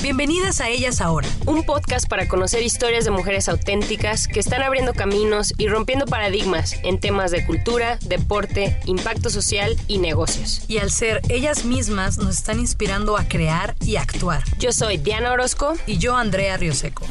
Bienvenidas 0.00 0.60
a 0.60 0.68
Ellas 0.68 1.00
Ahora. 1.00 1.26
Un 1.44 1.64
podcast 1.64 2.08
para 2.08 2.28
conocer 2.28 2.62
historias 2.62 3.04
de 3.04 3.10
mujeres 3.10 3.48
auténticas 3.48 4.28
que 4.28 4.38
están 4.38 4.62
abriendo 4.62 4.94
caminos 4.94 5.52
y 5.58 5.66
rompiendo 5.66 6.06
paradigmas 6.06 6.76
en 6.84 7.00
temas 7.00 7.32
de 7.32 7.44
cultura, 7.44 7.98
deporte, 8.06 8.78
impacto 8.86 9.28
social 9.28 9.76
y 9.88 9.98
negocios. 9.98 10.64
Y 10.68 10.78
al 10.78 10.92
ser 10.92 11.20
ellas 11.28 11.64
mismas 11.64 12.16
nos 12.16 12.36
están 12.36 12.60
inspirando 12.60 13.16
a 13.16 13.24
crear 13.24 13.74
y 13.84 13.96
actuar. 13.96 14.44
Yo 14.60 14.70
soy 14.70 14.98
Diana 14.98 15.32
Orozco. 15.32 15.74
Y 15.84 15.98
yo 15.98 16.16
Andrea 16.16 16.56
Rioseco. 16.56 17.04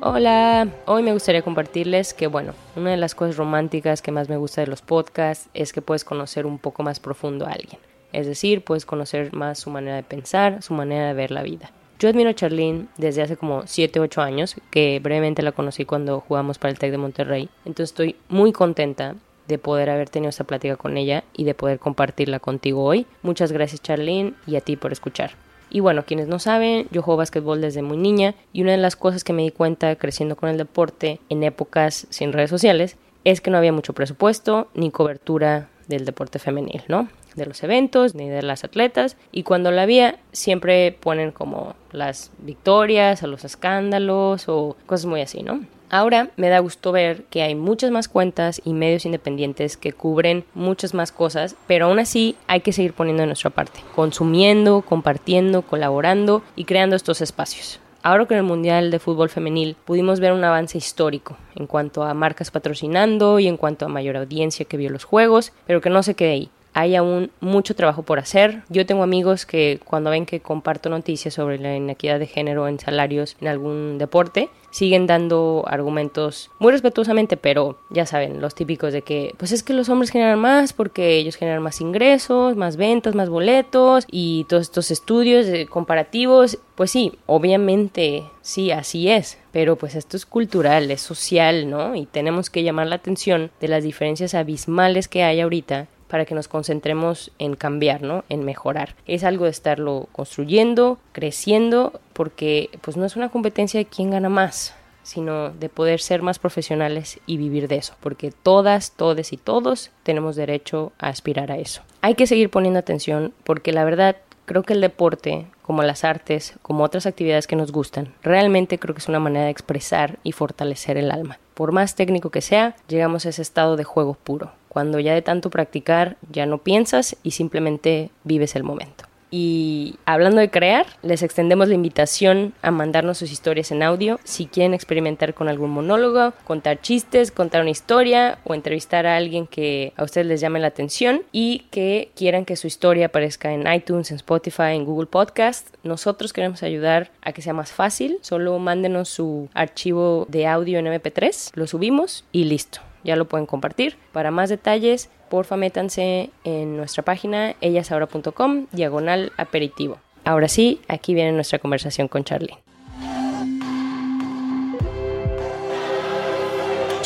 Hola, 0.00 0.68
hoy 0.86 1.02
me 1.02 1.12
gustaría 1.12 1.42
compartirles 1.42 2.14
que 2.14 2.28
bueno, 2.28 2.54
una 2.76 2.92
de 2.92 2.96
las 2.96 3.16
cosas 3.16 3.36
románticas 3.36 4.00
que 4.00 4.12
más 4.12 4.28
me 4.28 4.36
gusta 4.36 4.60
de 4.60 4.68
los 4.68 4.80
podcasts 4.80 5.48
es 5.54 5.72
que 5.72 5.82
puedes 5.82 6.04
conocer 6.04 6.46
un 6.46 6.60
poco 6.60 6.84
más 6.84 7.00
profundo 7.00 7.46
a 7.46 7.50
alguien. 7.50 7.80
Es 8.12 8.26
decir, 8.26 8.62
puedes 8.62 8.86
conocer 8.86 9.32
más 9.32 9.58
su 9.58 9.70
manera 9.70 9.96
de 9.96 10.02
pensar, 10.02 10.62
su 10.62 10.74
manera 10.74 11.08
de 11.08 11.14
ver 11.14 11.30
la 11.30 11.42
vida. 11.42 11.70
Yo 11.98 12.08
admiro 12.08 12.30
a 12.30 12.34
Charlene 12.34 12.86
desde 12.96 13.22
hace 13.22 13.36
como 13.36 13.66
7 13.66 13.98
8 13.98 14.22
años, 14.22 14.56
que 14.70 15.00
brevemente 15.02 15.42
la 15.42 15.52
conocí 15.52 15.84
cuando 15.84 16.20
jugamos 16.20 16.58
para 16.58 16.70
el 16.70 16.78
TEC 16.78 16.92
de 16.92 16.98
Monterrey. 16.98 17.48
Entonces 17.64 17.90
estoy 17.90 18.16
muy 18.28 18.52
contenta 18.52 19.16
de 19.48 19.58
poder 19.58 19.90
haber 19.90 20.08
tenido 20.08 20.28
esta 20.28 20.44
plática 20.44 20.76
con 20.76 20.96
ella 20.96 21.24
y 21.32 21.44
de 21.44 21.54
poder 21.54 21.78
compartirla 21.78 22.38
contigo 22.38 22.84
hoy. 22.84 23.06
Muchas 23.22 23.50
gracias 23.50 23.82
Charlene 23.82 24.34
y 24.46 24.56
a 24.56 24.60
ti 24.60 24.76
por 24.76 24.92
escuchar. 24.92 25.32
Y 25.70 25.80
bueno, 25.80 26.04
quienes 26.04 26.28
no 26.28 26.38
saben, 26.38 26.86
yo 26.90 27.02
juego 27.02 27.18
básquetbol 27.18 27.60
desde 27.60 27.82
muy 27.82 27.96
niña 27.96 28.34
y 28.52 28.62
una 28.62 28.72
de 28.72 28.78
las 28.78 28.96
cosas 28.96 29.24
que 29.24 29.32
me 29.32 29.42
di 29.42 29.50
cuenta 29.50 29.96
creciendo 29.96 30.36
con 30.36 30.48
el 30.48 30.56
deporte 30.56 31.20
en 31.28 31.42
épocas 31.42 32.06
sin 32.10 32.32
redes 32.32 32.50
sociales 32.50 32.96
es 33.24 33.40
que 33.40 33.50
no 33.50 33.58
había 33.58 33.72
mucho 33.72 33.92
presupuesto 33.92 34.68
ni 34.74 34.90
cobertura 34.90 35.68
del 35.88 36.04
deporte 36.04 36.38
femenil, 36.38 36.82
¿no? 36.88 37.08
De 37.38 37.46
los 37.46 37.62
eventos 37.62 38.14
ni 38.16 38.28
de 38.28 38.42
las 38.42 38.64
atletas. 38.64 39.16
Y 39.30 39.44
cuando 39.44 39.70
la 39.70 39.82
había, 39.82 40.18
siempre 40.32 40.92
ponen 40.92 41.30
como 41.30 41.76
las 41.92 42.32
victorias, 42.38 43.22
a 43.22 43.28
los 43.28 43.44
escándalos 43.44 44.48
o 44.48 44.76
cosas 44.86 45.06
muy 45.06 45.20
así, 45.20 45.42
¿no? 45.42 45.60
Ahora 45.90 46.30
me 46.36 46.50
da 46.50 46.58
gusto 46.58 46.92
ver 46.92 47.22
que 47.30 47.42
hay 47.42 47.54
muchas 47.54 47.90
más 47.90 48.08
cuentas 48.08 48.60
y 48.64 48.74
medios 48.74 49.06
independientes 49.06 49.76
que 49.78 49.92
cubren 49.92 50.44
muchas 50.52 50.92
más 50.92 51.12
cosas, 51.12 51.56
pero 51.66 51.86
aún 51.86 51.98
así 51.98 52.36
hay 52.46 52.60
que 52.60 52.72
seguir 52.72 52.92
poniendo 52.92 53.22
de 53.22 53.28
nuestra 53.28 53.50
parte, 53.50 53.80
consumiendo, 53.94 54.82
compartiendo, 54.82 55.62
colaborando 55.62 56.42
y 56.56 56.64
creando 56.64 56.94
estos 56.94 57.22
espacios. 57.22 57.80
Ahora 58.02 58.26
con 58.26 58.36
el 58.36 58.42
Mundial 58.42 58.90
de 58.90 58.98
Fútbol 58.98 59.30
Femenil 59.30 59.76
pudimos 59.84 60.20
ver 60.20 60.32
un 60.32 60.44
avance 60.44 60.76
histórico 60.76 61.36
en 61.56 61.66
cuanto 61.66 62.02
a 62.02 62.14
marcas 62.14 62.50
patrocinando 62.50 63.38
y 63.38 63.48
en 63.48 63.56
cuanto 63.56 63.86
a 63.86 63.88
mayor 63.88 64.16
audiencia 64.16 64.66
que 64.66 64.76
vio 64.76 64.90
los 64.90 65.04
juegos, 65.04 65.52
pero 65.66 65.80
que 65.80 65.90
no 65.90 66.02
se 66.02 66.14
quede 66.14 66.32
ahí 66.32 66.50
hay 66.74 66.96
aún 66.96 67.30
mucho 67.40 67.74
trabajo 67.74 68.02
por 68.02 68.18
hacer. 68.18 68.62
Yo 68.68 68.86
tengo 68.86 69.02
amigos 69.02 69.46
que 69.46 69.80
cuando 69.84 70.10
ven 70.10 70.26
que 70.26 70.40
comparto 70.40 70.88
noticias 70.88 71.34
sobre 71.34 71.58
la 71.58 71.74
inequidad 71.74 72.18
de 72.18 72.26
género 72.26 72.68
en 72.68 72.78
salarios 72.78 73.36
en 73.40 73.48
algún 73.48 73.98
deporte, 73.98 74.50
siguen 74.70 75.06
dando 75.06 75.64
argumentos 75.66 76.50
muy 76.58 76.72
respetuosamente, 76.72 77.36
pero 77.36 77.78
ya 77.90 78.06
saben, 78.06 78.40
los 78.40 78.54
típicos 78.54 78.92
de 78.92 79.02
que, 79.02 79.34
pues 79.38 79.52
es 79.52 79.62
que 79.62 79.72
los 79.72 79.88
hombres 79.88 80.10
generan 80.10 80.38
más 80.38 80.72
porque 80.72 81.16
ellos 81.16 81.36
generan 81.36 81.62
más 81.62 81.80
ingresos, 81.80 82.56
más 82.56 82.76
ventas, 82.76 83.14
más 83.14 83.28
boletos 83.28 84.04
y 84.10 84.44
todos 84.48 84.62
estos 84.62 84.90
estudios 84.90 85.46
comparativos. 85.68 86.58
Pues 86.74 86.90
sí, 86.90 87.18
obviamente 87.26 88.24
sí, 88.40 88.70
así 88.70 89.08
es, 89.08 89.38
pero 89.52 89.76
pues 89.76 89.94
esto 89.94 90.16
es 90.16 90.26
cultural, 90.26 90.90
es 90.90 91.00
social, 91.00 91.68
¿no? 91.68 91.94
Y 91.94 92.06
tenemos 92.06 92.50
que 92.50 92.62
llamar 92.62 92.86
la 92.86 92.96
atención 92.96 93.50
de 93.60 93.68
las 93.68 93.82
diferencias 93.82 94.34
abismales 94.34 95.08
que 95.08 95.24
hay 95.24 95.40
ahorita 95.40 95.88
para 96.08 96.24
que 96.24 96.34
nos 96.34 96.48
concentremos 96.48 97.30
en 97.38 97.54
cambiar, 97.54 98.02
¿no? 98.02 98.24
En 98.28 98.44
mejorar. 98.44 98.94
Es 99.06 99.24
algo 99.24 99.44
de 99.44 99.50
estarlo 99.50 100.08
construyendo, 100.12 100.98
creciendo, 101.12 102.00
porque 102.12 102.70
pues 102.80 102.96
no 102.96 103.04
es 103.04 103.16
una 103.16 103.28
competencia 103.28 103.78
de 103.78 103.86
quién 103.86 104.10
gana 104.10 104.28
más, 104.28 104.74
sino 105.02 105.50
de 105.50 105.68
poder 105.68 106.00
ser 106.00 106.22
más 106.22 106.38
profesionales 106.38 107.20
y 107.26 107.36
vivir 107.38 107.68
de 107.68 107.76
eso, 107.76 107.94
porque 108.00 108.30
todas, 108.30 108.92
todes 108.92 109.32
y 109.32 109.36
todos 109.36 109.90
tenemos 110.02 110.36
derecho 110.36 110.92
a 110.98 111.08
aspirar 111.08 111.50
a 111.50 111.56
eso. 111.56 111.82
Hay 112.02 112.14
que 112.14 112.26
seguir 112.26 112.50
poniendo 112.50 112.78
atención 112.78 113.32
porque 113.44 113.72
la 113.72 113.84
verdad 113.84 114.16
creo 114.44 114.62
que 114.62 114.72
el 114.72 114.80
deporte, 114.80 115.46
como 115.62 115.82
las 115.82 116.04
artes, 116.04 116.54
como 116.62 116.82
otras 116.82 117.06
actividades 117.06 117.46
que 117.46 117.56
nos 117.56 117.70
gustan, 117.70 118.14
realmente 118.22 118.78
creo 118.78 118.94
que 118.94 119.00
es 119.00 119.08
una 119.08 119.20
manera 119.20 119.44
de 119.44 119.50
expresar 119.50 120.18
y 120.24 120.32
fortalecer 120.32 120.96
el 120.96 121.10
alma. 121.10 121.38
Por 121.54 121.72
más 121.72 121.94
técnico 121.94 122.30
que 122.30 122.40
sea, 122.40 122.74
llegamos 122.88 123.26
a 123.26 123.28
ese 123.28 123.42
estado 123.42 123.76
de 123.76 123.84
juego 123.84 124.14
puro, 124.14 124.52
cuando 124.78 125.00
ya 125.00 125.12
de 125.12 125.22
tanto 125.22 125.50
practicar 125.50 126.18
ya 126.30 126.46
no 126.46 126.58
piensas 126.58 127.16
y 127.24 127.32
simplemente 127.32 128.12
vives 128.22 128.54
el 128.54 128.62
momento. 128.62 129.06
Y 129.28 129.96
hablando 130.04 130.40
de 130.40 130.50
crear, 130.50 130.86
les 131.02 131.24
extendemos 131.24 131.66
la 131.66 131.74
invitación 131.74 132.54
a 132.62 132.70
mandarnos 132.70 133.18
sus 133.18 133.32
historias 133.32 133.72
en 133.72 133.82
audio 133.82 134.20
si 134.22 134.46
quieren 134.46 134.74
experimentar 134.74 135.34
con 135.34 135.48
algún 135.48 135.70
monólogo, 135.70 136.32
contar 136.44 136.80
chistes, 136.80 137.32
contar 137.32 137.62
una 137.62 137.70
historia 137.70 138.38
o 138.44 138.54
entrevistar 138.54 139.04
a 139.04 139.16
alguien 139.16 139.48
que 139.48 139.92
a 139.96 140.04
ustedes 140.04 140.28
les 140.28 140.40
llame 140.40 140.60
la 140.60 140.68
atención 140.68 141.22
y 141.32 141.66
que 141.72 142.12
quieran 142.14 142.44
que 142.44 142.54
su 142.54 142.68
historia 142.68 143.06
aparezca 143.06 143.52
en 143.52 143.66
iTunes, 143.66 144.12
en 144.12 144.16
Spotify, 144.18 144.74
en 144.76 144.84
Google 144.84 145.08
Podcast. 145.08 145.74
Nosotros 145.82 146.32
queremos 146.32 146.62
ayudar 146.62 147.10
a 147.20 147.32
que 147.32 147.42
sea 147.42 147.52
más 147.52 147.72
fácil. 147.72 148.18
Solo 148.20 148.60
mándenos 148.60 149.08
su 149.08 149.48
archivo 149.54 150.24
de 150.28 150.46
audio 150.46 150.78
en 150.78 150.86
MP3, 150.86 151.50
lo 151.54 151.66
subimos 151.66 152.24
y 152.30 152.44
listo 152.44 152.87
ya 153.04 153.16
lo 153.16 153.26
pueden 153.26 153.46
compartir. 153.46 153.96
Para 154.12 154.30
más 154.30 154.48
detalles, 154.48 155.10
porfa 155.28 155.56
métanse 155.56 156.30
en 156.44 156.76
nuestra 156.76 157.02
página 157.02 157.54
ellasahora.com, 157.60 158.66
diagonal 158.72 159.32
aperitivo. 159.36 159.98
Ahora 160.24 160.48
sí, 160.48 160.80
aquí 160.88 161.14
viene 161.14 161.32
nuestra 161.32 161.58
conversación 161.58 162.08
con 162.08 162.24
Charlie. 162.24 162.58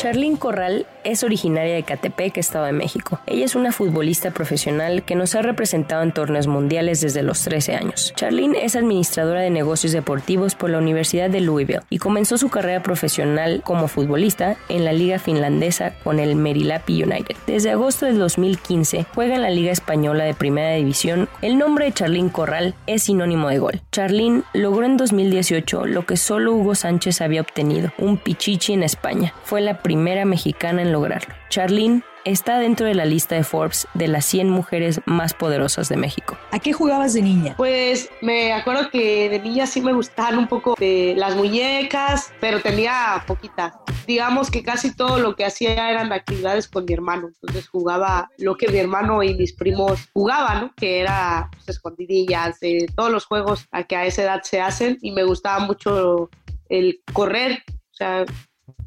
Charlene 0.03 0.37
Corral 0.37 0.85
es 1.05 1.23
originaria 1.23 1.75
de 1.75 1.83
Catepec, 1.83 2.37
Estado 2.37 2.65
de 2.65 2.73
México. 2.73 3.21
Ella 3.25 3.45
es 3.45 3.55
una 3.55 3.71
futbolista 3.71 4.31
profesional 4.31 5.03
que 5.03 5.15
nos 5.15 5.33
ha 5.33 5.41
representado 5.41 6.03
en 6.03 6.11
torneos 6.11 6.47
mundiales 6.47 6.99
desde 6.99 7.23
los 7.23 7.41
13 7.43 7.75
años. 7.75 8.11
Charlene 8.13 8.65
es 8.65 8.75
administradora 8.75 9.39
de 9.39 9.49
negocios 9.49 9.93
deportivos 9.93 10.55
por 10.55 10.71
la 10.71 10.79
Universidad 10.79 11.29
de 11.29 11.39
Louisville 11.39 11.83
y 11.89 11.99
comenzó 11.99 12.37
su 12.37 12.49
carrera 12.49 12.83
profesional 12.83 13.61
como 13.63 13.87
futbolista 13.87 14.57
en 14.67 14.83
la 14.83 14.91
liga 14.91 15.19
finlandesa 15.19 15.93
con 16.03 16.19
el 16.19 16.35
Merilapi 16.35 17.01
United. 17.01 17.37
Desde 17.47 17.71
agosto 17.71 18.05
del 18.05 18.17
2015 18.17 19.05
juega 19.15 19.35
en 19.35 19.41
la 19.41 19.51
Liga 19.51 19.71
Española 19.71 20.25
de 20.25 20.33
Primera 20.33 20.73
División. 20.73 21.29
El 21.41 21.57
nombre 21.57 21.85
de 21.85 21.93
Charlene 21.93 22.29
Corral 22.29 22.75
es 22.87 23.03
sinónimo 23.03 23.47
de 23.47 23.59
gol. 23.59 23.81
Charlene 23.93 24.43
logró 24.53 24.85
en 24.85 24.97
2018 24.97 25.85
lo 25.85 26.05
que 26.05 26.17
solo 26.17 26.53
Hugo 26.53 26.75
Sánchez 26.75 27.21
había 27.21 27.39
obtenido, 27.39 27.93
un 27.97 28.17
pichichi 28.17 28.73
en 28.73 28.83
España. 28.83 29.33
Fue 29.43 29.61
la 29.61 29.79
primera 29.79 29.92
mexicana 29.95 30.81
en 30.81 30.91
lograrlo. 30.91 31.33
Charlene 31.49 32.03
está 32.25 32.59
dentro 32.59 32.85
de 32.85 32.95
la 32.95 33.05
lista 33.05 33.35
de 33.35 33.43
Forbes 33.43 33.87
de 33.93 34.07
las 34.07 34.25
100 34.25 34.49
mujeres 34.49 35.01
más 35.05 35.33
poderosas 35.33 35.89
de 35.89 35.97
México. 35.97 36.37
¿A 36.51 36.59
qué 36.59 36.73
jugabas 36.73 37.13
de 37.13 37.21
niña? 37.21 37.55
Pues 37.57 38.09
me 38.21 38.53
acuerdo 38.53 38.89
que 38.89 39.29
de 39.29 39.39
niña 39.39 39.67
sí 39.67 39.81
me 39.81 39.93
gustaban 39.93 40.37
un 40.37 40.47
poco 40.47 40.75
de 40.79 41.13
las 41.17 41.35
muñecas, 41.35 42.33
pero 42.39 42.61
tenía 42.61 43.23
poquitas. 43.27 43.73
Digamos 44.07 44.51
que 44.51 44.63
casi 44.63 44.95
todo 44.95 45.19
lo 45.19 45.35
que 45.35 45.45
hacía 45.45 45.89
eran 45.89 46.11
actividades 46.11 46.67
con 46.67 46.85
mi 46.85 46.93
hermano. 46.93 47.27
Entonces 47.27 47.67
jugaba 47.67 48.29
lo 48.37 48.55
que 48.55 48.67
mi 48.67 48.77
hermano 48.77 49.23
y 49.23 49.33
mis 49.35 49.53
primos 49.53 50.09
jugaban, 50.13 50.71
que 50.75 50.99
era 50.99 51.49
pues, 51.51 51.69
escondidillas, 51.69 52.57
eh, 52.61 52.87
todos 52.95 53.11
los 53.11 53.25
juegos 53.25 53.65
a 53.71 53.83
que 53.83 53.95
a 53.95 54.05
esa 54.05 54.23
edad 54.23 54.41
se 54.43 54.61
hacen. 54.61 54.97
Y 55.01 55.11
me 55.11 55.23
gustaba 55.23 55.59
mucho 55.59 56.29
el 56.69 57.01
correr, 57.13 57.63
o 57.69 57.95
sea, 57.95 58.25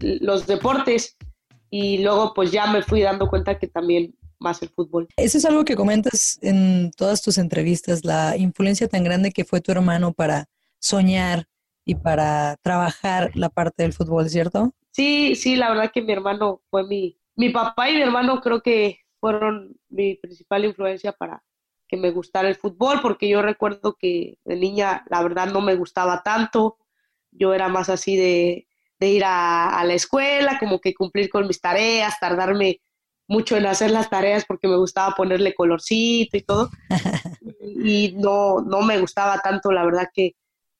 los 0.00 0.46
deportes 0.46 1.16
y 1.70 1.98
luego 1.98 2.32
pues 2.34 2.52
ya 2.52 2.66
me 2.66 2.82
fui 2.82 3.00
dando 3.00 3.28
cuenta 3.28 3.58
que 3.58 3.66
también 3.66 4.14
más 4.38 4.62
el 4.62 4.68
fútbol. 4.68 5.08
Eso 5.16 5.38
es 5.38 5.44
algo 5.44 5.64
que 5.64 5.76
comentas 5.76 6.38
en 6.42 6.90
todas 6.96 7.22
tus 7.22 7.38
entrevistas, 7.38 8.04
la 8.04 8.36
influencia 8.36 8.88
tan 8.88 9.04
grande 9.04 9.32
que 9.32 9.44
fue 9.44 9.60
tu 9.60 9.72
hermano 9.72 10.12
para 10.12 10.46
soñar 10.78 11.46
y 11.84 11.94
para 11.94 12.56
trabajar 12.62 13.30
la 13.34 13.48
parte 13.48 13.82
del 13.82 13.92
fútbol, 13.92 14.28
¿cierto? 14.28 14.74
Sí, 14.92 15.34
sí, 15.34 15.56
la 15.56 15.70
verdad 15.70 15.90
que 15.92 16.02
mi 16.02 16.12
hermano 16.12 16.62
fue 16.70 16.86
mi, 16.86 17.18
mi 17.34 17.50
papá 17.50 17.90
y 17.90 17.94
mi 17.94 18.02
hermano 18.02 18.40
creo 18.40 18.60
que 18.60 19.00
fueron 19.20 19.76
mi 19.88 20.16
principal 20.16 20.64
influencia 20.64 21.12
para, 21.12 21.42
que 21.88 21.96
me 21.96 22.10
gustara 22.10 22.48
el 22.48 22.56
fútbol, 22.56 23.00
porque 23.00 23.28
yo 23.28 23.42
recuerdo 23.42 23.96
que 23.98 24.38
de 24.44 24.56
niña 24.56 25.04
la 25.08 25.22
verdad 25.22 25.52
no 25.52 25.60
me 25.60 25.76
gustaba 25.76 26.22
tanto, 26.22 26.78
yo 27.30 27.54
era 27.54 27.68
más 27.68 27.88
así 27.88 28.16
de, 28.16 28.65
ir 29.00 29.24
a, 29.24 29.82
la 29.84 29.94
escuela, 29.94 30.58
como 30.58 30.80
que 30.80 30.94
cumplir 30.94 31.28
con 31.28 31.46
mis 31.46 31.60
tareas, 31.60 32.18
tardarme 32.20 32.80
mucho 33.28 33.56
en 33.56 33.66
hacer 33.66 33.90
las 33.90 34.08
tareas 34.08 34.44
porque 34.46 34.68
me 34.68 34.76
gustaba 34.76 35.14
ponerle 35.14 35.54
colorcito 35.54 36.36
y 36.36 36.42
todo. 36.42 36.70
y 37.60 38.14
no, 38.16 38.60
no 38.60 38.82
me 38.82 38.98
gustaba 38.98 39.38
tanto, 39.40 39.72
la 39.72 39.84
verdad, 39.84 40.08
que 40.12 40.34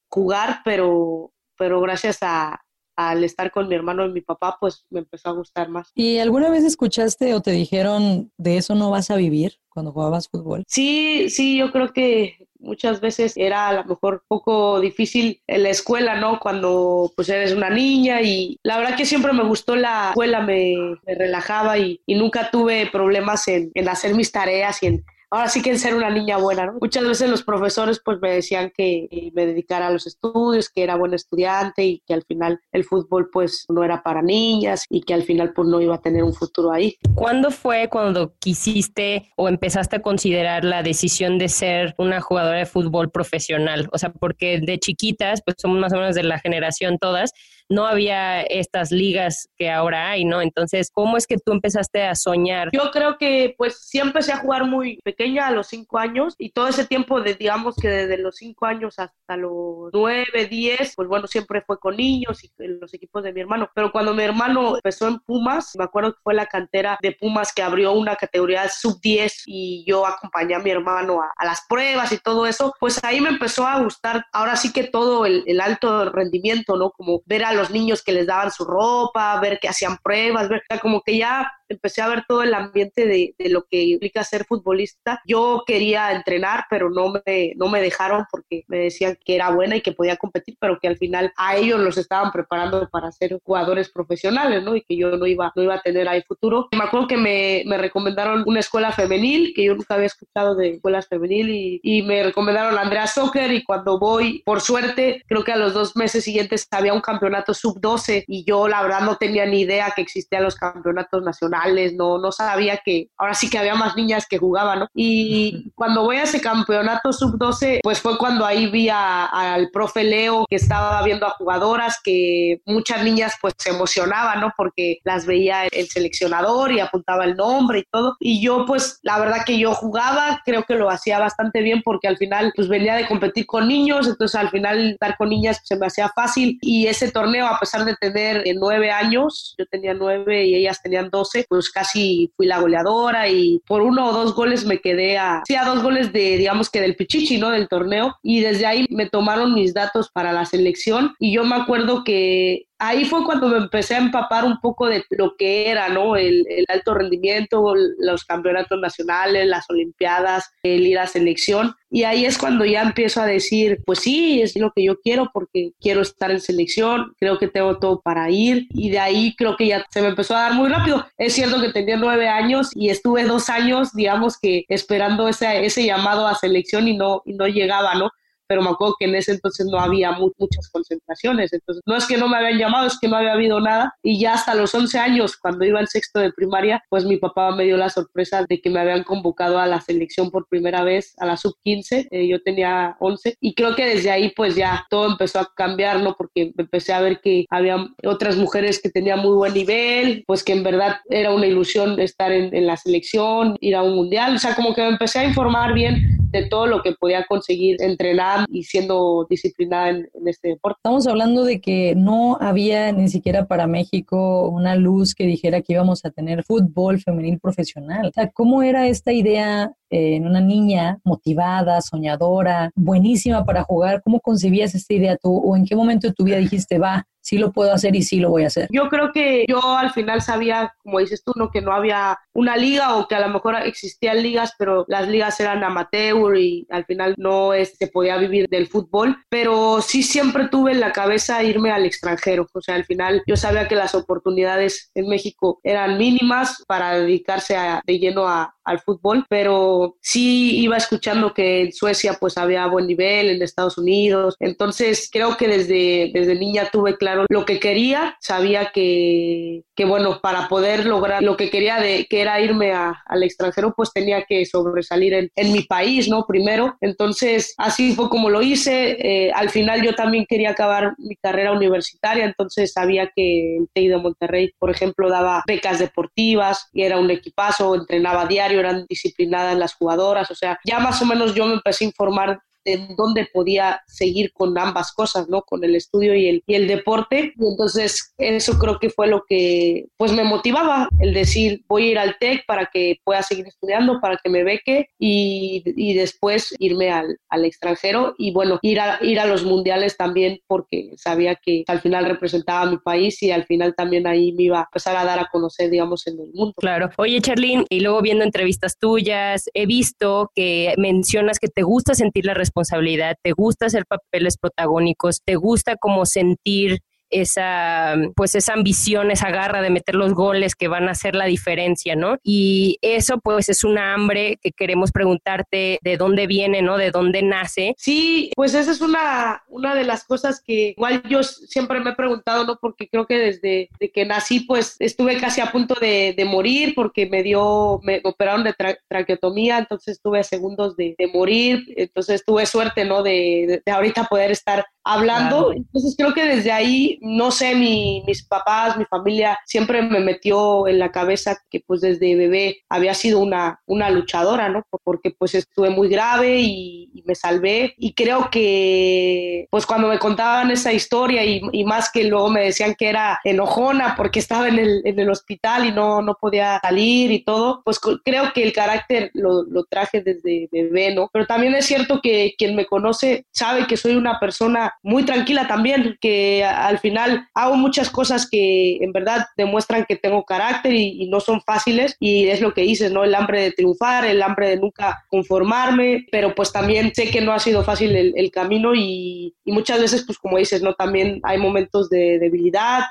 jugar, 0.09 0.61
pero, 0.65 1.33
pero 1.57 1.81
gracias 1.81 2.19
a, 2.23 2.61
al 2.97 3.25
estar 3.25 3.51
con 3.51 3.69
mi 3.69 3.75
hermano 3.75 4.07
y 4.07 4.13
mi 4.13 4.23
papá, 4.23 4.57
pues 4.59 4.87
me 4.91 5.01
empezó 5.01 5.29
a 5.29 5.33
gustar 5.33 5.69
más. 5.69 5.93
¿Y 5.95 6.19
alguna 6.19 6.49
vez 6.49 6.65
escuchaste 6.65 7.35
o 7.35 7.43
te 7.43 7.51
dijeron 7.51 8.33
de 8.39 8.57
eso 8.57 8.75
no 8.75 8.91
vas 8.91 9.11
a 9.11 9.17
vivir 9.17 9.59
cuando 9.69 9.93
jugabas 9.93 10.29
fútbol? 10.29 10.65
Sí, 10.67 11.29
sí, 11.29 11.59
yo 11.59 11.71
creo 11.73 11.93
que 11.93 12.46
muchas 12.61 13.01
veces 13.01 13.33
era 13.37 13.69
a 13.69 13.73
lo 13.73 13.85
mejor 13.85 14.23
poco 14.29 14.81
difícil 14.81 15.41
en 15.47 15.63
la 15.63 15.71
escuela, 15.71 16.17
¿no? 16.17 16.39
Cuando 16.39 17.13
pues 17.15 17.29
eres 17.29 17.53
una 17.53 17.71
niña 17.71 18.21
y 18.23 18.59
la 18.63 18.79
verdad 18.79 18.97
que 18.97 19.05
siempre 19.05 19.33
me 19.33 19.45
gustó 19.45 19.77
la 19.77 20.11
escuela, 20.11 20.41
me, 20.41 20.97
relajaba 21.07 21.79
y, 21.79 22.01
nunca 22.07 22.51
tuve 22.51 22.87
problemas 22.87 23.47
en, 23.49 23.71
en 23.75 23.89
hacer 23.89 24.15
mis 24.15 24.33
tareas 24.33 24.83
y 24.83 24.87
en 24.87 25.05
ahora 25.31 25.49
sí 25.49 25.63
que 25.63 25.77
ser 25.79 25.95
una 25.95 26.11
niña 26.11 26.37
buena, 26.37 26.67
¿no? 26.67 26.79
Muchas 26.81 27.05
veces 27.05 27.29
los 27.29 27.43
profesores 27.43 28.01
pues 28.05 28.19
me 28.21 28.31
decían 28.31 28.73
que 28.77 29.31
me 29.35 29.47
dedicara 29.47 29.89
a 29.89 29.91
los 29.91 30.07
estudios, 30.07 30.69
que 30.69 30.83
era 30.83 30.97
buen 30.97 31.15
estudiante 31.15 31.85
y 31.85 32.03
que 32.07 32.15
al 32.15 32.23
final 32.25 32.61
el 32.73 32.85
fútbol 32.85 33.29
pues 33.33 33.65
no 33.69 33.85
era 33.85 34.03
para 34.03 34.23
niñas 34.23 34.85
y 34.89 35.03
que 35.03 35.15
al 35.15 35.23
final 35.23 35.53
pues 35.55 35.69
no 35.69 35.81
iba 35.81 35.97
a 35.97 36.01
tener 36.01 36.23
un 36.23 36.35
futuro 36.35 36.73
ahí. 36.73 36.97
¿Cuándo 37.15 37.51
fue 37.51 37.89
cuando 37.89 38.35
quisiste 38.39 39.31
o 39.37 39.49
empezaste 39.49 39.97
a 39.97 40.03
considerar 40.03 40.65
la 40.65 40.83
decisión 40.83 41.39
de 41.39 41.49
ser 41.49 41.95
una 41.99 42.21
jugadora 42.21 42.59
de 42.59 42.67
fútbol 42.67 43.11
profesional? 43.11 43.89
O 43.93 43.99
sea, 43.99 44.13
porque 44.13 44.61
de 44.61 44.79
chiquitas, 44.79 45.43
pues 45.45 45.57
somos 45.59 45.79
más 45.79 45.93
o 45.93 45.97
menos 45.97 46.15
de 46.15 46.23
la 46.23 46.39
generación 46.39 46.99
todas, 46.99 47.33
no 47.69 47.87
había 47.87 48.43
estas 48.43 48.91
ligas 48.91 49.49
que 49.57 49.71
ahora 49.71 50.11
hay, 50.11 50.25
¿no? 50.25 50.41
Entonces, 50.41 50.91
¿cómo 50.93 51.17
es 51.17 51.27
que 51.27 51.37
tú 51.39 51.53
empezaste 51.53 52.05
a 52.05 52.15
soñar? 52.15 52.71
Yo 52.73 52.91
creo 52.91 53.19
que 53.19 53.55
pues 53.57 53.79
siempre 53.81 54.07
empecé 54.07 54.33
a 54.33 54.39
jugar 54.39 54.65
muy 54.65 54.99
pequeña, 55.03 55.49
a 55.49 55.51
los 55.51 55.67
cinco 55.67 55.99
años, 55.99 56.35
y 56.39 56.51
todo 56.51 56.69
ese 56.69 56.87
tiempo, 56.87 57.21
de, 57.21 57.35
digamos 57.35 57.75
que 57.77 57.89
desde 57.89 58.19
los 58.19 58.37
cinco 58.37 58.67
años 58.67 58.99
hasta 58.99 59.37
los 59.37 59.91
nueve, 59.93 60.47
diez, 60.49 60.95
pues 60.95 61.09
bueno, 61.09 61.27
siempre 61.27 61.63
fue 61.67 61.79
con 61.79 61.97
niños 61.97 62.45
y 62.45 62.51
en 62.59 62.79
los 62.81 62.95
equipos 62.95 63.25
de 63.25 63.33
mi 63.33 63.41
hermano. 63.41 63.69
Pero 63.75 63.91
cuando 63.91 64.15
mi 64.15 64.23
hermano 64.23 64.77
empezó 64.77 65.09
en 65.09 65.19
Pumas, 65.19 65.73
me 65.77 65.85
acuerdo 65.85 66.13
que 66.13 66.21
fue 66.23 66.35
la 66.35 66.47
cantera 66.47 66.99
de 67.03 67.13
Pumas 67.13 67.53
que 67.53 67.63
abrió 67.63 67.93
una 67.93 68.17
categoría 68.17 68.69
sub 68.69 69.01
10 69.01 69.43
y 69.47 69.85
yo 69.87 70.07
acompañé 70.07 70.55
a 70.55 70.61
mi 70.61 70.71
hermano 70.71 71.21
a, 71.21 71.45
las 71.45 71.65
pruebas 71.69 72.11
y 72.13 72.19
todo 72.19 72.47
eso, 72.47 72.75
pues 72.81 73.03
ahí 73.05 73.21
me 73.21 73.29
empezó 73.29 73.67
a 73.67 73.81
gustar, 73.81 74.25
ahora 74.33 74.57
sí 74.57 74.73
que 74.73 74.85
todo 74.85 75.27
el, 75.27 75.45
el 75.47 75.61
alto 75.61 76.11
rendimiento, 76.11 76.77
¿no? 76.77 76.91
Como 76.91 77.23
ver 77.27 77.45
a 77.45 77.53
los 77.57 77.71
niños 77.71 78.03
que 78.03 78.13
les 78.13 78.27
daban 78.27 78.51
su 78.51 78.65
ropa, 78.65 79.39
ver 79.41 79.59
que 79.59 79.69
hacían 79.69 79.99
pruebas, 79.99 80.49
ver, 80.49 80.63
como 80.81 81.01
que 81.03 81.19
ya 81.19 81.51
empecé 81.69 82.03
a 82.03 82.09
ver 82.09 82.25
todo 82.27 82.43
el 82.43 82.55
ambiente 82.55 83.07
de, 83.07 83.35
de, 83.39 83.49
lo 83.49 83.65
que 83.65 83.83
implica 83.83 84.23
ser 84.25 84.45
futbolista. 84.45 85.21
Yo 85.27 85.65
quería 85.67 86.13
entrenar, 86.13 86.65
pero 86.71 86.91
no 86.91 87.13
me, 87.25 87.53
no 87.57 87.69
me 87.69 87.81
dejaron 87.81 88.25
porque 88.31 88.65
me 88.69 88.79
decían 88.79 89.19
que 89.25 89.35
era 89.35 89.51
buena 89.51 89.77
y 89.77 89.81
que 89.81 89.93
podía 89.93 90.17
competir, 90.17 90.57
pero 90.61 90.79
que 90.81 90.89
al 90.89 90.97
final 90.97 91.33
a 91.37 91.57
ellos 91.57 91.81
los 91.81 91.99
estaban 91.99 92.31
preparando 92.31 92.89
para 92.91 93.11
ser 93.13 93.39
jugadores 93.45 93.91
profesionales, 93.91 94.63
¿no? 94.63 94.77
Y 94.77 94.83
que 94.83 94.97
yo 94.97 95.17
no 95.17 95.27
iba, 95.27 95.53
no 95.57 95.63
iba 95.63 95.75
a 95.75 95.81
tener 95.81 96.09
ahí 96.09 96.23
futuro. 96.23 96.69
Me 96.73 96.85
acuerdo 96.85 97.09
que 97.09 97.17
me, 97.17 97.63
me 97.67 97.79
recomendaron 97.79 98.45
una 98.47 98.61
escuela 98.61 98.93
femenil, 98.93 99.53
que 99.55 99.65
yo 99.65 99.75
nunca 99.75 99.95
había 99.95 100.07
escuchado 100.07 100.55
de 100.55 100.75
escuelas 100.75 101.09
femenil, 101.09 101.51
y, 101.51 101.81
y 101.83 102.03
me 102.03 102.23
recomendaron 102.23 102.79
Andrea 102.79 103.07
Soccer, 103.07 103.53
y 103.53 103.65
cuando 103.65 103.99
voy, 103.99 104.43
por 104.45 104.61
suerte, 104.61 105.23
creo 105.27 105.45
que 105.45 105.53
a 105.53 105.57
los 105.57 105.75
dos 105.75 105.97
meses 105.97 106.25
siguientes 106.25 106.67
había 106.71 106.93
un 106.93 107.01
campeonato 107.01 107.55
sub-12, 107.55 108.25
y 108.27 108.45
yo 108.45 108.69
la 108.69 108.83
verdad 108.83 109.01
no 109.01 109.17
tenía 109.17 109.47
ni 109.47 109.61
idea 109.61 109.93
que 109.95 110.03
existían 110.03 110.43
los 110.43 110.55
campeonatos 110.55 111.23
nacionales 111.23 111.56
no, 111.95 112.19
no 112.19 112.33
sabía 112.33 112.79
que 112.85 113.09
ahora 113.17 113.35
sí 113.35 113.49
que 113.51 113.59
había 113.59 113.75
más 113.75 113.97
niñas 113.97 114.27
que 114.29 114.39
jugaban, 114.39 114.81
¿no? 114.81 114.89
Y 114.95 115.71
cuando 115.75 116.03
voy 116.03 116.17
a 116.17 116.25
ese 116.25 116.41
campeonato 116.41 117.13
sub-12, 117.13 117.81
pues 117.83 118.01
fue 118.01 118.19
cuando 118.19 118.45
ahí 118.45 118.67
vi 118.71 118.89
al 118.91 119.71
profe 119.73 120.05
Leo 120.05 120.47
que 120.49 120.57
estaba 120.57 121.03
viendo 121.03 121.27
a 121.27 121.31
jugadoras 121.31 121.99
que 122.03 122.61
muchas 122.67 123.03
niñas 123.03 123.35
pues 123.41 123.55
se 123.59 123.71
emocionaban, 123.71 124.41
¿no? 124.41 124.53
Porque 124.57 124.99
las 125.05 125.27
veía 125.27 125.67
el 125.67 125.89
seleccionador 125.89 126.73
y 126.73 126.81
apuntaba 126.81 127.25
el 127.25 127.37
nombre 127.37 127.81
y 127.81 127.85
todo. 127.91 128.17
Y 128.21 128.43
yo 128.43 128.65
pues 128.67 129.01
la 129.03 129.19
verdad 129.19 129.45
que 129.45 129.59
yo 129.59 129.75
jugaba, 129.75 130.43
creo 130.45 130.65
que 130.65 130.75
lo 130.75 130.91
hacía 130.91 131.19
bastante 131.19 131.63
bien 131.63 131.83
porque 131.85 132.09
al 132.09 132.17
final 132.17 132.53
pues 132.55 132.69
venía 132.69 132.95
de 132.95 133.07
competir 133.07 133.47
con 133.47 133.69
niños, 133.69 134.07
entonces 134.07 134.39
al 134.39 134.51
final 134.51 134.93
estar 134.93 135.17
con 135.17 135.29
niñas 135.29 135.61
se 135.65 135.77
me 135.77 135.87
hacía 135.87 136.11
fácil 136.15 136.59
y 136.61 136.87
ese 136.87 137.11
torneo 137.11 137.47
a 137.47 137.59
pesar 137.59 137.85
de 137.85 137.95
tener 137.97 138.45
nueve 138.57 138.91
años, 138.91 139.55
yo 139.59 139.67
tenía 139.67 139.95
nueve 139.95 140.45
y 140.45 140.55
ellas 140.55 140.81
tenían 140.83 141.11
doce, 141.11 141.46
pues 141.49 141.71
casi 141.71 142.33
fui 142.37 142.47
la 142.47 142.61
goleadora 142.61 143.29
y 143.29 143.61
por 143.67 143.83
uno 143.83 144.07
o 144.07 144.13
dos 144.13 144.35
goles 144.35 144.65
me 144.65 144.81
quedé 144.81 145.19
a, 145.19 145.43
sí, 145.47 145.55
a 145.55 145.65
dos 145.65 145.83
goles 145.83 146.13
de, 146.13 146.37
digamos 146.37 146.71
que 146.71 146.81
del 146.81 146.97
Pichichi, 146.97 147.39
¿no? 147.39 147.51
Del 147.51 147.69
torneo. 147.69 148.17
Y 148.23 148.41
desde 148.41 148.67
ahí 148.67 148.87
me 148.91 149.09
tomaron 149.09 149.55
mis 149.55 149.75
datos 149.75 150.11
para 150.11 150.33
la 150.33 150.45
selección 150.45 151.15
y 151.19 151.33
yo 151.33 151.45
me 151.45 151.57
acuerdo 151.57 152.05
que 152.05 152.67
ahí 152.79 153.05
fue 153.05 153.25
cuando 153.25 153.49
me 153.49 153.59
empecé 153.59 153.95
a 153.95 153.99
empapar 153.99 154.45
un 154.45 154.61
poco 154.61 154.87
de 154.87 155.05
lo 155.11 155.37
que 155.37 155.71
era, 155.71 155.89
¿no? 155.89 156.17
El, 156.17 156.45
alto 156.69 156.95
rendimiento, 156.95 157.75
los 157.99 158.25
campeonatos 158.25 158.79
nacionales, 158.81 159.47
las 159.47 159.69
Olimpiadas, 159.71 160.51
el 160.63 160.87
ir 160.87 160.99
a 160.99 161.07
selección. 161.07 161.75
Y 161.91 162.03
ahí 162.03 162.25
es 162.25 162.39
cuando 162.39 162.65
ya 162.65 162.83
empiezo 162.83 163.21
a 163.21 163.27
decir, 163.27 163.81
pues 163.87 164.01
sí, 164.01 164.43
es 164.43 164.57
lo 164.57 164.73
que 164.73 164.85
yo 164.85 165.01
quiero 165.01 165.31
porque 165.33 165.73
quiero 165.81 166.03
estar 166.03 166.31
en 166.31 166.41
selección, 166.41 167.15
creo 167.19 167.39
que 167.39 167.49
tengo 167.49 167.79
todo 167.79 168.01
para 168.01 168.31
ir. 168.31 168.67
Y 168.71 168.91
de 168.91 168.99
ahí 168.99 169.35
creo 169.37 169.57
que 169.57 169.69
ya 169.69 169.87
se 169.91 170.03
me 170.03 170.09
empezó 170.09 170.37
a 170.37 170.43
dar 170.43 170.55
muy 170.55 170.69
rápido. 170.69 171.07
Es 171.17 171.35
cierto 171.35 171.61
que 171.61 171.73
tenía 171.73 171.97
nueve 171.97 172.29
años 172.29 172.71
y 172.75 172.91
estuve 172.91 173.25
dos 173.25 173.49
años, 173.49 173.93
digamos 173.93 174.39
que 174.39 174.65
esperando 174.69 175.29
ese, 175.29 175.65
ese 175.65 175.85
llamado 175.85 176.27
a 176.27 176.35
selección 176.35 176.89
y 176.89 176.97
no, 176.97 177.23
y 177.25 177.35
no 177.35 177.47
llegaba, 177.47 177.95
¿no? 177.95 178.11
Pero 178.47 178.63
me 178.63 178.71
acuerdo 178.71 178.97
que 178.99 179.07
en 179.07 179.15
ese 179.15 179.33
entonces 179.33 179.67
no 179.67 179.79
había 179.79 180.13
muchas 180.13 180.69
concentraciones, 180.71 181.53
entonces 181.53 181.83
no 181.87 181.97
es 181.97 182.07
que 182.07 182.17
no 182.17 182.29
me 182.29 182.37
habían 182.37 182.59
llamado, 182.59 182.87
es 182.87 182.99
que 183.01 183.09
no 183.09 183.17
había 183.17 183.33
habido 183.33 183.61
nada 183.61 183.95
y 184.03 184.21
ya 184.21 184.35
hasta 184.35 184.55
los 184.55 184.75
11 184.75 184.99
años, 184.99 185.37
cuando 185.37 185.65
iba 185.65 185.79
al 185.79 185.89
sexto 185.89 186.21
de 186.21 186.33
primaria, 186.33 186.83
pues 186.89 187.05
mi 187.05 187.17
papá 187.17 187.55
me 187.55 187.65
dio 187.65 187.77
la 187.77 187.89
sorpresa 187.89 188.45
de 188.49 188.61
que 188.61 188.71
me 188.71 188.81
habían 188.81 189.05
convocado 189.05 189.59
a 189.59 189.67
la 189.67 189.81
selección 189.81 190.31
por 190.31 190.49
primera 190.49 190.83
vez, 190.83 191.15
a 191.19 191.27
la 191.27 191.37
sub-15, 191.37 192.09
eh, 192.11 192.29
yo 192.29 192.43
tenía 192.43 192.97
11 193.01 193.37
y 193.41 193.55
creo 193.55 193.75
que 193.75 193.87
desde 193.87 194.11
ahí 194.11 194.33
pues 194.37 194.55
ya 194.57 194.87
todo 194.91 195.11
empezó 195.11 195.41
a 195.41 195.53
cambiar, 195.57 196.01
¿no? 196.01 196.15
Porque 196.17 196.53
empecé 196.57 196.93
a 196.93 197.01
ver 197.01 197.21
que 197.21 197.47
había 197.51 197.77
otras 198.05 198.37
mujeres 198.37 198.81
que 198.81 198.91
tenían 198.91 199.21
muy 199.21 199.35
buen 199.37 199.55
nivel, 199.55 200.25
pues 200.27 200.43
que 200.43 200.53
en 200.53 200.63
verdad 200.63 200.97
era 201.11 201.33
una 201.33 201.47
ilusión 201.47 202.01
estar 202.01 202.33
en, 202.33 202.55
en 202.55 202.67
la 202.67 202.77
selección, 202.77 203.57
ir 203.61 203.77
a 203.77 203.83
un 203.83 203.95
mundial, 203.95 204.37
o 204.37 204.39
sea, 204.39 204.55
como 204.55 204.75
que 204.75 204.83
me 204.83 204.89
empecé 204.89 205.21
a 205.21 205.25
informar 205.25 205.75
bien 205.75 206.16
de 206.31 206.49
todo 206.49 206.67
lo 206.67 206.83
que 206.83 206.93
podía 206.93 207.25
conseguir 207.27 207.77
entrenar 207.81 208.47
y 208.51 208.65
siendo 208.65 209.27
disciplinada 209.29 209.91
en, 209.91 210.09
este 210.27 210.49
deporte. 210.49 210.79
Estamos 210.79 211.07
hablando 211.07 211.45
de 211.45 211.61
que 211.61 211.95
no 211.97 212.37
había 212.41 212.93
ni 212.93 213.09
siquiera 213.09 213.47
para 213.47 213.67
México 213.67 214.49
una 214.49 214.75
luz 214.75 215.15
que 215.15 215.25
dijera 215.25 215.63
que 215.63 215.75
íbamos 215.75 216.05
a 216.05 216.11
tener 216.11 216.43
fútbol 216.45 217.01
femenil 217.01 217.39
profesional. 217.39 218.13
¿cómo 218.35 218.63
era 218.63 218.87
esta 218.89 219.13
idea 219.13 219.73
en 219.91 220.27
una 220.27 220.41
niña 220.41 220.99
motivada, 221.05 221.81
soñadora, 221.81 222.71
buenísima 222.75 223.45
para 223.45 223.63
jugar? 223.63 224.03
¿Cómo 224.03 224.21
concebías 224.21 224.75
esta 224.75 224.95
idea 224.95 225.17
tú 225.17 225.37
o 225.37 225.57
en 225.57 225.67
qué 225.67 225.77
momento 225.77 226.09
de 226.09 226.15
tu 226.15 226.25
vida 226.25 226.37
dijiste, 226.37 226.79
va, 226.79 227.07
sí 227.27 227.39
lo 227.39 227.53
puedo 227.53 227.73
hacer 227.73 227.97
y 227.97 228.03
sí 228.03 228.21
lo 228.21 228.31
voy 228.31 228.45
a 228.45 228.47
hacer? 228.47 228.69
Yo 228.71 228.89
creo 228.89 229.11
que 229.13 229.45
yo 229.49 229.61
al 229.77 229.91
final 229.91 230.23
sabía, 230.23 230.73
como 230.83 231.01
dices 231.01 231.23
tú, 231.25 231.33
¿no? 231.35 231.51
que 231.51 231.61
no 231.61 231.73
había 231.73 232.17
una 232.33 232.57
liga 232.57 232.97
o 232.97 233.09
que 233.09 233.17
a 233.17 233.21
lo 233.21 233.29
mejor 233.29 233.57
existían 233.57 234.23
ligas, 234.23 234.53
pero 234.59 234.85
las 234.89 235.09
ligas 235.09 235.39
eran 235.41 235.65
amateur 235.65 236.37
y 236.37 236.67
al 236.71 236.85
final 236.85 237.15
no 237.19 237.53
se 237.53 237.63
este, 237.63 237.89
podía 237.89 238.17
vivir 238.17 238.49
del 238.49 238.69
fútbol, 238.69 239.17
pero 239.29 239.81
sí 239.81 240.03
siempre 240.03 240.49
tuve 240.49 240.73
en 240.73 240.81
la 240.81 240.93
cabeza 240.93 241.43
irme 241.43 241.71
al 241.73 241.85
extranjero, 241.85 242.47
o 242.53 242.61
sea, 242.61 242.77
al 242.77 242.85
final 242.85 243.23
yo 243.27 243.37
sabía 243.37 243.67
que 243.67 243.75
las 243.75 243.95
oportunidades 243.95 244.91
en 244.95 245.09
México 245.09 245.59
eran 245.65 245.99
mínimas 245.99 246.63
para 246.69 246.99
dedicarse 246.99 247.57
de 247.85 247.99
lleno 247.99 248.29
a, 248.29 248.55
al 248.65 248.81
fútbol, 248.81 249.25
pero 249.29 249.76
sí 250.01 250.59
iba 250.61 250.77
escuchando 250.77 251.35
que 251.35 251.63
en 251.63 251.73
Suecia 251.73 252.17
pues 252.21 252.39
había 252.39 252.67
buen 252.67 252.87
nivel, 252.87 253.31
en 253.31 253.43
Estados 253.43 253.79
Unidos, 253.79 254.37
entonces 254.41 255.09
creo 255.13 255.37
que 255.37 255.49
desde, 255.49 256.11
desde 256.13 256.35
niña 256.35 256.69
tuve 256.71 256.97
claro 256.97 257.27
lo 257.29 257.45
que 257.45 257.61
quería, 257.61 258.17
sabía 258.21 258.71
que, 258.73 259.63
que 259.75 259.85
bueno, 259.85 260.21
para 260.23 260.49
poder 260.49 260.87
lograr 260.87 261.23
lo 261.23 261.37
que 261.37 261.51
quería, 261.51 261.79
de, 261.81 262.07
que 262.09 262.21
era 262.21 262.41
irme 262.41 262.73
al 262.73 263.23
extranjero, 263.23 263.75
pues 263.77 263.93
tenía 263.93 264.25
que 264.25 264.45
sobresalir 264.47 265.15
en, 265.15 265.31
en, 265.35 265.53
mi 265.53 265.63
país, 265.63 266.09
¿no? 266.09 266.27
Primero, 266.27 266.77
entonces 266.81 267.55
así 267.59 267.95
fue 267.95 268.09
como 268.09 268.31
lo 268.31 268.43
hice, 268.43 268.97
eh, 269.01 269.33
al 269.33 269.51
final 269.51 269.83
yo 269.83 269.95
también 269.95 270.27
quería 270.29 270.51
acabar 270.51 270.95
mi 270.99 271.17
carrera 271.17 271.53
universitaria, 271.53 272.25
entonces 272.25 272.73
sabía 272.73 273.11
que 273.15 273.57
el 273.59 273.69
TEI 273.73 273.89
de 273.89 273.97
Monterrey, 273.99 274.53
por 274.59 274.71
ejemplo, 274.71 275.09
daba 275.09 275.43
becas 275.47 275.79
deportivas 275.79 276.69
y 276.73 276.83
era 276.83 276.99
un 276.99 277.11
equipazo, 277.11 277.75
entrenaba 277.75 278.27
diario, 278.27 278.61
eran 278.61 278.87
disciplinadas 278.89 279.57
las 279.57 279.66
las 279.67 279.75
jugadoras, 279.75 280.31
o 280.31 280.35
sea, 280.35 280.59
ya 280.65 280.79
más 280.79 281.03
o 281.03 281.07
menos 281.07 281.35
yo 281.35 281.47
me 281.47 281.55
empecé 281.55 281.85
a 281.85 281.89
informar 281.89 282.39
en 282.67 282.97
dónde 282.97 283.29
podía 283.33 283.81
seguir 283.87 284.33
con 284.33 284.57
ambas 284.59 284.93
cosas, 284.93 285.29
¿no? 285.29 285.43
Con 285.43 285.65
el 285.65 285.75
estudio 285.75 286.15
y 286.15 286.29
el, 286.29 286.45
y 286.47 286.55
el 286.55 286.67
deporte. 286.67 287.33
Y 287.39 287.47
entonces 287.47 288.15
eso 288.19 288.59
creo 288.59 288.79
que 288.79 288.91
fue 288.91 289.07
lo 289.07 289.25
que 289.29 289.87
pues 289.97 290.13
me 290.13 290.25
motivaba, 290.25 290.89
el 291.01 291.15
decir 291.15 291.63
voy 291.69 291.89
a 291.89 291.91
ir 291.91 291.99
al 291.99 292.17
TEC 292.19 292.45
para 292.47 292.67
que 292.73 293.01
pueda 293.05 293.23
seguir 293.23 293.47
estudiando, 293.47 294.01
para 294.01 294.19
que 294.23 294.29
me 294.29 294.45
beque 294.45 294.89
y, 294.99 295.63
y 295.77 295.95
después 295.95 296.55
irme 296.59 296.91
al, 296.91 297.19
al, 297.29 297.45
extranjero 297.45 298.15
y 298.19 298.33
bueno, 298.33 298.59
ir 298.63 298.81
a, 298.81 298.99
ir 299.03 299.21
a 299.21 299.27
los 299.27 299.45
mundiales 299.45 299.97
también 299.97 300.41
porque 300.47 300.91
sabía 300.97 301.37
que 301.37 301.65
al 301.69 301.81
final 301.81 302.07
representaba 302.07 302.63
a 302.63 302.71
mi 302.71 302.79
país 302.79 303.23
y 303.23 303.31
al 303.31 303.45
final 303.45 303.75
también 303.77 304.07
ahí 304.07 304.33
me 304.33 304.45
iba 304.45 304.61
a 304.61 304.65
empezar 304.65 304.97
a 304.97 305.05
dar 305.05 305.19
a 305.19 305.29
conocer, 305.31 305.71
digamos, 305.71 306.07
en 306.07 306.21
el 306.21 306.33
mundo. 306.33 306.55
Claro. 306.57 306.91
Oye, 306.97 307.21
Charlene, 307.21 307.65
y 307.69 307.81
luego 307.81 308.03
viendo 308.03 308.25
entrevistas 308.25 308.79
tuyas, 308.79 309.49
he 309.55 309.67
visto 309.67 310.31
que 310.35 310.75
mencionas 310.77 311.39
que 311.39 311.49
te 311.49 311.63
gusta 311.63 311.95
sentir 311.95 312.25
la 312.27 312.35
responsabilidad 312.35 312.56
responsabilidad, 312.57 313.17
te 313.23 313.33
gusta 313.33 313.67
hacer 313.67 313.85
papeles 313.87 314.39
protagónicos, 314.39 315.21
te 315.25 315.37
gusta 315.37 315.77
como 315.77 316.07
sentir 316.07 316.81
esa, 317.11 317.95
pues 318.15 318.35
esa 318.35 318.53
ambición, 318.53 319.11
esa 319.11 319.31
garra 319.31 319.63
de 319.63 319.71
meter 319.71 319.95
los 319.95 320.15
goles 320.15 320.55
que 320.55 320.69
van 320.69 320.89
a 320.89 320.93
hacer 320.93 321.15
la 321.15 321.27
diferencia, 321.27 321.97
¿no? 321.97 322.17
Y 322.23 322.79
eso 322.83 323.19
pues 323.19 323.49
es 323.49 323.65
una 323.65 323.95
hambre 323.95 324.39
que 324.43 324.53
queremos 324.53 324.93
preguntarte 324.93 325.79
de 325.83 325.97
dónde 325.97 326.27
viene, 326.27 326.63
¿no? 326.63 326.77
De 326.77 326.91
dónde 326.91 327.23
nace. 327.23 327.75
Sí, 327.79 328.31
pues 328.35 328.55
esa 328.55 328.73
es 328.73 328.81
una, 328.81 329.43
una 329.49 329.75
de 329.75 329.85
las 329.85 330.05
cosas 330.05 330.43
que 330.43 330.75
igual 330.77 331.03
yo 331.09 331.23
siempre 331.23 331.81
me 331.81 331.91
he 331.91 331.95
preguntado, 331.95 332.45
¿no? 332.45 332.59
Porque 332.61 332.89
creo 332.89 333.07
que 333.07 333.19
desde 333.19 333.71
que 333.93 334.05
nací 334.05 334.41
pues 334.41 334.77
estuve 334.79 335.19
casi 335.19 335.41
a 335.41 335.53
punto 335.53 335.75
de, 335.81 336.15
de 336.17 336.25
morir 336.25 336.75
porque 336.75 337.07
me 337.07 337.23
dio, 337.23 337.81
me 337.83 338.01
operaron 338.05 338.45
de 338.45 338.55
traqueotomía, 338.89 339.59
entonces 339.59 339.97
estuve 339.97 340.21
a 340.21 340.25
segundos 340.25 340.77
de, 340.77 340.95
de, 340.99 341.07
morir, 341.09 341.65
entonces 341.77 342.25
tuve 342.25 342.47
suerte, 342.47 342.85
¿no? 342.85 343.03
De, 343.03 343.63
de, 343.65 343.73
ahorita 343.73 344.05
poder 344.05 344.31
estar 344.31 344.67
hablando. 344.87 345.53
Entonces 345.53 345.95
creo 345.99 346.15
que 346.15 346.25
desde 346.25 346.53
ahí, 346.53 346.99
no 347.03 347.31
sé, 347.31 347.55
mi, 347.55 348.05
mis 348.07 348.25
papás, 348.25 348.79
mi 348.79 348.85
familia 348.85 349.39
siempre 349.45 349.83
me 349.83 350.01
metió 350.01 350.69
en 350.69 350.79
la 350.79 350.93
cabeza 350.93 351.37
que 351.51 351.61
pues 351.67 351.81
desde 351.81 352.15
bebé 352.15 352.59
había 352.69 352.95
sido 352.95 353.19
una, 353.19 353.61
una 353.67 353.91
luchadora, 353.91 354.49
¿no? 354.49 354.63
Porque 354.85 355.11
pues 355.11 355.35
estuve 355.35 355.71
muy 355.71 355.89
grave 355.89 356.39
y, 356.39 356.85
me 357.05 357.15
salvé. 357.15 357.75
Y 357.77 357.95
creo 357.95 358.31
que 358.31 359.47
pues 359.51 359.65
cuando 359.65 359.87
me 359.87 359.99
contaban 359.99 360.51
esa 360.51 360.73
historia 360.73 361.25
y, 361.25 361.41
y, 361.53 361.65
más 361.65 361.91
que 361.93 362.03
luego 362.05 362.31
me 362.31 362.43
decían 362.43 362.75
que 362.77 362.89
era 362.89 363.21
enojona 363.23 363.95
porque 363.97 364.19
estaba 364.19 364.49
en 364.49 364.59
el, 364.59 364.83
en 364.85 364.99
el 364.99 365.11
hospital 365.11 365.67
y 365.67 365.73
no, 365.73 366.03
no 366.03 366.15
podía 366.21 366.59
salir 366.63 367.13
y 367.13 367.23
todo, 367.23 367.63
pues 367.65 367.79
creo 367.79 368.33
que 368.35 368.43
el 368.43 368.53
carácter 368.53 369.11
lo, 369.15 369.45
lo 369.45 369.65
traje 369.65 370.01
desde 370.01 370.49
bebé, 370.51 370.95
¿no? 370.95 371.09
Pero 371.13 371.27
también 371.27 371.55
es 371.55 371.67
cierto 371.67 372.01
que 372.03 372.35
quien 372.37 372.57
me 372.57 372.67
conoce 372.67 373.27
sabe 373.31 373.67
que 373.69 373.77
soy 373.77 373.95
una 373.95 374.19
persona 374.19 374.76
muy 374.83 375.05
tranquila 375.05 375.47
también, 375.49 375.97
que 376.01 376.45
al 376.45 376.79
final 376.79 377.29
hago 377.35 377.57
muchas 377.57 377.91
cosas 377.91 378.29
que 378.31 378.77
en 378.81 378.93
verdad 378.93 379.27
demuestran 379.37 379.85
que 379.87 379.97
tengo 379.97 380.25
carácter 380.25 380.75
y, 380.75 381.07
no 381.07 381.21
son 381.21 381.41
fáciles 381.43 381.97
y 382.01 382.27
es 382.27 382.41
lo 382.41 382.53
que 382.53 382.63
dices, 382.63 382.91
¿no? 382.91 383.05
El 383.05 383.15
hambre 383.15 383.41
de 383.41 383.53
triunfar, 383.53 384.05
el 384.05 384.23
hambre 384.23 384.49
de 384.49 384.57
nunca 384.57 385.05
conformarme, 385.09 386.05
pero 386.11 386.35
pues 386.35 386.53
también 386.53 386.93
sé 386.95 387.11
que 387.11 387.21
no 387.21 387.33
ha 387.33 387.39
sido 387.39 387.63
fácil 387.63 387.95
el, 387.95 388.31
camino 388.31 388.75
y, 388.75 389.35
muchas 389.45 389.81
veces, 389.81 390.05
pues 390.05 390.19
como 390.19 390.39
dices, 390.39 390.63
¿no? 390.63 390.75
También 390.75 391.21
hay 391.23 391.39
momentos 391.39 391.89
de 391.89 392.19
debilidad, 392.19 392.85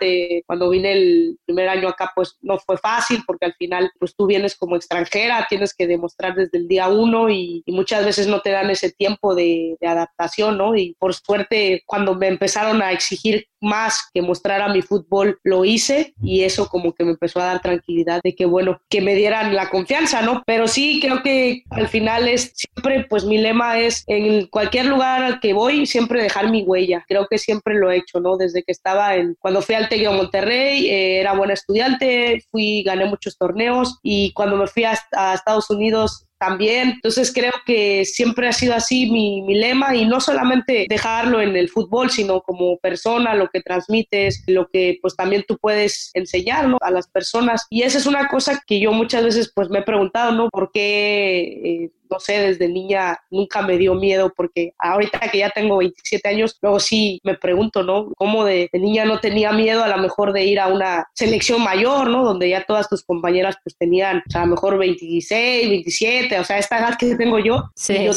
cuando 0.46 0.70
vine 0.70 0.94
el 0.94 1.38
primer 1.46 1.68
año 1.70 1.89
acá, 1.89 2.12
pues 2.15 2.38
no 2.42 2.58
fue 2.58 2.77
fácil 2.77 3.24
porque 3.27 3.46
al 3.46 3.54
final, 3.54 3.92
pues 4.00 4.15
tú 4.15 4.25
vienes 4.25 4.56
como 4.56 4.75
extranjera, 4.75 5.46
tienes 5.50 5.74
que 5.74 5.88
demostrar 5.88 6.36
desde 6.36 6.58
el 6.58 6.68
día 6.68 6.88
uno 6.88 7.30
y, 7.30 7.63
muchas 7.68 8.06
veces 8.06 8.27
no 8.27 8.39
te 8.39 8.51
dan 8.51 8.70
ese 8.70 8.92
tiempo 8.94 9.36
de, 9.36 9.75
de 9.82 9.88
adaptación, 9.88 10.58
¿no? 10.58 10.77
Y 10.77 10.96
por 10.98 11.13
suerte 11.13 11.75
cuando 11.86 12.15
me 12.15 12.27
empezaron 12.27 12.82
a 12.82 12.91
exigir 12.91 13.48
más 13.62 14.10
que 14.13 14.22
mostrara 14.22 14.70
mi 14.70 14.82
fútbol, 14.82 15.39
lo 15.44 15.65
hice 15.65 16.13
y 16.22 16.44
eso 16.44 16.67
como 16.67 16.94
que 16.94 17.03
me 17.03 17.12
empezó 17.12 17.39
a 17.39 17.46
dar 17.46 17.62
tranquilidad 17.62 18.22
de 18.24 18.36
que, 18.36 18.46
bueno, 18.46 18.79
que 18.89 19.01
me 19.01 19.15
dieran 19.15 19.55
la 19.55 19.70
confianza, 19.70 20.22
¿no? 20.22 20.44
Pero 20.46 20.67
sí, 20.67 21.00
creo 21.01 21.24
que 21.24 21.63
al 21.72 21.88
final 21.88 22.27
es 22.27 22.53
siempre, 22.55 23.05
pues 23.10 23.25
mi 23.25 23.38
lema 23.38 23.79
es 23.79 24.03
en 24.08 24.48
cualquier 24.48 24.86
lugar 24.86 25.24
al 25.24 25.39
que 25.39 25.53
voy, 25.53 25.86
siempre 25.86 26.22
dejar 26.22 26.51
mi 26.51 26.63
huella. 26.63 27.03
Creo 27.08 27.27
que 27.27 27.38
siempre 27.38 27.75
lo 27.75 27.91
he 27.91 27.98
hecho, 27.98 28.20
¿no? 28.20 28.38
Desde 28.38 28.63
que 28.63 28.72
estaba 28.72 29.15
en, 29.15 29.36
cuando 29.39 29.62
fui 29.62 29.75
al 29.75 29.89
Teguio 29.89 30.13
Monterrey, 30.13 30.89
eh, 30.89 31.20
era 31.20 31.34
buena 31.34 31.53
estudiante, 31.53 32.44
fui, 32.51 32.84
gané 32.84 33.05
muchos 33.05 33.38
torneos 33.38 34.00
y 34.03 34.32
cuando 34.34 34.58
me 34.58 34.67
fui 34.67 34.84
a, 34.84 34.94
a 35.13 35.34
Estados 35.34 35.70
Unidos 35.70 36.25
también. 36.46 36.90
Entonces 36.90 37.32
creo 37.34 37.54
que 37.66 38.06
siempre 38.06 38.48
ha 38.48 38.54
sido 38.54 38.75
así 38.75 39.10
mi, 39.12 39.42
mi, 39.42 39.56
lema 39.56 39.96
y 39.96 40.06
no 40.06 40.20
solamente 40.20 40.86
dejarlo 40.88 41.42
en 41.42 41.56
el 41.56 41.70
fútbol, 41.70 42.10
sino 42.10 42.42
como 42.42 42.78
persona, 42.78 43.36
lo 43.36 43.50
que 43.50 43.62
transmites, 43.62 44.44
lo 44.48 44.68
que 44.68 45.00
pues 45.02 45.16
también 45.16 45.44
tú 45.48 45.58
puedes 45.58 46.12
enseñar 46.14 46.68
a 46.82 46.92
las 46.92 47.08
personas. 47.08 47.66
Y 47.70 47.82
esa 47.84 47.98
es 47.98 48.06
una 48.06 48.28
cosa 48.28 48.62
que 48.66 48.80
yo 48.80 48.92
muchas 48.92 49.24
veces 49.24 49.52
pues 49.54 49.70
me 49.70 49.80
he 49.80 49.84
preguntado, 49.84 50.32
¿no? 50.32 50.50
¿Por 50.50 50.72
qué 50.72 51.86
eh, 51.86 51.92
no 52.10 52.20
sé, 52.20 52.40
desde 52.40 52.68
niña 52.68 53.18
nunca 53.30 53.62
me 53.62 53.78
dio 53.78 53.96
miedo 53.96 54.32
porque 54.36 54.74
ahorita 54.80 55.20
que 55.32 55.40
ya 55.40 55.50
tengo 55.50 55.78
27 55.78 56.28
años, 56.28 56.58
luego 56.62 56.80
sí 56.80 57.20
me 57.24 57.36
pregunto, 57.36 57.84
¿no? 57.84 58.12
¿Cómo 58.18 58.46
de, 58.46 58.70
niña 58.74 59.06
no 59.06 59.20
tenía 59.20 59.52
miedo 59.52 59.84
a 59.84 59.88
lo 59.88 59.98
mejor 59.98 60.34
de 60.34 60.44
ir 60.44 60.60
a 60.60 60.68
una 60.68 61.08
selección 61.14 61.64
mayor, 61.64 62.10
¿no? 62.10 62.24
Donde 62.24 62.50
ya 62.50 62.64
todas 62.66 62.90
tus 62.90 63.04
compañeras 63.04 63.56
pues 63.64 63.76
tenían, 63.78 64.18
o 64.28 64.32
sea, 64.32 64.42
a 64.42 64.46
lo 64.46 64.52
mejor 64.52 64.78
26, 64.78 65.70
27, 65.70 66.40
o 66.40 66.44
sea, 66.44 66.58
esta 66.58 66.80
edad 66.80 66.98
que 66.98 67.16
tengo 67.16 67.40
yo, 67.40 67.64
sí. 67.76 68.04
yo 68.04 68.14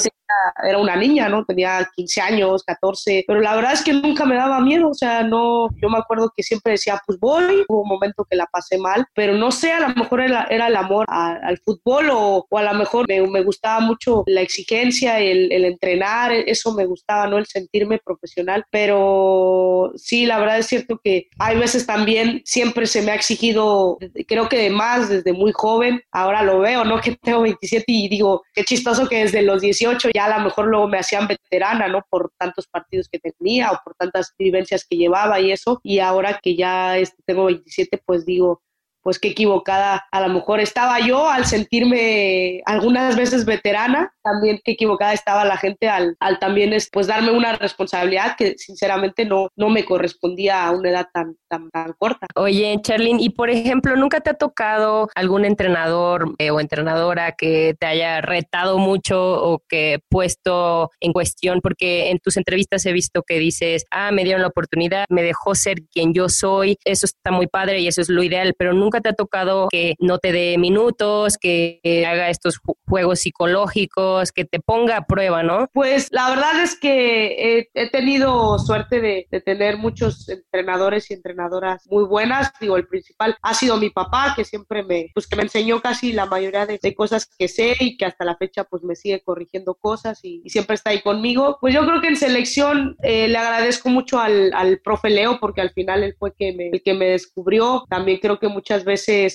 era 0.65 0.79
una 0.79 0.97
niña, 0.97 1.29
¿no? 1.29 1.45
Tenía 1.45 1.89
15 1.95 2.21
años, 2.21 2.63
14, 2.65 3.25
pero 3.27 3.41
la 3.41 3.55
verdad 3.55 3.73
es 3.73 3.83
que 3.83 3.93
nunca 3.93 4.25
me 4.25 4.37
daba 4.37 4.61
miedo, 4.61 4.89
o 4.89 4.95
sea, 4.95 5.23
no, 5.23 5.69
yo 5.81 5.89
me 5.89 5.99
acuerdo 5.99 6.33
que 6.37 6.43
siempre 6.43 6.73
decía, 6.73 7.01
pues 7.07 7.19
voy, 7.19 7.65
hubo 7.69 7.83
un 7.83 7.89
momento 7.89 8.27
que 8.29 8.37
la 8.37 8.47
pasé 8.47 8.79
mal, 8.79 9.07
pero 9.15 9.35
no 9.35 9.51
sé, 9.51 9.73
a 9.73 9.81
lo 9.81 9.95
mejor 9.95 10.21
era, 10.21 10.47
era 10.51 10.69
el 10.69 10.77
amor 10.77 11.07
al 11.09 11.59
fútbol 11.65 12.11
o, 12.11 12.47
o, 12.49 12.59
a 12.59 12.63
lo 12.63 12.75
mejor 12.75 13.07
me, 13.09 13.27
me, 13.27 13.43
gustaba 13.43 13.81
mucho 13.81 14.25
la 14.27 14.41
exigencia, 14.41 15.19
el, 15.21 15.51
el 15.53 15.65
entrenar, 15.65 16.33
eso 16.33 16.75
me 16.75 16.87
gustaba, 16.87 17.27
¿no? 17.27 17.39
El 17.39 17.47
sentirme 17.47 17.99
profesional, 17.99 18.65
pero 18.71 19.93
sí, 19.97 20.27
la 20.27 20.39
verdad 20.39 20.59
es 20.59 20.67
cierto 20.67 21.01
que 21.03 21.29
hay 21.39 21.59
veces 21.59 21.87
también 21.87 22.43
siempre 22.45 22.87
se 22.87 23.03
me 23.03 23.13
ha 23.13 23.15
exigido, 23.15 23.99
creo 24.27 24.49
que 24.49 24.59
de 24.59 24.71
más 24.71 25.09
desde 25.09 25.33
muy 25.33 25.53
joven, 25.53 26.01
ahora 26.13 26.43
lo 26.43 26.61
veo, 26.61 26.85
¿no? 26.85 27.01
Que 27.09 27.17
tengo 27.17 27.41
27 27.41 27.85
y 27.87 28.09
digo, 28.09 28.43
qué 28.53 28.65
chistoso 28.65 29.09
que 29.09 29.21
desde 29.21 29.41
los 29.41 29.63
18 29.63 30.11
ya 30.15 30.18
a 30.19 30.39
lo 30.39 30.45
mejor 30.45 30.67
luego 30.67 30.89
me 30.89 30.99
hacían 30.99 31.27
veterana, 31.27 31.89
¿no? 31.89 32.03
Por 32.09 32.33
tantos 32.39 32.67
partidos 32.67 33.09
que 33.09 33.19
tenía 33.19 33.71
o 33.71 33.81
por 33.85 33.95
tantas 33.95 34.35
vivencias 34.39 34.87
que 34.89 34.97
llevaba 34.97 35.41
y 35.41 35.53
eso. 35.53 35.81
Y 35.83 35.99
ahora 35.99 36.39
que 36.43 36.57
ya 36.57 36.99
este, 36.99 37.23
tengo 37.25 37.45
27, 37.47 38.03
pues 38.05 38.25
digo, 38.25 38.63
pues 39.09 39.19
qué 39.19 39.29
equivocada 39.29 40.07
a 40.13 40.21
lo 40.21 40.29
mejor 40.29 40.61
estaba 40.61 41.01
yo 41.01 41.31
al 41.31 41.47
sentirme 41.47 42.61
algunas 42.67 43.17
veces 43.17 43.47
veterana, 43.47 44.13
también 44.23 44.61
qué 44.63 44.73
equivocada 44.73 45.15
estaba 45.15 45.47
la 45.47 45.57
gente 45.57 45.89
al, 45.89 46.15
al 46.21 46.39
también 46.39 46.75
es, 46.75 46.91
pues 46.93 47.07
darme 47.07 47.31
una 47.31 47.55
responsabilidad 47.55 48.37
que 48.37 48.59
sinceramente 48.59 49.25
no, 49.25 49.49
no 49.57 49.71
me 49.71 49.87
correspondía 49.87 50.67
a 50.67 50.73
una 50.73 50.91
edad 50.91 51.07
tan, 51.11 51.37
tan, 51.49 51.71
tan 51.71 51.95
corta. 51.95 52.27
Oye, 52.35 52.79
Charlene, 52.83 53.23
y 53.23 53.31
por 53.31 53.49
ejemplo, 53.49 53.97
¿nunca 53.97 54.21
te 54.21 54.29
ha 54.29 54.35
tocado 54.35 55.09
algún 55.15 55.47
entrenador 55.47 56.35
eh, 56.37 56.51
o 56.51 56.61
entrenadora 56.61 57.33
que 57.33 57.75
te 57.81 57.87
haya 57.87 58.21
retado 58.21 58.77
mucho 58.77 59.43
o 59.43 59.63
que 59.67 60.01
puesto 60.11 60.91
en 61.01 61.15
cuestión? 61.15 61.61
Porque 61.63 62.11
en 62.11 62.19
tus 62.19 62.37
entrevistas 62.37 62.85
he 62.85 62.93
visto 62.93 63.23
que 63.23 63.39
dices, 63.39 63.87
ah, 63.91 64.11
me 64.13 64.25
dieron 64.25 64.43
la 64.43 64.49
oportunidad, 64.49 65.07
me 65.09 65.23
dejó 65.23 65.55
ser 65.55 65.79
quien 65.91 66.13
yo 66.13 66.29
soy, 66.29 66.77
eso 66.85 67.07
está 67.07 67.31
muy 67.31 67.47
padre 67.47 67.81
y 67.81 67.89
eso 67.89 68.03
es 68.03 68.11
lo 68.11 68.23
ideal, 68.23 68.55
pero 68.59 68.75
nunca 68.75 68.98
te 69.01 69.11
ha 69.11 69.13
tocado 69.13 69.69
que 69.71 69.95
no 69.99 70.19
te 70.19 70.33
dé 70.33 70.57
minutos, 70.59 71.37
que, 71.39 71.81
haga 72.07 72.31
estos 72.31 72.61
juegos 72.87 73.21
psicológicos, 73.21 74.33
que 74.33 74.45
te 74.45 74.61
ponga 74.61 74.99
a 74.99 75.07
prueba, 75.07 75.43
¿no? 75.43 75.69
Pues 75.73 76.09
la 76.11 76.31
verdad 76.31 76.63
es 76.63 76.79
que 76.79 77.69
he, 77.75 77.91
tenido 77.91 78.59
suerte 78.59 79.01
de, 79.01 79.27
tener 79.45 79.79
muchos 79.79 80.29
entrenadores 80.29 81.11
y 81.11 81.15
entrenadoras 81.15 81.87
muy 81.87 82.05
buenas. 82.05 82.53
Digo, 82.61 82.77
el 82.77 82.87
principal 82.87 83.37
ha 83.43 83.55
sido 83.55 83.77
mi 83.77 83.91
papá, 83.91 84.35
que 84.37 84.45
siempre 84.45 84.83
me, 84.83 85.11
pues 85.15 85.27
que 85.27 85.37
me 85.37 85.43
enseñó 85.43 85.81
casi 85.81 86.13
la 86.13 86.27
mayoría 86.27 86.67
de, 86.67 86.79
cosas 86.95 87.27
que 87.39 87.49
sé 87.49 87.77
y 87.81 87.97
que 87.97 88.07
hasta 88.07 88.25
la 88.25 88.37
fecha 88.37 88.65
pues 88.65 88.83
me 88.83 88.97
sigue 88.97 89.21
corrigiendo 89.21 89.75
cosas 89.75 90.21
y, 90.25 90.43
siempre 90.49 90.75
está 90.75 90.91
ahí 90.91 91.03
conmigo. 91.03 91.59
Pues 91.61 91.75
yo 91.75 91.85
creo 91.87 92.01
que 92.01 92.09
en 92.09 92.17
selección 92.17 92.97
eh, 93.03 93.29
le 93.29 93.39
agradezco 93.39 93.91
mucho 93.91 94.19
al, 94.19 94.53
al 94.55 94.81
profe 94.81 95.11
Leo 95.11 95.39
porque 95.39 95.61
al 95.61 95.71
final 95.71 96.03
él 96.03 96.17
fue 96.19 96.33
que 96.35 96.53
me, 96.53 96.69
el 96.69 96.83
que 96.83 96.95
me 96.95 97.07
descubrió. 97.07 97.85
También 97.89 98.19
creo 98.21 98.39
que 98.39 98.49
muchas 98.49 98.85
veces 98.85 98.88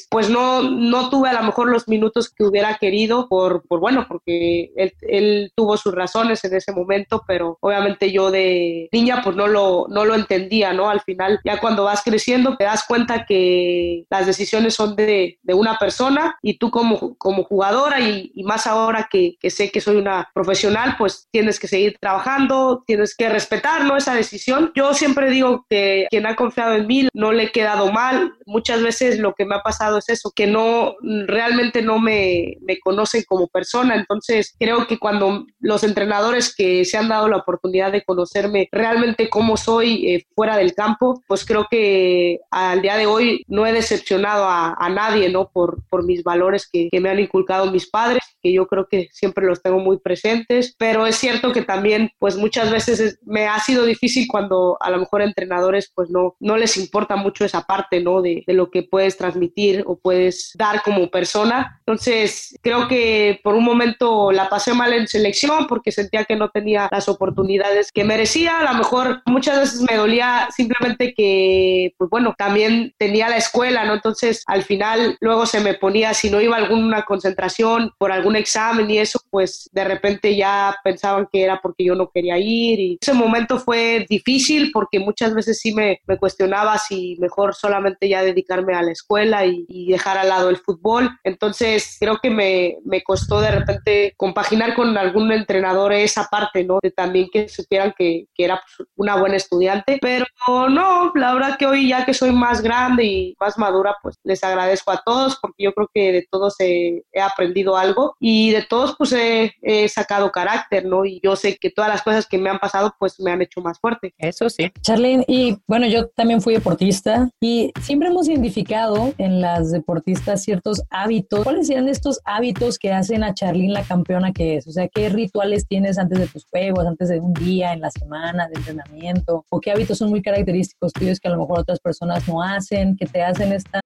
pues 0.10 0.30
no, 0.30 0.64
no 0.64 1.10
tuve 1.10 1.30
a 1.30 1.34
lo 1.34 1.44
mejor 1.44 1.70
los 1.70 1.88
minutos 1.88 2.30
que 2.30 2.44
hubiera 2.44 2.78
querido 2.78 3.28
por, 3.28 3.64
por 3.68 3.80
bueno, 3.80 4.06
porque 4.08 4.72
él, 4.76 4.94
él, 5.02 5.52
tuvo 5.56 5.78
sus 5.78 5.94
razones 5.94 6.44
en 6.46 6.56
ese 6.56 6.72
momento, 6.72 7.24
pero 7.28 7.58
obviamente 7.62 8.12
yo 8.12 8.32
de 8.32 8.90
niña 8.92 9.22
pues 9.24 9.36
no 9.36 9.48
lo, 9.48 9.88
no 9.90 10.06
lo 10.06 10.16
entendía, 10.16 10.74
¿no? 10.74 10.90
Al 10.90 11.02
final 11.02 11.40
ya 11.44 11.60
cuando 11.60 11.84
vas 11.84 12.02
creciendo 12.04 12.56
te 12.58 12.64
das 12.64 12.86
cuenta 12.88 13.26
que 13.26 14.06
las 14.10 14.26
decisiones 14.26 14.74
son 14.74 14.96
de, 14.96 15.40
de 15.42 15.54
una 15.54 15.78
persona 15.78 16.38
y 16.42 16.58
tú 16.58 16.72
como, 16.72 17.16
como 17.16 17.44
jugadora 17.44 18.00
y, 18.00 18.32
y 18.34 18.44
más 18.44 18.68
ahora 18.68 19.08
que, 19.10 19.36
que, 19.40 19.50
sé 19.50 19.72
que 19.72 19.82
soy 19.82 19.98
una 19.98 20.30
profesional, 20.34 20.96
pues 20.98 21.28
tienes 21.32 21.60
que 21.60 21.68
seguir 21.68 21.98
trabajando, 22.00 22.84
tienes 22.86 23.16
que 23.16 23.30
respetar, 23.30 23.86
¿no? 23.86 23.98
Esa 23.98 24.16
decisión. 24.16 24.72
Yo 24.76 24.94
siempre 24.94 25.30
digo 25.30 25.66
que 25.70 26.08
quien 26.10 26.26
ha 26.26 26.36
confiado 26.36 26.76
en 26.76 26.88
mí 26.88 27.08
no 27.14 27.32
le 27.32 27.44
he 27.44 27.52
quedado 27.52 27.92
mal. 27.92 28.34
Muchas 28.46 28.82
veces 28.82 29.20
lo 29.20 29.33
que 29.34 29.46
me 29.46 29.56
ha 29.56 29.62
pasado 29.62 29.98
es 29.98 30.10
eso, 30.10 30.32
que 30.36 30.48
no 30.48 30.96
realmente 31.28 31.82
no 31.82 32.00
me, 32.00 32.58
me 32.62 32.80
conocen 32.80 33.24
como 33.28 33.48
persona. 33.48 33.96
Entonces 33.96 34.56
creo 34.60 34.88
que 34.88 35.00
cuando 35.00 35.46
los 35.60 35.84
entrenadores 35.84 36.54
que 36.56 36.86
se 36.86 36.98
han 36.98 37.10
dado 37.10 37.28
la 37.28 37.38
oportunidad 37.38 37.92
de 37.92 38.04
conocerme 38.04 38.68
realmente 38.72 39.30
cómo 39.30 39.58
soy 39.58 40.08
eh, 40.08 40.26
fuera 40.36 40.58
del 40.58 40.74
campo, 40.74 41.22
pues 41.28 41.46
creo 41.46 41.68
que 41.70 42.40
al 42.52 42.82
día 42.82 42.98
de 42.98 43.06
hoy 43.06 43.44
no 43.48 43.66
he 43.66 43.74
decepcionado 43.74 44.46
a, 44.46 44.76
a 44.78 44.90
nadie, 44.90 45.30
¿no? 45.30 45.50
Por, 45.50 45.84
por 45.90 46.06
mis 46.06 46.24
valores 46.24 46.68
que, 46.72 46.90
que 46.92 47.00
me 47.00 47.10
han 47.10 47.20
inculcado 47.20 47.72
mis 47.72 47.90
padres, 47.90 48.24
que 48.42 48.54
yo 48.54 48.68
creo 48.68 48.88
que 48.90 49.10
siempre 49.12 49.46
los 49.46 49.62
tengo 49.62 49.80
muy 49.80 50.00
presentes, 50.00 50.76
pero 50.78 51.06
es 51.08 51.16
cierto 51.16 51.52
que 51.52 51.62
también 51.62 52.12
pues 52.20 52.36
muchas 52.36 52.72
veces 52.72 53.20
me 53.26 53.48
ha 53.48 53.60
sido 53.60 53.86
difícil 53.86 54.28
cuando 54.30 54.78
a 54.80 54.90
lo 54.90 55.00
mejor 55.00 55.22
entrenadores 55.22 55.92
pues 55.94 56.10
no, 56.10 56.36
no 56.40 56.58
les 56.58 56.78
importa 56.78 57.16
mucho 57.16 57.46
esa 57.46 57.62
parte, 57.62 58.02
¿no? 58.02 58.22
De, 58.22 58.44
de 58.46 58.54
lo 58.54 58.70
que 58.70 58.84
puedes 58.84 59.18
transmitir 59.24 59.84
o 59.88 59.96
puedes 59.96 60.52
dar 60.56 60.82
como 60.84 61.10
persona. 61.10 61.80
Entonces 61.80 62.58
creo 62.62 62.90
que 62.90 63.40
por 63.42 63.56
un 63.56 63.64
momento 63.64 64.32
la 64.34 64.50
pasé 64.50 64.74
mal 64.74 64.92
en 64.92 65.08
selección 65.08 65.66
porque 65.68 65.94
sentía 65.94 66.26
que 66.26 66.36
no 66.36 66.50
tenía 66.50 66.90
las 66.92 67.08
oportunidades 67.08 67.92
que 67.94 68.04
merecía. 68.04 68.60
A 68.60 68.74
lo 68.74 68.78
mejor 68.78 69.22
muchas 69.26 69.60
veces 69.60 69.82
me 69.82 69.96
dolía 69.96 70.50
simplemente 70.54 71.14
que, 71.16 71.94
pues 71.98 72.10
bueno, 72.10 72.36
también 72.38 72.94
tenía 72.98 73.30
la 73.30 73.38
escuela, 73.38 73.86
¿no? 73.86 73.94
Entonces 73.94 74.44
al 74.46 74.64
final 74.64 75.18
luego 75.22 75.46
se 75.46 75.62
me 75.62 75.74
ponía, 75.74 76.14
si 76.14 76.30
no 76.30 76.42
iba 76.42 76.58
a 76.58 76.60
alguna 76.60 77.04
concentración 77.04 77.92
por 77.98 78.12
algún 78.12 78.36
examen 78.36 78.92
y 78.92 78.98
eso, 78.98 79.22
pues 79.30 79.70
de 79.72 79.86
repente 79.86 80.36
ya 80.36 80.76
pensaban 80.84 81.28
que 81.32 81.44
era 81.44 81.62
porque 81.62 81.86
yo 81.86 81.96
no 81.96 82.10
quería 82.14 82.38
ir 82.38 82.80
y 82.80 82.98
ese 83.02 83.14
momento 83.14 83.58
fue 83.58 84.06
difícil 84.10 84.72
porque 84.74 85.00
muchas 85.00 85.34
veces 85.34 85.60
sí 85.60 85.74
me, 85.74 86.02
me 86.08 86.18
cuestionaba 86.18 86.78
si 86.78 87.16
mejor 87.20 87.56
solamente 87.56 88.10
ya 88.10 88.22
dedicarme 88.22 88.74
a 88.76 88.82
la 88.82 88.92
escuela 88.92 89.13
y, 89.22 89.66
y, 89.68 89.92
dejar 89.92 90.18
al 90.18 90.30
lado 90.30 90.50
el 90.50 90.58
fútbol. 90.58 91.10
Entonces 91.24 91.98
creo 92.00 92.20
que 92.22 92.30
me, 92.30 92.78
me 92.86 93.04
costó 93.04 93.42
de 93.42 93.52
repente 93.52 94.14
compaginar 94.18 94.76
con 94.76 94.98
algún 94.98 95.32
entrenador 95.32 95.94
esa 95.94 96.28
parte, 96.30 96.64
¿no? 96.64 96.80
De 96.82 96.92
también 96.92 97.28
que 97.32 97.50
supieran 97.50 97.94
que, 97.98 98.26
que 98.34 98.46
era 98.46 98.62
pues, 98.78 98.90
una 98.96 99.16
buena 99.16 99.36
estudiante, 99.36 100.00
pero 100.02 100.26
no, 100.48 101.12
la 101.16 101.34
verdad 101.34 101.58
que 101.58 101.66
hoy 101.66 101.90
ya 101.90 102.06
que 102.06 102.14
soy 102.14 102.32
más 102.32 102.62
grande 102.62 103.04
y 103.04 103.36
más 103.40 103.58
madura, 103.58 103.96
pues 104.02 104.18
les 104.24 104.44
agradezco 104.44 104.92
a 104.92 105.02
todos 105.04 105.38
porque 105.42 105.64
yo 105.64 105.74
creo 105.74 105.90
que 105.94 106.12
de 106.12 106.28
todos 106.30 106.56
he, 106.60 107.04
he 107.12 107.22
aprendido 107.22 107.78
algo 107.78 108.16
y 108.20 108.52
de 108.52 108.64
todos 108.64 108.96
pues 108.98 109.14
he, 109.14 109.54
he 109.62 109.88
sacado 109.90 110.32
carácter, 110.32 110.86
¿no? 110.86 111.06
Y 111.06 111.20
yo 111.24 111.36
sé 111.36 111.58
que 111.58 111.70
todas 111.70 111.90
las 111.90 112.02
cosas 112.02 112.28
que 112.28 112.38
me 112.38 112.50
han 112.50 112.60
pasado 112.60 112.94
pues 113.00 113.20
me 113.20 113.32
han 113.32 113.42
hecho 113.42 113.62
más 113.62 113.80
fuerte. 113.80 114.14
Eso 114.18 114.50
sí. 114.50 114.72
Charlene, 114.82 115.24
y 115.28 115.58
bueno, 115.68 115.88
yo 115.88 116.08
también 116.10 116.42
fui 116.42 116.54
deportista 116.54 117.30
y 117.40 117.72
siempre 117.82 118.10
hemos 118.10 118.28
identificado 118.28 119.03
en 119.18 119.42
las 119.42 119.72
deportistas 119.72 120.44
ciertos 120.44 120.84
hábitos. 120.90 121.44
¿Cuáles 121.44 121.68
serían 121.68 121.90
estos 121.90 122.20
hábitos 122.26 122.78
que 122.78 122.92
hacen 122.92 123.24
a 123.24 123.34
Charlene 123.34 123.74
la 123.74 123.84
campeona 123.84 124.32
que 124.32 124.58
es? 124.58 124.68
O 124.68 124.72
sea, 124.72 124.88
¿qué 124.88 125.10
rituales 125.10 125.68
tienes 125.68 125.98
antes 125.98 126.20
de 126.20 126.28
tus 126.28 126.46
juegos, 126.46 126.86
antes 126.86 127.10
de 127.10 127.20
un 127.20 127.34
día, 127.34 127.74
en 127.74 127.82
la 127.82 127.92
semana 127.92 128.48
de 128.48 128.56
entrenamiento? 128.56 129.46
¿O 129.50 129.60
qué 129.60 129.72
hábitos 129.72 129.98
son 129.98 130.10
muy 130.10 130.22
característicos 130.22 130.94
tuyos 130.94 131.20
que 131.20 131.28
a 131.28 131.32
lo 131.32 131.38
mejor 131.38 131.60
otras 131.60 131.80
personas 131.80 132.28
no 132.28 132.42
hacen, 132.42 132.96
que 132.98 133.06
te 133.06 133.22
hacen 133.22 133.52
esta... 133.52 133.82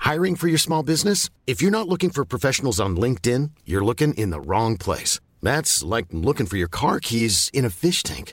Hiring 0.00 0.34
for 0.34 0.48
your 0.48 0.58
small 0.58 0.82
business? 0.82 1.30
If 1.46 1.62
you're 1.62 1.70
not 1.70 1.88
looking 1.88 2.10
for 2.10 2.24
professionals 2.24 2.80
on 2.80 2.96
LinkedIn, 2.96 3.50
you're 3.64 3.84
looking 3.84 4.14
in 4.14 4.30
the 4.30 4.40
wrong 4.40 4.76
place. 4.76 5.20
That's 5.42 5.82
like 5.84 6.06
looking 6.10 6.46
for 6.46 6.56
your 6.56 6.68
car 6.68 6.98
keys 7.00 7.50
in 7.52 7.64
a 7.64 7.70
fish 7.70 8.02
tank. 8.02 8.32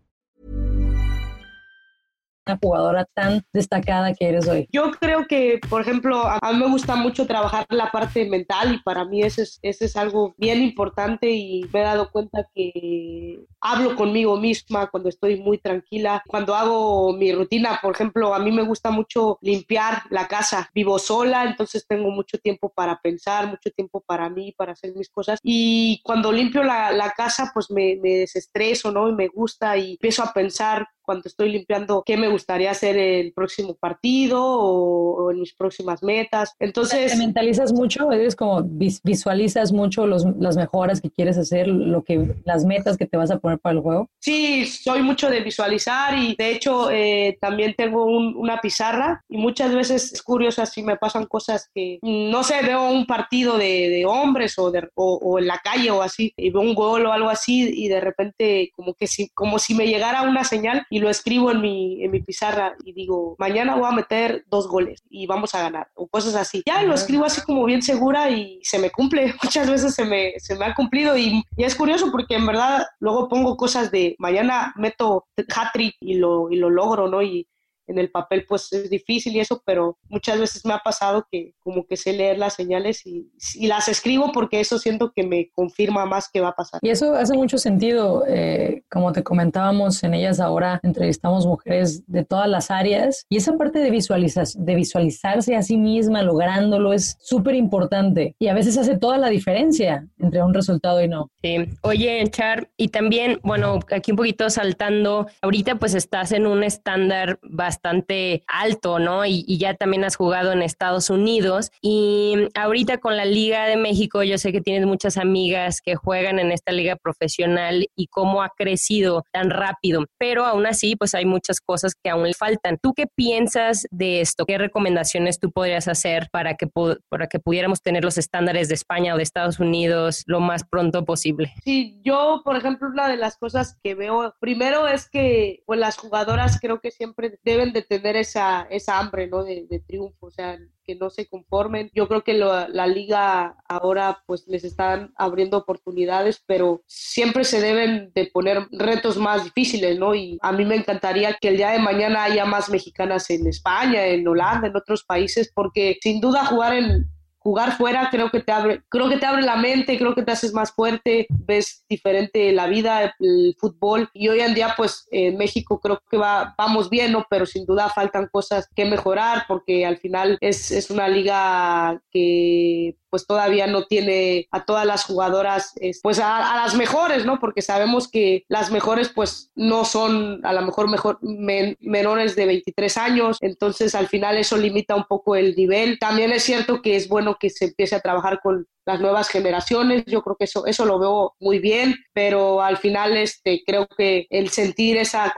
Jugadora 2.61 3.05
tan 3.13 3.41
destacada 3.53 4.13
que 4.13 4.29
eres 4.29 4.47
hoy. 4.47 4.67
Yo 4.71 4.91
creo 4.91 5.25
que, 5.27 5.59
por 5.69 5.81
ejemplo, 5.81 6.23
a, 6.25 6.39
mí 6.51 6.59
me 6.59 6.69
gusta 6.69 6.95
mucho 6.95 7.25
trabajar 7.27 7.65
la 7.69 7.91
parte 7.91 8.29
mental 8.29 8.75
y 8.75 8.83
para 8.83 9.05
mí 9.05 9.21
eso 9.21 9.41
es, 9.41 9.59
es 9.61 9.95
algo 9.95 10.33
bien 10.37 10.61
importante 10.61 11.29
y 11.31 11.65
me 11.73 11.81
he 11.81 11.83
dado 11.83 12.11
cuenta 12.11 12.47
que 12.53 13.45
hablo 13.61 13.95
conmigo 13.95 14.37
misma 14.37 14.87
cuando 14.87 15.09
estoy 15.09 15.39
muy 15.39 15.59
tranquila. 15.59 16.23
Cuando 16.27 16.55
hago 16.55 17.13
mi 17.13 17.31
rutina, 17.31 17.79
por 17.81 17.93
ejemplo, 17.93 18.33
a 18.33 18.39
mí 18.39 18.51
me 18.51 18.63
gusta 18.63 18.91
mucho 18.91 19.37
limpiar 19.41 20.03
la 20.09 20.27
casa. 20.27 20.69
Vivo 20.73 20.99
sola, 20.99 21.45
entonces 21.45 21.85
tengo 21.87 22.09
mucho 22.11 22.37
tiempo 22.39 22.69
para 22.69 22.99
pensar, 22.99 23.47
mucho 23.47 23.69
tiempo 23.71 24.01
para 24.01 24.29
mí, 24.29 24.53
para 24.57 24.73
hacer 24.73 24.93
mis 24.95 25.09
cosas. 25.09 25.39
Y 25.43 26.01
cuando 26.03 26.31
limpio 26.31 26.63
la, 26.63 26.91
la 26.91 27.11
casa, 27.11 27.51
pues 27.53 27.69
me, 27.69 27.97
me 28.01 28.17
desestreso, 28.17 28.91
¿no? 28.91 29.09
Y 29.09 29.13
me 29.13 29.27
gusta 29.27 29.77
y 29.77 29.91
empiezo 29.91 30.23
a 30.23 30.33
pensar 30.33 30.87
cuando 31.11 31.23
estoy 31.27 31.51
limpiando 31.51 32.03
qué 32.05 32.15
me 32.15 32.29
gustaría 32.29 32.71
hacer 32.71 32.97
el 32.97 33.33
próximo 33.33 33.75
partido 33.75 34.41
o, 34.41 35.25
o 35.25 35.31
en 35.31 35.39
mis 35.39 35.53
próximas 35.53 36.03
metas. 36.03 36.53
Entonces... 36.59 37.11
¿Te 37.11 37.17
mentalizas 37.17 37.73
mucho? 37.73 38.11
¿Eres 38.11 38.35
como 38.35 38.63
visualizas 38.63 39.71
mucho 39.71 40.07
los, 40.07 40.25
las 40.39 40.55
mejoras 40.55 41.01
que 41.01 41.11
quieres 41.11 41.37
hacer, 41.37 41.67
lo 41.67 42.03
que, 42.03 42.35
las 42.45 42.65
metas 42.65 42.97
que 42.97 43.07
te 43.07 43.17
vas 43.17 43.31
a 43.31 43.39
poner 43.39 43.50
para 43.57 43.75
el 43.75 43.81
juego? 43.81 44.09
Sí, 44.19 44.65
soy 44.65 45.01
mucho 45.01 45.29
de 45.29 45.41
visualizar 45.41 46.17
y 46.17 46.35
de 46.35 46.51
hecho 46.51 46.89
eh, 46.91 47.37
también 47.41 47.75
tengo 47.75 48.05
un, 48.05 48.35
una 48.35 48.59
pizarra 48.59 49.23
y 49.29 49.37
muchas 49.37 49.73
veces 49.73 50.13
es 50.13 50.21
curioso 50.21 50.65
si 50.65 50.83
me 50.83 50.97
pasan 50.97 51.25
cosas 51.25 51.69
que, 51.73 51.99
no 52.01 52.43
sé, 52.43 52.61
veo 52.63 52.89
un 52.89 53.05
partido 53.05 53.57
de, 53.57 53.89
de 53.89 54.05
hombres 54.05 54.57
o, 54.57 54.71
de, 54.71 54.87
o, 54.95 55.19
o, 55.21 55.39
en 55.39 55.47
la 55.47 55.59
calle 55.59 55.91
o 55.91 56.01
así 56.01 56.33
y 56.37 56.49
veo 56.49 56.61
un 56.61 56.75
gol 56.75 57.05
o 57.05 57.11
algo 57.11 57.29
así 57.29 57.71
y 57.73 57.87
de 57.87 57.99
repente 57.99 58.71
como 58.75 58.93
que 58.93 59.07
si, 59.07 59.29
como 59.29 59.59
si 59.59 59.73
me 59.73 59.87
llegara 59.87 60.21
una 60.23 60.43
señal 60.43 60.85
y 60.89 60.99
lo 60.99 61.09
escribo 61.09 61.51
en 61.51 61.61
mi, 61.61 62.03
en 62.03 62.11
mi 62.11 62.21
pizarra 62.21 62.75
y 62.83 62.93
digo, 62.93 63.35
mañana 63.39 63.75
voy 63.75 63.87
a 63.87 63.95
meter 63.95 64.43
dos 64.47 64.67
goles 64.67 65.01
y 65.09 65.25
vamos 65.25 65.55
a 65.55 65.61
ganar, 65.61 65.87
o 65.95 66.07
cosas 66.07 66.35
así. 66.35 66.61
Ya 66.65 66.83
lo 66.83 66.93
escribo 66.93 67.25
así 67.25 67.41
como 67.41 67.65
bien 67.65 67.81
segura 67.81 68.29
y 68.29 68.59
se 68.63 68.79
me 68.79 68.91
cumple. 68.91 69.33
Muchas 69.43 69.69
veces 69.69 69.95
se 69.95 70.05
me, 70.05 70.33
se 70.37 70.55
me 70.55 70.65
ha 70.65 70.75
cumplido 70.75 71.17
y, 71.17 71.43
y 71.57 71.63
es 71.63 71.75
curioso 71.75 72.11
porque 72.11 72.35
en 72.35 72.45
verdad 72.45 72.85
luego 72.99 73.27
pongo 73.27 73.40
cosas 73.57 73.91
de 73.91 74.15
mañana 74.19 74.73
meto 74.77 75.27
hat-trick 75.37 75.95
y 76.01 76.15
lo, 76.15 76.49
y 76.49 76.55
lo 76.57 76.69
logro, 76.69 77.07
¿no? 77.07 77.21
Y, 77.21 77.47
en 77.91 77.99
el 77.99 78.09
papel 78.09 78.45
pues 78.47 78.71
es 78.73 78.89
difícil 78.89 79.35
y 79.35 79.39
eso, 79.39 79.61
pero 79.65 79.97
muchas 80.09 80.39
veces 80.39 80.65
me 80.65 80.73
ha 80.73 80.79
pasado 80.79 81.27
que 81.31 81.53
como 81.59 81.85
que 81.85 81.97
sé 81.97 82.13
leer 82.13 82.37
las 82.37 82.53
señales 82.53 83.05
y, 83.05 83.29
y 83.55 83.67
las 83.67 83.87
escribo 83.87 84.31
porque 84.31 84.59
eso 84.59 84.79
siento 84.79 85.11
que 85.15 85.23
me 85.23 85.49
confirma 85.51 86.05
más 86.05 86.29
que 86.31 86.41
va 86.41 86.49
a 86.49 86.55
pasar. 86.55 86.79
Y 86.83 86.89
eso 86.89 87.13
hace 87.15 87.33
mucho 87.33 87.57
sentido, 87.57 88.23
eh, 88.27 88.83
como 88.89 89.11
te 89.11 89.23
comentábamos 89.23 90.03
en 90.03 90.13
ellas 90.13 90.39
ahora, 90.39 90.79
entrevistamos 90.83 91.45
mujeres 91.45 92.03
de 92.07 92.23
todas 92.23 92.47
las 92.47 92.71
áreas 92.71 93.25
y 93.29 93.37
esa 93.37 93.57
parte 93.57 93.79
de, 93.79 93.91
visualizar, 93.91 94.47
de 94.47 94.75
visualizarse 94.75 95.55
a 95.55 95.61
sí 95.61 95.77
misma 95.77 96.21
lográndolo 96.21 96.93
es 96.93 97.17
súper 97.19 97.55
importante 97.55 98.35
y 98.39 98.47
a 98.47 98.53
veces 98.53 98.77
hace 98.77 98.97
toda 98.97 99.17
la 99.17 99.29
diferencia 99.29 100.07
entre 100.19 100.41
un 100.41 100.53
resultado 100.53 101.01
y 101.01 101.07
no. 101.07 101.29
Sí, 101.41 101.57
oye 101.81 102.23
Char, 102.29 102.69
y 102.77 102.89
también, 102.89 103.39
bueno, 103.43 103.79
aquí 103.91 104.11
un 104.11 104.17
poquito 104.17 104.49
saltando, 104.49 105.27
ahorita 105.41 105.75
pues 105.75 105.93
estás 105.93 106.31
en 106.31 106.47
un 106.47 106.63
estándar 106.63 107.39
bastante 107.43 107.80
bastante 107.81 108.43
alto, 108.47 108.99
¿no? 108.99 109.25
Y, 109.25 109.43
y, 109.47 109.57
ya 109.57 109.73
también 109.73 110.03
has 110.03 110.15
jugado 110.15 110.51
en 110.51 110.61
Estados 110.61 111.09
Unidos. 111.09 111.71
Y 111.81 112.47
ahorita 112.55 112.99
con 112.99 113.17
la 113.17 113.25
Liga 113.25 113.65
de 113.65 113.77
México, 113.77 114.23
yo 114.23 114.37
sé 114.37 114.51
que 114.51 114.61
tienes 114.61 114.85
muchas 114.85 115.17
amigas 115.17 115.81
que 115.81 115.95
juegan 115.95 116.39
en 116.39 116.51
esta 116.51 116.71
liga 116.71 116.95
profesional 116.95 117.87
y 117.95 118.07
cómo 118.07 118.43
ha 118.43 118.49
crecido 118.49 119.23
tan 119.31 119.49
rápido, 119.49 120.05
pero 120.17 120.45
aún 120.45 120.65
así, 120.65 120.95
pues 120.95 121.15
hay 121.15 121.25
muchas 121.25 121.59
cosas 121.59 121.93
que 121.95 122.09
aún 122.09 122.27
le 122.27 122.33
faltan. 122.33 122.77
¿Tú 122.81 122.93
qué 122.93 123.07
piensas 123.07 123.87
de 123.89 124.21
esto? 124.21 124.45
¿Qué 124.45 124.57
recomendaciones 124.57 125.39
tú 125.39 125.51
podrías 125.51 125.87
hacer 125.87 126.27
para 126.31 126.55
que, 126.55 126.67
para 127.09 127.27
que 127.27 127.39
pudiéramos 127.39 127.81
tener 127.81 128.03
los 128.03 128.17
estándares 128.17 128.67
de 128.69 128.75
España 128.75 129.13
o 129.13 129.17
de 129.17 129.23
Estados 129.23 129.59
Unidos 129.59 130.23
lo 130.27 130.39
más 130.39 130.63
pronto 130.63 131.03
posible? 131.05 131.53
Sí, 131.63 131.99
yo, 132.03 132.41
por 132.43 132.55
ejemplo, 132.55 132.89
una 132.89 133.07
de 133.07 133.17
las 133.17 133.37
cosas 133.37 133.77
que 133.83 133.95
veo, 133.95 134.35
primero 134.39 134.87
es 134.87 135.09
que 135.09 135.63
pues, 135.65 135.79
las 135.79 135.97
jugadoras 135.97 136.59
creo 136.59 136.79
que 136.79 136.91
siempre 136.91 137.39
deben 137.43 137.60
de 137.65 137.81
tener 137.81 138.15
esa, 138.15 138.67
esa 138.69 138.99
hambre, 138.99 139.27
¿no? 139.27 139.43
De, 139.43 139.65
de 139.69 139.79
triunfo, 139.79 140.27
o 140.27 140.31
sea, 140.31 140.57
que 140.83 140.95
no 140.95 141.09
se 141.09 141.27
conformen. 141.27 141.89
Yo 141.93 142.07
creo 142.07 142.23
que 142.23 142.33
la 142.33 142.87
liga 142.87 143.55
ahora 143.67 144.23
pues 144.25 144.47
les 144.47 144.63
están 144.63 145.13
abriendo 145.15 145.57
oportunidades, 145.57 146.43
pero 146.45 146.83
siempre 146.87 147.43
se 147.43 147.61
deben 147.61 148.11
de 148.13 148.25
poner 148.27 148.67
retos 148.71 149.17
más 149.17 149.43
difíciles, 149.43 149.97
¿no? 149.97 150.15
Y 150.15 150.37
a 150.41 150.51
mí 150.51 150.65
me 150.65 150.75
encantaría 150.75 151.37
que 151.39 151.49
el 151.49 151.57
día 151.57 151.71
de 151.71 151.79
mañana 151.79 152.23
haya 152.23 152.45
más 152.45 152.69
mexicanas 152.69 153.29
en 153.29 153.47
España, 153.47 154.05
en 154.05 154.27
Holanda, 154.27 154.67
en 154.67 154.75
otros 154.75 155.03
países, 155.03 155.51
porque 155.53 155.97
sin 156.01 156.19
duda 156.19 156.45
jugar 156.45 156.73
en 156.73 157.07
jugar 157.43 157.75
fuera 157.75 158.09
creo 158.11 158.29
que 158.29 158.39
te 158.39 158.51
abre, 158.51 158.83
creo 158.89 159.09
que 159.09 159.17
te 159.17 159.25
abre 159.25 159.41
la 159.41 159.55
mente, 159.55 159.97
creo 159.97 160.13
que 160.13 160.21
te 160.21 160.31
haces 160.31 160.53
más 160.53 160.71
fuerte, 160.71 161.25
ves 161.29 161.83
diferente 161.89 162.51
la 162.51 162.67
vida, 162.67 163.15
el 163.19 163.55
fútbol 163.59 164.09
y 164.13 164.29
hoy 164.29 164.41
en 164.41 164.53
día 164.53 164.75
pues 164.77 165.07
en 165.11 165.37
México 165.37 165.79
creo 165.79 166.01
que 166.09 166.17
va, 166.17 166.53
vamos 166.57 166.89
bien, 166.89 167.11
¿no? 167.11 167.25
Pero 167.29 167.45
sin 167.45 167.65
duda 167.65 167.89
faltan 167.89 168.29
cosas 168.31 168.69
que 168.75 168.85
mejorar 168.85 169.45
porque 169.47 169.85
al 169.85 169.97
final 169.97 170.37
es, 170.39 170.71
es 170.71 170.91
una 170.91 171.07
liga 171.07 171.99
que 172.11 172.95
pues 173.11 173.27
todavía 173.27 173.67
no 173.67 173.85
tiene 173.85 174.47
a 174.51 174.63
todas 174.63 174.85
las 174.85 175.03
jugadoras, 175.03 175.73
pues 176.01 176.17
a, 176.19 176.55
las 176.55 176.75
mejores, 176.75 177.25
¿no? 177.25 177.39
Porque 177.39 177.61
sabemos 177.61 178.07
que 178.07 178.45
las 178.47 178.71
mejores 178.71 179.09
pues 179.09 179.51
no 179.53 179.83
son 179.83 180.39
a 180.45 180.53
lo 180.53 180.61
mejor 180.61 180.89
mejor 180.89 181.19
menores 181.21 182.35
de 182.37 182.45
23 182.45 182.97
años, 182.97 183.37
entonces 183.41 183.95
al 183.95 184.07
final 184.07 184.37
eso 184.37 184.57
limita 184.57 184.95
un 184.95 185.03
poco 185.03 185.35
el 185.35 185.55
nivel. 185.55 185.99
También 185.99 186.31
es 186.31 186.43
cierto 186.43 186.81
que 186.81 186.95
es 186.95 187.09
bueno 187.09 187.30
que 187.39 187.49
se 187.49 187.65
empiece 187.65 187.95
a 187.95 187.99
trabajar 187.99 188.39
con 188.41 188.67
las 188.85 188.99
nuevas 188.99 189.29
generaciones. 189.29 190.03
Yo 190.05 190.21
creo 190.21 190.35
que 190.35 190.45
eso, 190.45 190.65
eso 190.65 190.85
lo 190.85 190.99
veo 190.99 191.35
muy 191.39 191.59
bien, 191.59 191.95
pero 192.13 192.61
al 192.61 192.77
final 192.77 193.15
este, 193.15 193.63
creo 193.65 193.87
que 193.87 194.27
el 194.29 194.49
sentir 194.49 194.97
esa 194.97 195.33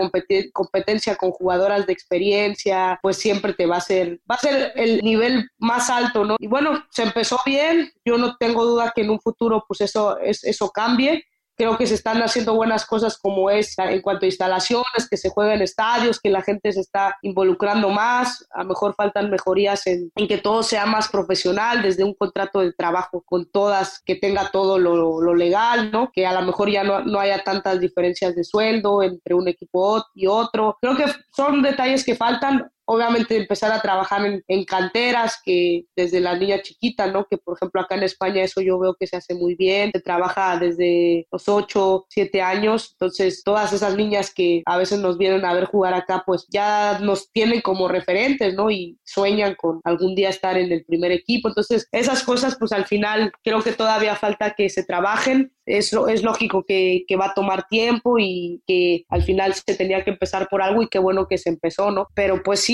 competencia 0.53 1.15
con 1.15 1.31
jugadoras 1.31 1.85
de 1.85 1.93
experiencia, 1.93 2.99
pues 3.01 3.17
siempre 3.17 3.53
te 3.53 3.65
va 3.65 3.77
a 3.77 3.81
ser, 3.81 4.19
va 4.29 4.35
a 4.35 4.39
ser 4.39 4.73
el 4.75 5.01
nivel 5.01 5.49
más 5.57 5.89
alto, 5.89 6.23
¿no? 6.23 6.35
Y 6.39 6.47
bueno, 6.47 6.85
se 6.91 7.03
empezó 7.03 7.37
bien, 7.45 7.91
yo 8.05 8.17
no 8.17 8.37
tengo 8.37 8.65
duda 8.65 8.91
que 8.95 9.01
en 9.01 9.09
un 9.09 9.19
futuro 9.19 9.63
pues 9.67 9.81
eso, 9.81 10.17
eso 10.19 10.69
cambie 10.69 11.25
Creo 11.55 11.77
que 11.77 11.87
se 11.87 11.95
están 11.95 12.21
haciendo 12.21 12.55
buenas 12.55 12.85
cosas 12.85 13.17
como 13.17 13.49
es 13.49 13.75
en 13.77 14.01
cuanto 14.01 14.25
a 14.25 14.27
instalaciones, 14.27 15.07
que 15.09 15.17
se 15.17 15.29
juega 15.29 15.53
en 15.53 15.61
estadios, 15.61 16.19
que 16.19 16.29
la 16.29 16.41
gente 16.41 16.71
se 16.71 16.79
está 16.79 17.17
involucrando 17.21 17.89
más. 17.89 18.47
A 18.51 18.63
lo 18.63 18.69
mejor 18.69 18.95
faltan 18.95 19.29
mejorías 19.29 19.85
en, 19.87 20.11
que 20.27 20.37
todo 20.37 20.63
sea 20.63 20.85
más 20.85 21.09
profesional, 21.09 21.81
desde 21.81 22.03
un 22.03 22.13
contrato 22.15 22.59
de 22.59 22.73
trabajo 22.73 23.23
con 23.25 23.49
todas, 23.51 24.01
que 24.05 24.15
tenga 24.15 24.49
todo 24.51 24.79
lo, 24.79 25.21
lo 25.21 25.35
legal, 25.35 25.91
¿no? 25.91 26.11
Que 26.11 26.25
a 26.25 26.33
lo 26.33 26.41
mejor 26.41 26.69
ya 26.69 26.83
no, 26.83 27.01
no 27.01 27.19
haya 27.19 27.43
tantas 27.43 27.79
diferencias 27.79 28.35
de 28.35 28.43
sueldo 28.43 29.03
entre 29.03 29.35
un 29.35 29.47
equipo 29.47 30.03
y 30.15 30.27
otro. 30.27 30.77
Creo 30.81 30.95
que 30.95 31.05
son 31.31 31.61
detalles 31.61 32.03
que 32.03 32.15
faltan 32.15 32.71
obviamente 32.85 33.37
empezar 33.37 33.71
a 33.71 33.81
trabajar 33.81 34.41
en, 34.47 34.65
canteras, 34.65 35.39
que 35.43 35.85
desde 35.95 36.19
la 36.19 36.35
niña 36.35 36.61
chiquita, 36.61 37.07
¿no? 37.07 37.25
Que 37.25 37.37
por 37.37 37.55
ejemplo 37.55 37.81
acá 37.81 37.95
en 37.95 38.03
España 38.03 38.43
eso 38.43 38.61
yo 38.61 38.79
veo 38.79 38.95
que 38.95 39.07
se 39.07 39.17
hace 39.17 39.35
muy 39.35 39.55
bien, 39.55 39.91
se 39.93 40.01
trabaja 40.01 40.57
desde 40.57 41.27
los 41.31 41.47
8, 41.47 42.05
7 42.09 42.41
años, 42.41 42.91
entonces 42.93 43.43
todas 43.43 43.73
esas 43.73 43.95
niñas 43.95 44.33
que 44.33 44.63
a 44.65 44.77
veces 44.77 44.99
nos 44.99 45.17
vienen 45.17 45.45
a 45.45 45.53
ver 45.53 45.65
jugar 45.65 45.93
acá, 45.93 46.23
pues 46.25 46.45
ya 46.49 46.99
nos 46.99 47.31
tienen 47.31 47.61
como 47.61 47.87
referentes, 47.87 48.53
¿no? 48.53 48.71
Y 48.71 48.97
sueñan 49.03 49.55
con 49.55 49.81
algún 49.83 50.15
día 50.15 50.29
estar 50.29 50.57
en 50.57 50.71
el 50.71 50.85
primer 50.85 51.11
equipo, 51.11 51.49
entonces 51.49 51.87
esas 51.91 52.23
cosas 52.23 52.55
pues 52.57 52.71
al 52.71 52.85
final 52.85 53.31
creo 53.43 53.61
que 53.61 53.73
todavía 53.73 54.15
falta 54.15 54.53
que 54.55 54.69
se 54.69 54.83
trabajen, 54.83 55.53
es, 55.65 55.93
es 56.09 56.23
lógico 56.23 56.63
que, 56.67 57.03
que 57.07 57.15
va 57.15 57.27
a 57.27 57.33
tomar 57.33 57.67
tiempo 57.67 58.17
y 58.19 58.61
que 58.67 59.05
al 59.09 59.23
final 59.23 59.53
se 59.53 59.75
tenía 59.75 60.03
que 60.03 60.11
empezar 60.11 60.47
por 60.49 60.61
algo 60.61 60.81
y 60.81 60.87
qué 60.87 60.99
bueno 60.99 61.27
que 61.27 61.37
se 61.37 61.49
empezó, 61.49 61.91
¿no? 61.91 62.07
Pero 62.13 62.43
pues 62.43 62.59
sí, 62.59 62.72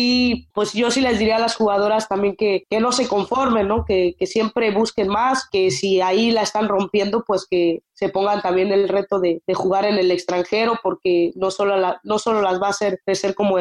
pues 0.53 0.73
yo 0.73 0.91
sí 0.91 1.01
les 1.01 1.19
diría 1.19 1.37
a 1.37 1.39
las 1.39 1.55
jugadoras 1.55 2.07
también 2.07 2.35
que, 2.35 2.63
que 2.69 2.79
no 2.79 2.91
se 2.91 3.07
conformen, 3.07 3.67
¿no? 3.67 3.85
Que, 3.85 4.15
que, 4.17 4.27
siempre 4.27 4.71
busquen 4.71 5.07
más, 5.07 5.47
que 5.49 5.71
si 5.71 6.01
ahí 6.01 6.31
la 6.31 6.41
están 6.41 6.67
rompiendo, 6.67 7.23
pues 7.25 7.47
que 7.49 7.81
se 7.99 8.07
pongan 8.09 8.41
también 8.41 8.71
el 8.71 8.87
reto 8.87 9.19
de, 9.19 9.41
de 9.45 9.53
jugar 9.53 9.83
en 9.83 9.97
el 9.97 10.09
extranjero, 10.11 10.79
porque 10.81 11.31
no 11.35 11.51
solo, 11.51 11.75
la, 11.75 11.99
no 12.03 12.17
solo 12.17 12.41
las 12.41 12.61
va 12.61 12.67
a 12.67 12.69
hacer 12.69 13.01
crecer 13.05 13.35
como 13.35 13.57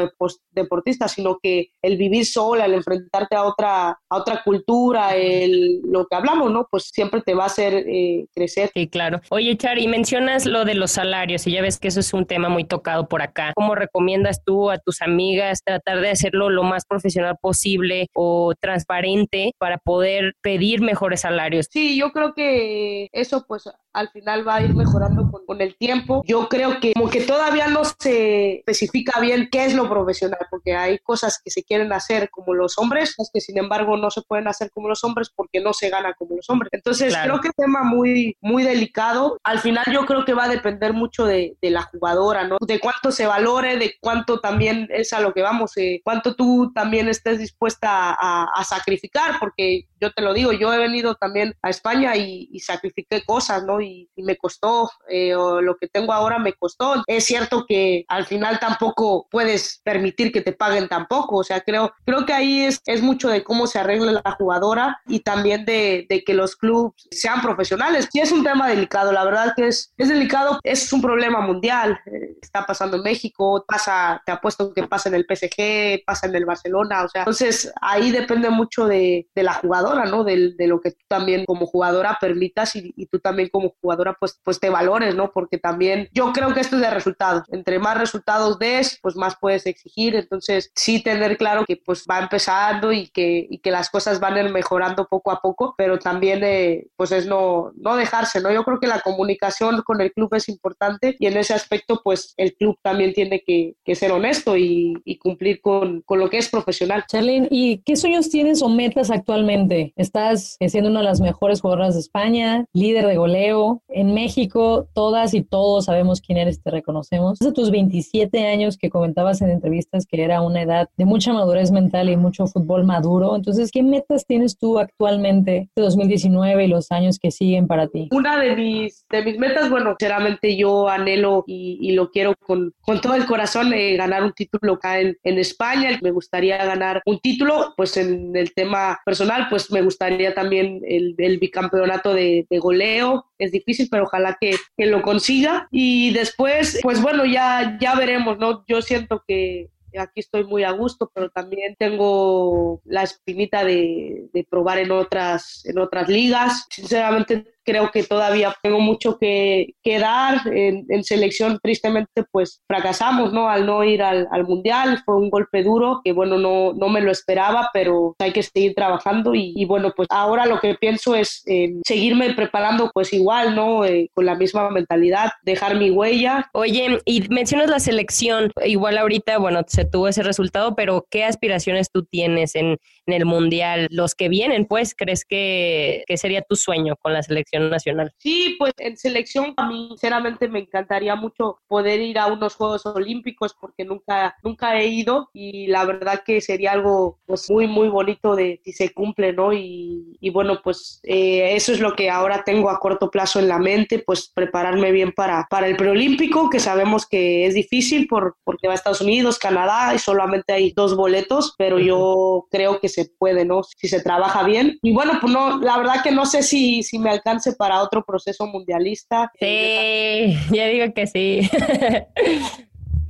deportistas, 0.53 1.13
sino 1.13 1.39
que 1.43 1.73
el 1.83 1.97
vivir 1.97 2.25
sola, 2.25 2.67
el 2.67 2.75
enfrentarte 2.75 3.35
a 3.35 3.43
otra, 3.43 3.89
a 3.91 4.17
otra 4.17 4.43
cultura, 4.45 5.17
el, 5.17 5.81
lo 5.83 6.07
que 6.07 6.15
hablamos, 6.15 6.53
¿no? 6.53 6.69
Pues 6.71 6.85
siempre 6.85 7.21
te 7.21 7.35
va 7.35 7.45
a 7.45 7.47
hacer 7.47 7.75
eh, 7.75 8.27
crecer. 8.33 8.71
Sí, 8.75 8.87
claro. 8.87 9.21
Oye, 9.31 9.57
Chari, 9.57 9.89
mencionas 9.89 10.47
lo 10.47 10.65
de 10.65 10.75
los 10.75 10.93
salarios 10.93 11.47
y 11.49 11.53
ya 11.53 11.63
ves 11.63 11.81
que 11.81 11.89
eso 11.89 11.99
es 11.99 12.15
un 12.15 12.25
tema 12.25 12.49
muy 12.49 12.65
tocado 12.65 13.09
por 13.09 13.23
acá. 13.23 13.53
¿Cómo 13.57 13.75
recomiendas 13.75 14.45
tú 14.45 14.71
a 14.71 14.79
tus 14.79 15.03
amigas 15.03 15.63
tratar 15.65 16.01
de 16.01 16.11
hacer 16.11 16.35
lo 16.35 16.63
más 16.63 16.85
profesional 16.87 17.37
posible 17.41 18.07
o 18.15 18.55
transparente 18.61 19.53
para 19.59 19.79
poder 19.79 20.35
pedir 20.43 20.81
mejores 20.81 21.23
salarios. 21.23 21.67
Sí, 21.71 21.99
yo 21.99 22.13
creo 22.13 22.35
que 22.35 23.09
eso 23.13 23.45
pues 23.47 23.69
al 23.93 24.11
final 24.11 24.47
va 24.47 24.57
a 24.57 24.63
ir 24.63 24.75
mejorando 24.75 25.31
con, 25.31 25.61
el 25.61 25.77
tiempo. 25.77 26.23
Yo 26.27 26.49
creo 26.49 26.79
que 26.81 26.93
como 26.93 27.11
que 27.11 27.23
todavía 27.23 27.67
no 27.67 27.83
se 27.85 28.59
especifica 28.59 29.19
bien 29.21 29.49
qué 29.51 29.65
es 29.65 29.75
lo 29.75 29.89
profesional, 29.89 30.39
porque 30.51 30.77
hay 30.77 30.99
cosas 30.99 31.41
que 31.43 31.51
se 31.51 31.65
quieren 31.65 31.93
hacer 31.93 32.31
como 32.31 32.55
los 32.55 32.79
hombres, 32.79 33.17
que 33.33 33.41
sin 33.41 33.59
embargo 33.59 33.97
no 33.97 34.11
se 34.11 34.23
pueden 34.23 34.47
hacer 34.47 34.71
como 34.71 34.89
los 34.89 35.03
hombres 35.03 35.31
porque 35.35 35.61
no 35.61 35.73
se 35.73 35.89
gana 35.89 36.15
como 36.15 36.37
los 36.37 36.49
hombres. 36.49 36.71
Entonces 36.73 37.17
creo 37.17 37.41
que 37.41 37.49
es 37.49 37.55
un 37.57 37.65
tema 37.65 37.83
muy, 37.83 38.37
muy 38.41 38.63
delicado. 38.63 39.39
Al 39.43 39.59
final 39.59 39.85
yo 39.93 40.07
creo 40.07 40.25
que 40.25 40.35
va 40.35 40.45
a 40.45 40.49
depender 40.49 40.93
mucho 40.93 41.25
de, 41.25 41.57
de 41.61 41.71
la 41.71 41.83
jugadora, 41.83 42.47
¿no? 42.47 42.59
De 42.61 42.79
cuánto 42.79 43.11
se 43.11 43.27
valore, 43.27 43.79
de 43.79 43.95
cuánto 44.01 44.41
también 44.41 44.89
es 44.91 45.13
a 45.13 45.21
lo 45.21 45.33
que 45.33 45.43
vamos, 45.43 45.77
eh, 45.77 46.01
cuánto 46.05 46.35
tú 46.35 46.73
también 46.75 47.09
estés 47.09 47.39
dispuesta 47.39 48.17
a, 48.19 48.45
a, 48.55 48.65
sacrificar, 48.65 49.39
porque 49.41 49.87
yo 50.01 50.13
te 50.13 50.23
lo 50.23 50.35
digo, 50.35 50.53
yo 50.53 50.73
he 50.73 50.79
venido 50.79 51.15
también 51.15 51.55
a 51.63 51.71
España 51.71 52.17
y, 52.17 52.49
y 52.53 52.61
sacrifiqué 52.61 53.25
cosas, 53.25 53.65
¿no? 53.65 53.81
Y, 53.81 53.88
me 54.17 54.37
costó, 54.37 54.91
eh, 55.09 55.35
o 55.35 55.61
lo 55.61 55.77
que 55.77 55.89
tengo 55.89 56.13
ahora 56.13 56.39
me 56.39 56.53
costó. 56.53 57.03
Es 57.07 57.25
cierto 57.25 57.65
que 57.67 58.05
al 58.09 58.27
final 58.27 58.59
tampoco 58.59 59.27
puedes 59.31 59.81
permitir 59.85 60.33
que 60.33 60.41
te 60.41 60.53
paguen 60.53 60.89
tampoco, 60.89 61.37
o 61.37 61.45
sea, 61.45 61.61
creo, 61.61 61.93
creo 62.05 62.27
que 62.27 62.33
ahí 62.33 62.63
es, 62.63 62.81
es 62.87 63.03
mucho 63.03 63.29
de 63.29 63.43
cómo 63.43 63.67
se 63.67 63.79
arregla 63.79 64.23
la 64.25 64.33
jugadora 64.33 65.01
y 65.07 65.21
también 65.21 65.65
de, 65.65 66.07
de 66.09 66.25
que 66.25 66.35
los 66.35 66.57
clubes 66.57 66.93
sean 67.11 67.41
profesionales. 67.43 68.09
Y 68.13 68.21
es 68.21 68.33
un 68.33 68.45
tema 68.45 68.69
delicado, 68.69 69.13
la 69.13 69.25
verdad 69.25 69.53
que 69.57 69.69
es, 69.69 69.93
es 69.97 70.09
delicado, 70.09 70.59
es 70.63 70.93
un 70.93 71.03
problema 71.03 71.41
mundial, 71.41 72.01
eh, 72.07 72.37
está 72.41 72.67
pasando 72.67 72.97
en 72.97 73.03
México, 73.03 73.65
pasa, 73.67 74.23
te 74.25 74.33
apuesto 74.33 74.73
que 74.73 74.87
pasa 74.87 75.09
en 75.09 75.17
el 75.17 75.27
PSG, 75.29 76.05
pasa 76.05 76.27
en 76.27 76.35
el 76.35 76.45
Barcelona, 76.45 77.05
o 77.05 77.09
sea, 77.09 77.23
entonces 77.23 77.73
ahí 77.81 78.11
depende 78.11 78.51
mucho 78.51 78.87
de, 78.87 79.29
de 79.35 79.43
la 79.43 79.55
jugadora, 79.55 80.05
¿no? 80.05 80.25
De, 80.25 80.55
de, 80.55 80.67
lo 80.67 80.81
que 80.81 80.93
tú 80.93 81.05
también 81.09 81.45
como 81.47 81.67
jugadora 81.67 82.19
permitas 82.21 82.77
y, 82.77 82.93
y 82.97 83.07
tú 83.07 83.19
también 83.19 83.49
como 83.51 83.68
jugadora 83.81 84.17
pues, 84.19 84.41
pues 84.43 84.61
te 84.61 84.71
valores, 84.71 85.15
¿no? 85.15 85.31
Porque 85.33 85.59
también 85.59 86.09
yo 86.13 86.33
creo 86.33 86.55
que 86.55 86.61
esto 86.61 86.77
es 86.77 86.83
de 86.83 86.91
resultados. 86.91 87.43
Entre 87.49 87.79
más 87.79 87.99
resultados 87.99 88.59
des, 88.59 88.99
pues 89.03 89.17
más 89.17 89.37
puedes 89.41 89.67
exigir. 89.67 90.15
Entonces, 90.17 90.71
sí 90.75 91.03
tener 91.03 91.37
claro 91.37 91.65
que 91.67 91.77
pues 91.77 92.05
va 92.11 92.19
empezando 92.19 92.93
y 92.93 93.09
que, 93.09 93.47
y 93.49 93.59
que 93.59 93.71
las 93.71 93.91
cosas 93.91 94.21
van 94.21 94.35
a 94.35 94.43
ir 94.43 94.51
mejorando 94.51 95.07
poco 95.07 95.31
a 95.31 95.41
poco, 95.41 95.75
pero 95.77 95.99
también 95.99 96.41
eh, 96.45 96.87
pues 96.97 97.13
es 97.13 97.27
no, 97.27 97.73
no 97.77 97.97
dejarse, 97.97 98.41
¿no? 98.41 98.53
Yo 98.53 98.65
creo 98.65 98.81
que 98.81 98.87
la 98.87 99.01
comunicación 99.01 99.83
con 99.83 100.01
el 100.01 100.13
club 100.13 100.35
es 100.35 100.49
importante 100.49 101.17
y 101.19 101.27
en 101.27 101.37
ese 101.37 101.55
aspecto 101.55 102.01
pues 102.03 102.35
el 102.37 102.55
club 102.55 102.79
también 102.83 103.13
tiene 103.13 103.43
que, 103.45 103.75
que 103.85 103.95
ser 103.95 104.13
honesto 104.13 104.57
y, 104.57 104.95
y 105.05 105.19
cumplir 105.19 105.61
con, 105.61 106.03
con, 106.03 106.19
lo 106.19 106.31
que 106.31 106.39
es 106.39 106.49
profesional. 106.49 107.05
Charlene, 107.09 107.49
¿y 107.51 107.79
qué 107.79 107.97
sueños 107.97 108.29
tienes 108.29 108.63
o 108.63 108.69
metas 108.69 109.11
actualmente? 109.11 109.93
Estás 109.97 110.57
siendo 110.69 110.91
una 110.91 111.01
de 111.01 111.07
las 111.07 111.21
mejores 111.21 111.61
jugadoras 111.61 111.95
de 111.95 112.01
España, 112.01 112.65
líder 112.73 113.07
de 113.07 113.17
goleo, 113.17 113.58
en 113.89 114.15
México 114.15 114.89
todas 114.95 115.35
y 115.35 115.43
todos 115.43 115.87
sabemos 115.87 116.21
quién 116.21 116.39
eres, 116.39 116.63
te 116.63 116.71
reconocemos. 116.71 117.41
Hace 117.41 117.53
tus 117.53 117.71
27 117.71 118.47
años 118.47 118.77
que 118.77 118.91
comentabas 118.91 119.41
en 119.43 119.51
entrevistas 119.51 120.07
que 120.07 120.23
era 120.23 120.41
una 120.43 120.63
edad 120.63 120.89
de 120.97 121.05
mucha 121.05 121.33
madurez 121.33 121.71
mental 121.71 122.09
y 122.09 122.17
mucho 122.17 122.47
fútbol 122.47 122.85
maduro. 122.85 123.37
Entonces, 123.37 123.71
¿qué 123.71 123.83
metas 123.83 124.27
tienes 124.27 124.59
tú 124.59 124.79
actualmente 124.79 125.69
de 125.75 125.83
2019 125.83 126.65
y 126.65 126.69
los 126.69 126.91
años 126.93 127.19
que 127.19 127.31
siguen 127.31 127.67
para 127.67 127.89
ti? 127.89 128.09
Una 128.13 128.39
de 128.39 128.57
mis, 128.57 129.07
de 129.11 129.23
mis 129.25 129.39
metas, 129.39 129.71
bueno, 129.71 129.97
sinceramente 129.99 130.57
yo 130.57 130.89
anhelo 130.89 131.45
y, 131.47 131.93
lo 131.93 132.11
quiero 132.11 132.35
con, 132.37 132.73
con, 132.81 133.01
todo 133.01 133.15
el 133.15 133.27
corazón 133.27 133.73
eh, 133.73 133.97
ganar 133.97 134.23
un 134.23 134.33
título 134.33 134.75
acá 134.75 135.01
en, 135.01 135.17
en 135.23 135.39
España. 135.39 135.99
Me 136.03 136.11
gustaría 136.11 136.65
ganar 136.65 137.03
un 137.07 137.19
título, 137.19 137.75
pues 137.77 137.97
en 137.97 138.37
el 138.37 138.53
tema 138.55 138.99
personal, 139.05 139.47
pues 139.49 139.71
me 139.71 139.83
gustaría 139.83 140.35
también 140.35 140.81
el, 140.87 141.15
el 141.19 141.39
bicampeonato 141.39 142.13
de, 142.13 142.47
de, 142.49 142.59
goleo. 142.59 143.27
Es 143.49 143.53
difícil, 143.53 143.89
pero 143.91 144.05
ojalá 144.05 144.37
que, 144.41 144.55
que 144.77 144.87
lo 144.87 145.03
consiga. 145.03 145.69
Y 145.71 146.13
después, 146.13 146.79
pues 146.83 147.01
bueno, 147.01 147.25
ya, 147.25 147.79
ya 147.81 147.95
veremos, 147.95 148.39
¿no? 148.39 148.65
Yo 148.69 148.83
siento 148.83 149.25
que 149.27 149.71
aquí 149.99 150.21
estoy 150.21 150.45
muy 150.45 150.65
a 150.65 150.71
gusto, 150.71 151.11
pero 151.15 151.31
también 151.31 151.75
tengo 151.79 152.81
la 152.85 153.03
espinita 153.03 153.65
de, 153.65 154.29
de, 154.33 154.45
probar 154.45 154.79
en 154.79 154.91
otras, 154.91 155.65
en 155.65 155.79
otras 155.79 156.09
ligas. 156.09 156.67
Sinceramente, 156.71 157.55
creo 157.69 157.91
que 157.91 158.03
todavía 158.03 158.57
tengo 158.63 158.81
mucho 158.81 159.19
que, 159.19 159.75
dar. 159.85 160.41
En, 160.47 161.05
selección, 161.05 161.59
tristemente, 161.63 162.25
pues 162.31 162.63
fracasamos, 162.67 163.33
¿no? 163.33 163.49
Al 163.49 163.67
no 163.67 163.85
ir 163.85 164.03
al, 164.03 164.27
al, 164.31 164.45
Mundial, 164.45 165.03
fue 165.05 165.17
un 165.17 165.29
golpe 165.31 165.63
duro, 165.63 166.01
que 166.03 166.13
bueno, 166.13 166.39
no, 166.39 166.73
no 166.73 166.89
me 166.89 167.01
lo 167.01 167.11
esperaba, 167.11 167.71
pero 167.73 168.15
hay 168.19 168.33
que 168.33 168.43
seguir 168.43 168.75
trabajando 168.75 169.33
y, 169.35 169.65
bueno, 169.67 169.93
pues 169.95 170.09
ahora 170.11 170.47
lo 170.47 170.61
que 170.61 170.75
pienso 170.75 171.15
es 171.15 171.43
eh, 171.47 171.75
seguirme 171.87 172.33
preparando 172.35 172.91
pues 172.93 173.13
igual, 173.13 173.55
¿no? 173.55 173.85
Eh, 173.85 174.11
con 174.15 174.25
la 174.27 174.35
misma 174.35 174.71
mentalidad, 174.71 175.31
dejar 175.43 175.77
mi 175.77 175.91
huella. 175.91 176.49
Oye, 176.55 177.01
y 177.05 177.29
mencionas 177.29 177.69
la 177.69 177.81
selección, 177.81 178.51
igual 178.65 178.99
ahorita, 178.99 179.39
bueno, 179.39 179.61
se 179.67 179.85
tuvo 179.85 180.09
ese 180.09 180.23
resultado, 180.23 180.75
pero 180.75 181.07
¿qué 181.11 181.25
aspiraciones 181.25 181.91
tú 181.93 182.05
tienes 182.05 182.55
en, 182.55 182.79
en 183.07 183.13
el 183.13 183.27
Mundial? 183.27 183.89
Los 183.91 184.15
que 184.15 184.29
vienen, 184.29 184.67
pues, 184.67 184.95
¿crees 184.95 185.25
que, 185.25 186.05
que 186.07 186.17
sería 186.17 186.43
tu 186.43 186.57
sueño 186.57 186.95
con 187.01 187.13
la 187.13 187.23
selección? 187.23 187.58
Nacional? 187.61 188.13
Sí, 188.19 188.57
pues 188.59 188.73
en 188.79 188.97
selección 188.97 189.55
a 189.57 189.69
mí 189.69 189.89
sinceramente 189.89 190.49
me 190.49 190.61
encantaría 190.61 191.15
mucho 191.17 191.61
poder 191.67 192.01
ir 192.01 192.19
a 192.19 192.27
unos 192.27 192.55
Juegos 192.55 192.87
Olímpicos 192.87 193.55
porque 193.59 193.85
nunca, 193.85 194.37
nunca 194.43 194.79
he 194.79 194.87
ido 194.89 195.31
y 195.33 195.67
la 195.69 195.85
verdad 195.85 196.23
que 196.25 196.41
sería 196.41 196.73
algo 196.73 197.19
pues 197.27 197.51
muy, 197.51 197.67
muy 197.67 197.89
bonito 197.89 198.37
de 198.37 198.61
si 198.65 198.73
se 198.73 198.93
cumple, 198.93 199.33
¿no? 199.33 199.53
Y, 199.53 200.17
y 200.21 200.31
bueno, 200.31 200.61
pues 200.63 201.01
eh, 201.03 201.55
eso 201.55 201.73
es 201.73 201.81
lo 201.81 201.95
que 201.95 202.11
ahora 202.11 202.43
tengo 202.45 202.71
a 202.71 202.79
corto 202.79 203.11
plazo 203.11 203.39
en 203.39 203.49
la 203.49 203.59
mente, 203.59 203.99
pues 204.01 204.31
prepararme 204.35 204.93
bien 204.93 205.13
para, 205.13 205.47
para 205.51 205.67
el 205.67 205.77
preolímpico, 205.77 206.51
que 206.51 206.61
sabemos 206.61 207.07
que 207.07 207.47
es 207.47 207.55
difícil 207.55 208.07
por, 208.07 208.37
porque 208.45 208.67
va 208.67 208.75
a 208.75 208.77
Estados 208.77 209.01
Unidos, 209.01 209.39
Canadá 209.39 209.95
y 209.95 209.99
solamente 209.99 210.53
hay 210.53 210.73
dos 210.73 210.97
boletos, 210.97 211.55
pero 211.59 211.79
yo 211.79 212.47
creo 212.51 212.81
que 212.81 212.89
se 212.89 213.11
puede, 213.19 213.45
¿no? 213.45 213.63
Si 213.63 213.89
se 213.89 214.03
trabaja 214.03 214.43
bien. 214.43 214.79
Y 214.83 214.93
bueno, 214.93 215.19
pues 215.21 215.33
no, 215.33 215.59
la 215.59 215.79
verdad 215.79 216.03
que 216.03 216.11
no 216.11 216.27
sé 216.27 216.43
si, 216.43 216.83
si 216.83 216.99
me 216.99 217.11
alcance 217.11 217.48
para 217.57 217.83
otro 217.83 218.05
proceso 218.05 218.47
mundialista. 218.47 219.31
Sí, 219.39 220.37
ya 220.53 220.67
digo 220.67 220.93
que 220.95 221.07
sí. 221.07 221.51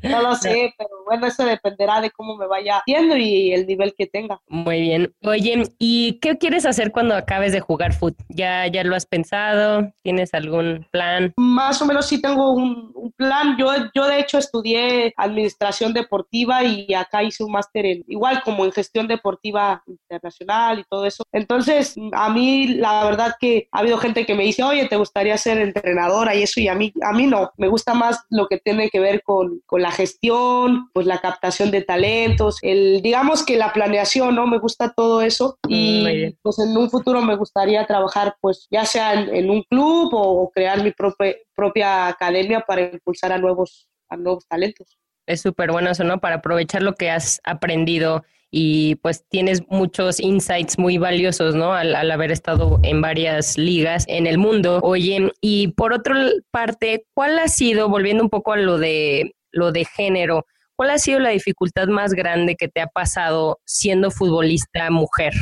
No 0.08 0.22
lo 0.22 0.34
sé, 0.34 0.74
pero 0.78 0.90
bueno, 1.04 1.26
eso 1.26 1.44
dependerá 1.44 2.00
de 2.00 2.10
cómo 2.10 2.36
me 2.36 2.46
vaya 2.46 2.78
haciendo 2.78 3.16
y 3.16 3.52
el 3.52 3.66
nivel 3.66 3.94
que 3.96 4.06
tenga. 4.06 4.40
Muy 4.48 4.80
bien. 4.80 5.14
Oye, 5.22 5.62
¿y 5.78 6.18
qué 6.20 6.36
quieres 6.36 6.66
hacer 6.66 6.92
cuando 6.92 7.14
acabes 7.14 7.52
de 7.52 7.60
jugar 7.60 7.92
fútbol? 7.92 8.26
¿Ya, 8.28 8.66
¿Ya 8.66 8.84
lo 8.84 8.94
has 8.94 9.06
pensado? 9.06 9.92
¿Tienes 10.02 10.34
algún 10.34 10.86
plan? 10.90 11.32
Más 11.36 11.80
o 11.82 11.86
menos 11.86 12.06
sí 12.06 12.20
tengo 12.20 12.52
un, 12.52 13.12
plan. 13.16 13.56
Yo, 13.58 13.70
yo 13.94 14.06
de 14.06 14.20
hecho 14.20 14.38
estudié 14.38 15.12
administración 15.16 15.92
deportiva 15.92 16.62
y 16.62 16.92
acá 16.94 17.22
hice 17.22 17.42
un 17.42 17.52
máster 17.52 17.86
en, 17.86 18.04
igual 18.06 18.42
como 18.42 18.64
en 18.64 18.72
gestión 18.72 19.08
deportiva 19.08 19.82
internacional 19.86 20.80
y 20.80 20.84
todo 20.84 21.06
eso. 21.06 21.24
Entonces, 21.32 21.94
a 22.12 22.30
mí 22.30 22.68
la 22.68 23.04
verdad 23.04 23.34
que 23.40 23.68
ha 23.72 23.80
habido 23.80 23.98
gente 23.98 24.26
que 24.26 24.34
me 24.34 24.44
dice, 24.44 24.62
oye, 24.62 24.86
¿te 24.86 24.96
gustaría 24.96 25.36
ser 25.36 25.58
entrenadora 25.58 26.34
y 26.34 26.42
eso? 26.42 26.60
Y 26.60 26.68
a 26.68 26.74
mí, 26.74 26.92
a 27.02 27.12
mí 27.12 27.26
no. 27.26 27.50
Me 27.56 27.68
gusta 27.68 27.94
más 27.94 28.24
lo 28.30 28.46
que 28.46 28.58
tiene 28.58 28.90
que 28.90 29.00
ver 29.00 29.22
con, 29.22 29.60
con 29.66 29.82
la 29.82 29.90
gestión, 29.98 30.88
pues 30.94 31.06
la 31.06 31.18
captación 31.18 31.70
de 31.70 31.82
talentos, 31.82 32.58
el, 32.62 33.02
digamos 33.02 33.44
que 33.44 33.56
la 33.56 33.72
planeación, 33.72 34.34
¿no? 34.36 34.46
Me 34.46 34.58
gusta 34.58 34.94
todo 34.96 35.20
eso 35.20 35.58
mm, 35.64 35.70
y 35.70 36.36
pues 36.40 36.58
en 36.60 36.76
un 36.76 36.88
futuro 36.88 37.20
me 37.20 37.36
gustaría 37.36 37.84
trabajar 37.86 38.36
pues 38.40 38.68
ya 38.70 38.84
sea 38.84 39.12
en, 39.12 39.50
un 39.50 39.62
club 39.64 40.10
o, 40.12 40.50
crear 40.54 40.82
mi 40.82 40.92
propia, 40.92 41.34
propia 41.54 42.06
academia 42.06 42.60
para 42.60 42.82
impulsar 42.92 43.32
a 43.32 43.38
nuevos, 43.38 43.88
a 44.08 44.16
nuevos 44.16 44.46
talentos. 44.46 44.98
Es 45.26 45.42
súper 45.42 45.72
bueno 45.72 45.90
eso, 45.90 46.04
¿no? 46.04 46.20
Para 46.20 46.36
aprovechar 46.36 46.82
lo 46.82 46.94
que 46.94 47.10
has 47.10 47.40
aprendido 47.44 48.24
y 48.50 48.94
pues 48.96 49.24
tienes 49.28 49.62
muchos 49.68 50.20
insights 50.20 50.78
muy 50.78 50.96
valiosos, 50.96 51.54
¿no? 51.54 51.74
Al, 51.74 51.94
al, 51.94 52.10
haber 52.10 52.30
estado 52.30 52.80
en 52.82 53.02
varias 53.02 53.58
ligas 53.58 54.04
en 54.08 54.26
el 54.26 54.38
mundo. 54.38 54.80
Oye, 54.82 55.32
y 55.42 55.68
por 55.68 55.92
otra 55.92 56.30
parte, 56.50 57.04
¿cuál 57.14 57.38
ha 57.38 57.48
sido, 57.48 57.90
volviendo 57.90 58.22
un 58.22 58.30
poco 58.30 58.52
a 58.52 58.56
lo 58.56 58.78
de 58.78 59.34
lo 59.50 59.72
de 59.72 59.84
género, 59.84 60.46
¿cuál 60.78 60.90
ha 60.90 60.98
sido 60.98 61.18
la 61.18 61.30
dificultad 61.30 61.88
más 61.88 62.12
grande 62.12 62.54
que 62.54 62.68
te 62.68 62.80
ha 62.80 62.86
pasado 62.86 63.58
siendo 63.64 64.10
futbolista 64.12 64.90
mujer? 64.90 65.32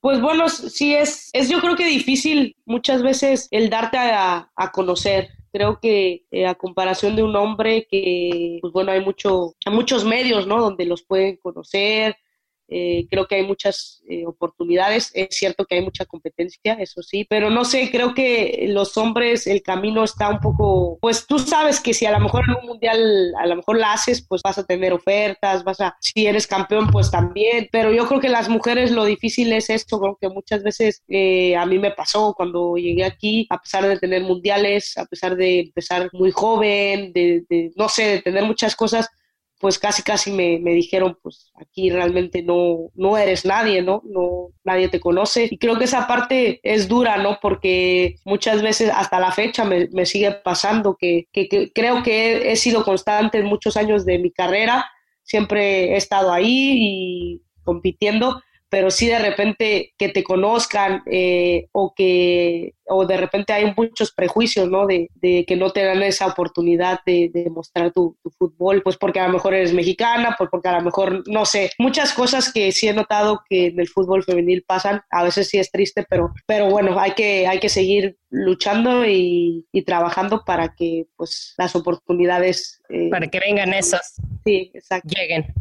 pues 0.00 0.20
bueno, 0.20 0.48
sí 0.48 0.94
es, 0.94 1.30
es 1.32 1.48
yo 1.48 1.60
creo 1.60 1.74
que 1.74 1.86
difícil 1.86 2.56
muchas 2.64 3.02
veces 3.02 3.48
el 3.50 3.68
darte 3.70 3.98
a, 3.98 4.48
conocer. 4.72 5.30
Creo 5.52 5.80
que 5.80 6.24
eh, 6.30 6.46
a 6.46 6.54
comparación 6.54 7.14
de 7.14 7.22
un 7.22 7.36
hombre 7.36 7.86
que, 7.90 8.58
pues 8.62 8.72
bueno, 8.72 8.92
hay 8.92 9.00
mucho, 9.00 9.54
hay 9.66 9.74
muchos 9.74 10.04
medios, 10.04 10.46
¿no? 10.46 10.60
Donde 10.60 10.86
los 10.86 11.02
pueden 11.02 11.36
conocer, 11.36 12.16
eh, 12.74 13.06
creo 13.10 13.26
que 13.26 13.34
hay 13.34 13.46
muchas 13.46 14.02
eh, 14.08 14.24
oportunidades. 14.26 15.10
Es 15.14 15.28
cierto 15.36 15.66
que 15.66 15.74
hay 15.74 15.82
mucha 15.82 16.06
competencia, 16.06 16.74
eso 16.74 17.02
sí, 17.02 17.26
pero 17.28 17.50
no 17.50 17.64
sé, 17.64 17.90
creo 17.90 18.14
que 18.14 18.66
los 18.68 18.96
hombres, 18.96 19.46
el 19.46 19.62
camino 19.62 20.04
está 20.04 20.30
un 20.30 20.40
poco, 20.40 20.98
pues 21.00 21.26
tú 21.26 21.38
sabes 21.38 21.80
que 21.80 21.92
si 21.92 22.06
a 22.06 22.12
lo 22.12 22.20
mejor 22.20 22.44
en 22.48 22.56
un 22.56 22.66
mundial 22.66 23.34
a 23.38 23.46
lo 23.46 23.56
mejor 23.56 23.78
la 23.78 23.92
haces, 23.92 24.26
pues 24.26 24.40
vas 24.42 24.56
a 24.56 24.64
tener 24.64 24.92
ofertas, 24.92 25.64
vas 25.64 25.80
a, 25.80 25.96
si 26.00 26.26
eres 26.26 26.46
campeón, 26.46 26.88
pues 26.90 27.10
también, 27.10 27.68
pero 27.70 27.92
yo 27.92 28.06
creo 28.08 28.20
que 28.20 28.28
las 28.28 28.48
mujeres 28.48 28.90
lo 28.90 29.04
difícil 29.04 29.52
es 29.52 29.68
esto, 29.68 30.00
creo 30.00 30.18
que 30.20 30.28
muchas 30.28 30.62
veces 30.62 31.02
eh, 31.08 31.54
a 31.56 31.66
mí 31.66 31.78
me 31.78 31.90
pasó 31.90 32.32
cuando 32.34 32.76
llegué 32.76 33.04
aquí, 33.04 33.46
a 33.50 33.60
pesar 33.60 33.86
de 33.86 33.98
tener 33.98 34.22
mundiales, 34.22 34.96
a 34.96 35.04
pesar 35.04 35.36
de 35.36 35.60
empezar 35.60 36.08
muy 36.12 36.30
joven, 36.30 37.12
de, 37.12 37.44
de 37.48 37.72
no 37.76 37.88
sé, 37.88 38.04
de 38.04 38.22
tener 38.22 38.44
muchas 38.44 38.74
cosas, 38.74 39.08
pues 39.62 39.78
casi 39.78 40.02
casi 40.02 40.32
me, 40.32 40.58
me, 40.58 40.72
dijeron, 40.72 41.16
pues 41.22 41.52
aquí 41.54 41.88
realmente 41.88 42.42
no, 42.42 42.90
no 42.96 43.16
eres 43.16 43.44
nadie, 43.44 43.80
¿no? 43.80 44.02
¿no? 44.04 44.48
Nadie 44.64 44.88
te 44.88 44.98
conoce. 44.98 45.46
Y 45.48 45.56
creo 45.56 45.78
que 45.78 45.84
esa 45.84 46.08
parte 46.08 46.58
es 46.64 46.88
dura, 46.88 47.16
¿no? 47.18 47.38
Porque 47.40 48.16
muchas 48.24 48.60
veces 48.60 48.90
hasta 48.92 49.20
la 49.20 49.30
fecha 49.30 49.64
me, 49.64 49.88
me 49.92 50.04
sigue 50.04 50.32
pasando 50.32 50.96
que, 50.98 51.28
que, 51.32 51.70
creo 51.72 52.02
que 52.02 52.50
he, 52.50 52.56
sido 52.56 52.82
constante 52.82 53.38
en 53.38 53.46
muchos 53.46 53.76
años 53.76 54.04
de 54.04 54.18
mi 54.18 54.32
carrera, 54.32 54.84
siempre 55.22 55.92
he 55.92 55.96
estado 55.96 56.32
ahí 56.32 56.74
y 56.76 57.42
compitiendo, 57.62 58.42
pero 58.72 58.90
sí 58.90 59.06
de 59.06 59.18
repente 59.18 59.92
que 59.98 60.08
te 60.08 60.24
conozcan 60.24 61.02
eh, 61.04 61.66
o 61.72 61.92
que 61.94 62.72
o 62.86 63.04
de 63.04 63.18
repente 63.18 63.52
hay 63.52 63.70
muchos 63.76 64.12
prejuicios, 64.12 64.66
¿no? 64.70 64.86
De, 64.86 65.10
de 65.16 65.44
que 65.46 65.56
no 65.56 65.72
te 65.72 65.84
dan 65.84 66.02
esa 66.02 66.26
oportunidad 66.26 67.00
de, 67.04 67.30
de 67.34 67.50
mostrar 67.50 67.92
tu, 67.92 68.16
tu, 68.22 68.30
fútbol, 68.30 68.82
pues 68.82 68.96
porque 68.96 69.20
a 69.20 69.26
lo 69.26 69.34
mejor 69.34 69.52
eres 69.52 69.74
mexicana, 69.74 70.36
pues 70.38 70.48
porque 70.50 70.70
a 70.70 70.78
lo 70.78 70.84
mejor, 70.84 71.22
no 71.28 71.44
sé, 71.44 71.70
muchas 71.78 72.14
cosas 72.14 72.50
que 72.50 72.72
sí 72.72 72.88
he 72.88 72.94
notado 72.94 73.42
que 73.46 73.66
en 73.66 73.78
el 73.78 73.88
fútbol 73.88 74.24
femenil 74.24 74.64
pasan, 74.66 75.02
a 75.10 75.22
veces 75.22 75.50
sí 75.50 75.58
es 75.58 75.70
triste, 75.70 76.06
pero, 76.08 76.32
pero 76.46 76.70
bueno, 76.70 76.98
hay 76.98 77.12
que, 77.12 77.46
hay 77.46 77.60
que 77.60 77.68
seguir 77.68 78.16
luchando 78.30 79.04
y, 79.04 79.66
y 79.70 79.82
trabajando 79.82 80.44
para 80.46 80.74
que 80.74 81.04
pues 81.16 81.52
las 81.58 81.76
oportunidades... 81.76 82.80
Eh, 82.88 83.10
para 83.10 83.26
que 83.26 83.38
vengan 83.38 83.74
esos. 83.74 84.00
Sí, 84.46 84.70
exacto. 84.72 85.10
Lleguen. 85.14 85.52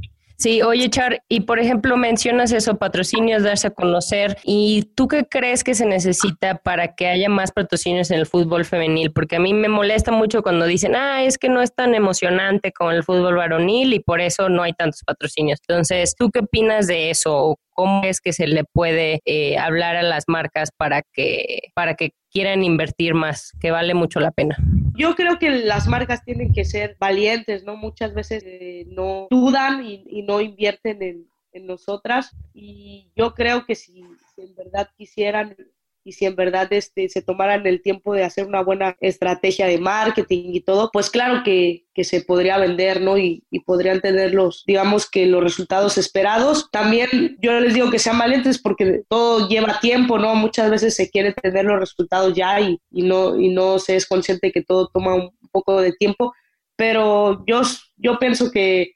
Sí, 0.42 0.64
oye, 0.64 0.90
Char, 0.90 1.22
y 1.30 1.42
por 1.42 1.60
ejemplo 1.60 1.98
mencionas 1.98 2.52
eso, 2.52 2.80
patrocinios, 2.80 3.44
darse 3.44 3.68
a 3.68 3.70
conocer, 3.70 4.40
¿y 4.44 4.90
tú 4.96 5.08
qué 5.08 5.24
crees 5.24 5.64
que 5.64 5.76
se 5.76 5.86
necesita 5.86 6.56
para 6.56 6.96
que 6.96 7.10
haya 7.10 7.30
más 7.30 7.52
patrocinios 7.52 8.10
en 8.10 8.18
el 8.18 8.26
fútbol 8.26 8.66
femenil? 8.66 9.12
Porque 9.12 9.36
a 9.36 9.40
mí 9.40 9.54
me 9.54 9.68
molesta 9.70 10.12
mucho 10.12 10.42
cuando 10.42 10.66
dicen, 10.66 10.96
ah, 10.96 11.22
es 11.22 11.38
que 11.38 11.48
no 11.48 11.62
es 11.62 11.76
tan 11.76 11.94
emocionante 11.94 12.72
como 12.72 12.90
el 12.90 13.04
fútbol 13.04 13.36
varonil 13.36 13.94
y 13.94 14.00
por 14.00 14.20
eso 14.20 14.50
no 14.50 14.64
hay 14.64 14.74
tantos 14.74 15.04
patrocinios. 15.06 15.60
Entonces, 15.68 16.16
¿tú 16.18 16.32
qué 16.32 16.40
opinas 16.40 16.88
de 16.88 17.12
eso? 17.12 17.60
¿Cómo 17.70 18.04
es 18.04 18.20
que 18.20 18.34
se 18.34 18.48
le 18.48 18.64
puede 18.64 19.20
eh, 19.26 19.60
hablar 19.60 19.96
a 19.96 20.02
las 20.02 20.24
marcas 20.26 20.72
para 20.76 21.04
que, 21.14 21.70
para 21.76 21.94
que 21.94 22.14
quieran 22.32 22.64
invertir 22.64 23.14
más, 23.14 23.52
que 23.60 23.70
vale 23.70 23.94
mucho 23.94 24.20
la 24.20 24.32
pena? 24.32 24.58
Yo 25.02 25.16
creo 25.16 25.40
que 25.40 25.50
las 25.50 25.88
marcas 25.88 26.24
tienen 26.24 26.54
que 26.54 26.64
ser 26.64 26.96
valientes, 27.00 27.64
¿no? 27.64 27.76
Muchas 27.76 28.14
veces 28.14 28.44
eh, 28.46 28.86
no 28.88 29.28
dudan 29.32 29.84
y, 29.84 30.22
no 30.22 30.42
invierten 30.42 31.02
en, 31.02 31.28
nosotras 31.66 32.32
y 32.54 33.12
yo 33.14 33.34
creo 33.34 33.66
que 33.66 33.76
si, 33.76 34.00
en 34.38 34.56
verdad 34.56 34.88
quisieran 34.96 35.58
y 36.04 36.14
si 36.14 36.26
en 36.26 36.36
verdad 36.36 36.68
este, 36.72 37.10
se 37.10 37.22
tomaran 37.22 37.66
el 37.68 37.82
tiempo 37.82 38.14
de 38.14 38.24
hacer 38.24 38.46
una 38.46 38.62
buena 38.62 38.96
estrategia 39.00 39.68
de 39.68 39.78
marketing 39.78 40.54
y 40.54 40.62
todo, 40.62 40.90
pues 40.92 41.10
claro 41.10 41.44
que, 41.44 41.86
que 41.94 42.04
se 42.04 42.22
podría 42.22 42.58
vender, 42.58 43.02
¿no? 43.02 43.18
Y, 43.18 43.44
y, 43.52 43.60
podrían 43.60 44.02
tener 44.02 44.34
los, 44.34 44.64
digamos 44.66 45.10
que 45.10 45.28
los 45.28 45.44
resultados 45.44 45.98
esperados. 45.98 46.70
También 46.72 47.38
yo 47.40 47.60
les 47.60 47.74
digo 47.74 47.92
que 47.92 48.00
sean 48.00 48.18
valientes 48.18 48.60
porque 48.60 49.04
todo 49.08 49.48
lleva 49.48 49.80
tiempo, 49.80 50.18
¿no? 50.18 50.34
Muchas 50.34 50.72
veces 50.72 50.96
se 50.96 51.10
quiere 51.10 51.34
tener 51.34 51.66
los 51.66 51.80
resultados 51.80 52.34
ya 52.34 52.60
y, 52.60 52.80
no, 52.92 53.40
y 53.40 53.50
no 53.50 53.78
se 53.78 53.96
es 53.96 54.08
consciente 54.08 54.52
que 54.52 54.64
todo 54.64 54.90
toma 54.92 55.16
un 55.16 55.32
poco 55.52 55.82
de 55.82 55.92
tiempo, 55.94 56.34
pero 56.76 57.44
yo, 57.46 57.62
yo 57.98 58.18
pienso 58.18 58.50
que, 58.52 58.94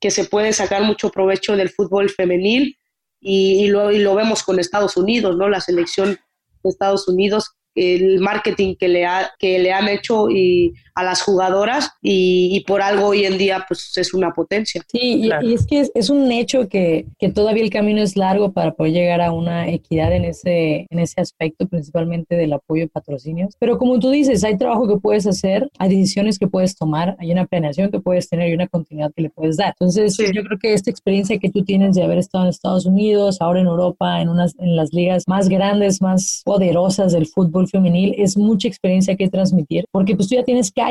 que 0.00 0.10
se 0.10 0.24
puede 0.24 0.52
sacar 0.54 0.82
mucho 0.82 1.10
provecho 1.10 1.54
del 1.54 1.68
fútbol 1.68 2.08
femenil 2.08 2.78
y, 3.20 3.64
y, 3.64 3.68
lo, 3.68 3.92
y 3.92 3.98
lo 3.98 4.14
vemos 4.14 4.42
con 4.42 4.58
Estados 4.58 4.96
Unidos, 4.96 5.36
¿no? 5.36 5.48
La 5.48 5.60
selección 5.60 6.18
Estados 6.68 7.08
Unidos 7.08 7.50
el 7.76 8.20
marketing 8.20 8.74
que 8.74 8.88
le, 8.88 9.06
ha, 9.06 9.30
que 9.38 9.58
le 9.58 9.72
han 9.72 9.88
hecho 9.88 10.28
y 10.30 10.74
a 10.94 11.04
las 11.04 11.22
jugadoras 11.22 11.90
y, 12.00 12.64
por 12.66 12.80
algo 12.80 13.08
hoy 13.08 13.26
en 13.26 13.36
día 13.36 13.64
pues 13.68 13.96
es 13.96 14.14
una 14.14 14.32
potencia. 14.32 14.82
Sí, 14.88 15.28
y, 15.42 15.52
es 15.52 15.66
que 15.66 15.86
es, 15.94 16.10
un 16.10 16.32
hecho 16.32 16.68
que, 16.68 17.06
que, 17.18 17.28
todavía 17.28 17.62
el 17.62 17.70
camino 17.70 18.00
es 18.00 18.16
largo 18.16 18.52
para 18.52 18.72
poder 18.72 18.94
llegar 18.94 19.20
a 19.20 19.30
una 19.30 19.68
equidad 19.68 20.12
en 20.12 20.24
ese, 20.24 20.86
en 20.88 20.98
ese 20.98 21.20
aspecto, 21.20 21.68
principalmente 21.68 22.34
del 22.34 22.54
apoyo 22.54 22.84
y 22.84 22.88
patrocinios. 22.88 23.54
Pero 23.58 23.76
como 23.76 23.98
tú 24.00 24.10
dices, 24.10 24.42
hay 24.42 24.56
trabajo 24.56 24.88
que 24.88 24.96
puedes 24.96 25.26
hacer, 25.26 25.68
hay 25.78 25.90
decisiones 25.90 26.38
que 26.38 26.48
puedes 26.48 26.76
tomar, 26.76 27.14
hay 27.18 27.30
una 27.30 27.44
planeación 27.44 27.90
que 27.90 28.00
puedes 28.00 28.28
tener 28.30 28.48
y 28.48 28.54
una 28.54 28.66
continuidad 28.66 29.12
que 29.14 29.22
le 29.22 29.30
puedes 29.30 29.58
dar. 29.58 29.74
Entonces, 29.78 30.16
yo 30.16 30.42
creo 30.44 30.58
que 30.58 30.72
esta 30.72 30.90
experiencia 30.90 31.38
que 31.38 31.50
tú 31.50 31.62
tienes 31.62 31.94
de 31.94 32.04
haber 32.04 32.18
estado 32.18 32.44
en 32.44 32.50
Estados 32.50 32.86
Unidos, 32.86 33.42
ahora 33.42 33.60
en 33.60 33.66
Europa, 33.66 34.22
en, 34.22 34.30
unas, 34.30 34.54
en 34.58 34.76
las 34.76 34.94
ligas 34.94 35.24
más 35.26 35.50
grandes, 35.50 36.00
más 36.00 36.40
poderosas 36.46 37.12
del 37.12 37.26
fútbol 37.26 37.65
femenil, 37.66 38.14
es 38.18 38.36
mucha 38.36 38.68
experiencia 38.68 39.16
que 39.16 39.28
transmitir, 39.28 39.86
porque 39.90 40.16
pues 40.16 40.28
tú 40.28 40.34
ya 40.34 40.44
tienes 40.44 40.72
que 40.72 40.82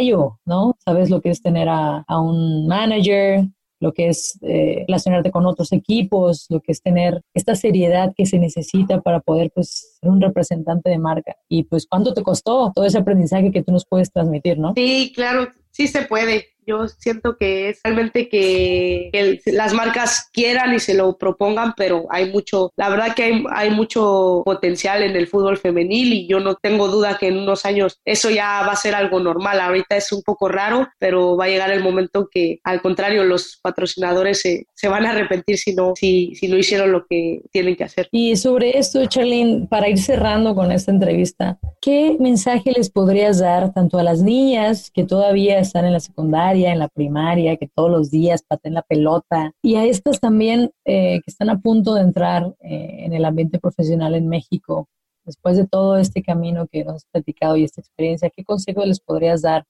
¿no? 0.46 0.76
Sabes 0.84 1.10
lo 1.10 1.22
que 1.22 1.30
es 1.30 1.42
tener 1.42 1.68
a, 1.70 2.04
un 2.10 2.68
manager, 2.68 3.46
lo 3.80 3.94
que 3.94 4.10
es 4.10 4.38
eh, 4.42 4.86
relacionarte 4.88 5.32
con 5.32 5.46
otros 5.46 5.72
equipos, 5.72 6.48
lo 6.50 6.60
que 6.62 6.72
es 6.72 6.82
tener 6.82 7.22
esta 7.34 7.56
seriedad 7.56 8.14
que 8.16 8.26
se 8.26 8.40
necesita 8.40 9.02
para 9.02 9.20
poder 9.20 9.52
pues 9.54 9.98
ser 10.00 10.10
un 10.10 10.22
representante 10.22 10.90
de 10.90 10.98
marca. 10.98 11.36
Y 11.50 11.64
pues 11.64 11.86
cuánto 11.90 12.14
te 12.14 12.24
costó 12.24 12.72
todo 12.74 12.86
ese 12.86 12.98
aprendizaje 12.98 13.52
que 13.52 13.64
tú 13.64 13.72
nos 13.72 13.86
puedes 13.86 14.12
transmitir, 14.12 14.58
¿no? 14.58 14.74
Sí, 14.76 15.12
claro, 15.16 15.48
sí 15.72 15.88
se 15.88 16.04
puede. 16.04 16.55
Yo 16.66 16.88
siento 16.88 17.38
que 17.38 17.70
es 17.70 17.80
realmente 17.84 18.30
que, 18.30 19.40
las 19.46 19.74
marcas 19.74 20.30
quieran 20.34 20.74
y 20.74 20.80
se 20.80 20.94
lo 20.94 21.18
propongan, 21.18 21.74
pero 21.76 22.06
hay 22.10 22.32
mucho, 22.32 22.72
la 22.76 22.90
verdad 22.90 23.16
que 23.16 23.24
hay, 23.24 23.44
hay, 23.52 23.70
mucho 23.70 24.42
potencial 24.46 25.04
en 25.04 25.16
el 25.16 25.28
fútbol 25.28 25.58
femenil 25.58 26.14
y 26.14 26.28
yo 26.28 26.40
no 26.40 26.56
tengo 26.56 26.88
duda 26.88 27.18
que 27.18 27.28
en 27.28 27.38
unos 27.38 27.66
años 27.66 28.00
eso 28.06 28.30
ya 28.30 28.64
va 28.66 28.74
a 28.74 28.76
ser 28.76 28.96
algo 28.96 29.20
normal. 29.20 29.60
Ahorita 29.60 29.96
es 29.96 30.12
un 30.12 30.22
poco 30.22 30.48
raro, 30.48 30.88
pero 31.00 31.38
va 31.38 31.46
a 31.46 31.50
llegar 31.50 31.72
el 31.72 31.84
momento 31.84 32.30
que 32.32 32.60
al 32.64 32.82
contrario 32.82 33.24
los 33.24 33.60
patrocinadores 33.62 34.42
se, 34.42 34.68
se 34.74 34.88
van 34.88 35.06
a 35.06 35.12
arrepentir 35.12 35.58
si 35.58 35.74
no, 35.74 35.94
si, 35.96 36.36
si 36.36 36.48
no 36.48 36.58
hicieron 36.58 36.92
lo 36.92 37.06
que 37.06 37.42
tienen 37.52 37.76
que 37.76 37.84
hacer. 37.84 38.08
Y 38.12 38.36
sobre 38.36 38.78
esto, 38.78 39.06
Charlene, 39.06 39.68
para 39.70 39.90
ir 39.90 40.00
cerrando 40.00 40.56
con 40.56 40.72
esta 40.72 40.92
entrevista, 40.92 41.60
¿qué 41.82 42.18
mensaje 42.20 42.72
les 42.72 42.90
podrías 42.90 43.40
dar 43.40 43.74
tanto 43.74 43.98
a 43.98 44.04
las 44.04 44.22
niñas 44.22 44.92
que 44.92 45.04
todavía 45.04 45.60
están 45.60 45.86
en 45.86 45.94
la 45.94 46.00
secundaria, 46.00 46.55
en 46.64 46.80
la 46.80 46.88
primaria, 46.88 47.58
que 47.58 47.68
todos 47.68 47.92
los 47.92 48.12
días 48.12 48.44
paten 48.48 48.74
la 48.74 48.82
pelota, 48.82 49.52
y 49.62 49.76
a 49.76 49.86
estas 49.86 50.20
también 50.20 50.72
eh, 50.86 51.22
que 51.24 51.32
están 51.32 51.50
a 51.50 51.60
punto 51.60 51.96
de 51.96 52.02
entrar 52.02 52.56
eh, 52.62 53.06
en 53.06 53.14
el 53.14 53.26
ambiente 53.26 53.60
profesional 53.60 54.16
en 54.16 54.28
México, 54.28 54.88
después 55.26 55.58
de 55.58 55.68
todo 55.68 55.98
este 55.98 56.24
camino 56.24 56.68
que 56.68 56.86
nos 56.86 56.96
has 56.96 57.06
platicado 57.12 57.58
y 57.58 57.64
esta 57.64 57.82
experiencia, 57.82 58.30
¿qué 58.30 58.44
consejo 58.44 58.86
les 58.86 59.00
podrías 59.00 59.42
dar 59.42 59.66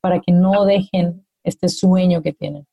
para 0.00 0.20
que 0.20 0.32
no 0.32 0.64
dejen 0.64 1.26
este 1.44 1.68
sueño 1.68 2.22
que 2.22 2.32
tienen? 2.32 2.66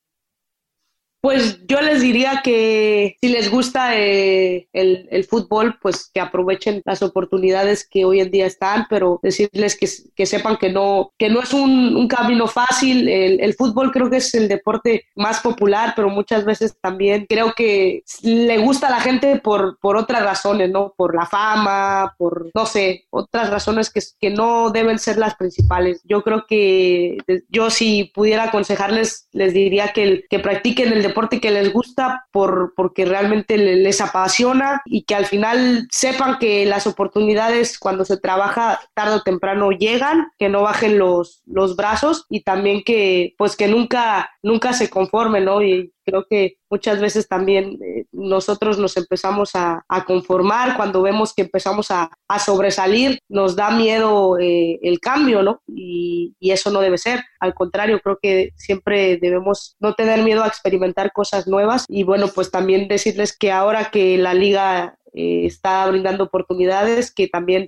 Pues 1.27 1.59
yo 1.67 1.81
les 1.81 2.01
diría 2.01 2.39
que 2.41 3.17
si 3.19 3.27
les 3.27 3.51
gusta 3.51 3.97
eh, 3.97 4.69
el, 4.71 5.25
fútbol, 5.25 5.77
pues 5.81 6.09
que 6.13 6.21
aprovechen 6.21 6.81
las 6.85 7.01
oportunidades 7.01 7.85
que 7.85 8.05
hoy 8.05 8.21
en 8.21 8.31
día 8.31 8.45
están, 8.45 8.85
pero 8.89 9.19
decirles 9.21 9.77
que, 9.77 10.25
sepan 10.25 10.55
que 10.55 10.69
no, 10.69 11.11
que 11.17 11.27
no 11.27 11.41
es 11.41 11.53
un, 11.53 12.07
camino 12.07 12.47
fácil. 12.47 13.09
El, 13.09 13.53
fútbol 13.55 13.91
creo 13.91 14.09
que 14.09 14.17
es 14.17 14.33
el 14.35 14.47
deporte 14.47 15.03
más 15.17 15.41
popular, 15.41 15.91
pero 15.97 16.09
muchas 16.09 16.45
veces 16.45 16.77
también 16.79 17.25
creo 17.27 17.51
que 17.53 18.03
le 18.21 18.59
gusta 18.59 18.87
a 18.87 18.91
la 18.91 19.01
gente 19.01 19.41
por, 19.43 19.77
por 19.79 19.97
otras 19.97 20.23
razones, 20.23 20.69
¿no? 20.69 20.93
Por 20.95 21.13
la 21.13 21.25
fama, 21.25 22.15
por, 22.17 22.51
no 22.55 22.65
sé, 22.65 23.03
otras 23.09 23.49
razones 23.49 23.89
que, 23.89 23.99
que 24.21 24.29
no 24.29 24.69
deben 24.69 24.97
ser 24.97 25.17
las 25.17 25.35
principales. 25.35 25.99
Yo 26.05 26.23
creo 26.23 26.45
que 26.47 27.17
yo 27.49 27.69
si 27.69 28.05
pudiera 28.15 28.45
aconsejarles, 28.45 29.27
les 29.33 29.53
diría 29.53 29.89
que, 29.89 30.23
que 30.29 30.39
practiquen 30.39 30.93
el 30.93 31.03
deporte 31.03 31.16
que 31.41 31.51
les 31.51 31.73
gusta 31.73 32.25
por, 32.31 32.73
porque 32.75 33.05
realmente 33.05 33.57
les 33.57 34.01
apasiona 34.01 34.81
y 34.85 35.03
que 35.03 35.15
al 35.15 35.25
final 35.25 35.87
sepan 35.91 36.37
que 36.39 36.65
las 36.65 36.87
oportunidades 36.87 37.79
cuando 37.79 38.05
se 38.05 38.17
trabaja 38.17 38.79
tarde 38.93 39.15
o 39.15 39.21
temprano 39.23 39.71
llegan, 39.71 40.27
que 40.37 40.49
no 40.49 40.61
bajen 40.61 40.97
los, 40.97 41.41
los 41.45 41.75
brazos 41.75 42.25
y 42.29 42.43
también 42.43 42.83
que 42.83 43.33
pues 43.37 43.55
que 43.55 43.67
nunca, 43.67 44.29
nunca 44.43 44.73
se 44.73 44.89
conformen, 44.89 45.45
¿no? 45.45 45.61
Y 45.61 45.93
creo 46.07 46.25
que 46.29 46.55
muchas 46.69 47.01
veces 47.01 47.27
también 47.27 47.77
eh, 47.83 48.05
nosotros 48.13 48.79
nos 48.79 48.95
empezamos 48.95 49.51
a, 49.55 49.83
conformar 50.05 50.77
cuando 50.77 51.01
vemos 51.01 51.33
que 51.33 51.41
empezamos 51.41 51.91
a, 51.91 52.09
sobresalir, 52.39 53.19
nos 53.27 53.55
da 53.57 53.71
miedo 53.71 54.37
eh, 54.39 54.79
el 54.83 54.99
cambio, 55.01 55.43
¿no? 55.43 55.61
Y, 55.67 56.35
eso 56.39 56.71
no 56.71 56.79
debe 56.79 56.97
ser. 56.97 57.23
Al 57.41 57.53
contrario, 57.53 57.99
creo 58.01 58.19
que 58.21 58.51
siempre 58.55 59.17
debemos 59.17 59.75
no 59.79 59.93
tener 59.95 60.23
miedo 60.23 60.43
a 60.43 60.47
experimentar 60.47 61.11
cosas 61.11 61.45
nuevas 61.45 61.83
y 61.89 62.03
bueno, 62.03 62.29
pues 62.33 62.49
también 62.51 62.87
decirles 62.87 63.37
que 63.37 63.51
ahora 63.51 63.91
que 63.91 64.17
la 64.17 64.33
liga 64.33 64.97
eh, 65.13 65.45
está 65.45 65.85
brindando 65.87 66.23
oportunidades 66.23 67.13
que 67.13 67.27
también 67.27 67.67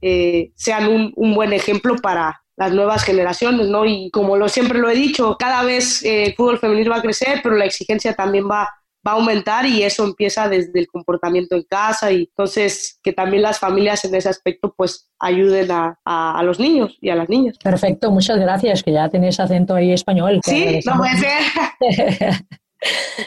sean 0.55 0.87
un, 0.87 1.11
un, 1.17 1.35
buen 1.35 1.51
ejemplo 1.51 1.97
para, 1.97 2.41
las 2.59 2.73
nuevas 2.73 3.03
generaciones, 3.05 3.69
¿no? 3.69 3.85
Y 3.85 4.11
como 4.11 4.35
lo 4.35 4.49
siempre 4.49 4.79
lo 4.79 4.89
he 4.89 4.95
dicho, 4.95 5.37
cada 5.39 5.63
vez 5.63 6.03
eh, 6.03 6.25
el 6.25 6.35
fútbol 6.35 6.59
femenino 6.59 6.91
va 6.91 6.97
a 6.97 7.01
crecer, 7.01 7.39
pero 7.41 7.55
la 7.55 7.63
exigencia 7.63 8.13
también 8.13 8.49
va, 8.51 8.67
va 9.07 9.11
a 9.11 9.15
aumentar 9.15 9.65
y 9.65 9.81
eso 9.81 10.03
empieza 10.03 10.49
desde 10.49 10.77
el 10.77 10.87
comportamiento 10.87 11.55
en 11.55 11.63
casa 11.63 12.11
y 12.11 12.23
entonces 12.23 12.99
que 13.01 13.13
también 13.13 13.43
las 13.43 13.59
familias 13.59 14.03
en 14.03 14.13
ese 14.13 14.27
aspecto 14.27 14.73
pues 14.75 15.09
ayuden 15.19 15.71
a, 15.71 15.97
a, 16.03 16.43
los 16.43 16.59
niños 16.59 16.97
y 16.99 17.09
a 17.09 17.15
las 17.15 17.29
niñas. 17.29 17.57
Perfecto, 17.63 18.11
muchas 18.11 18.37
gracias, 18.37 18.83
que 18.83 18.91
ya 18.91 19.07
tenéis 19.07 19.39
acento 19.39 19.75
ahí 19.75 19.93
español. 19.93 20.41
Sí, 20.43 20.81
no 20.85 20.97
puede 20.97 21.15
ser. 21.15 22.33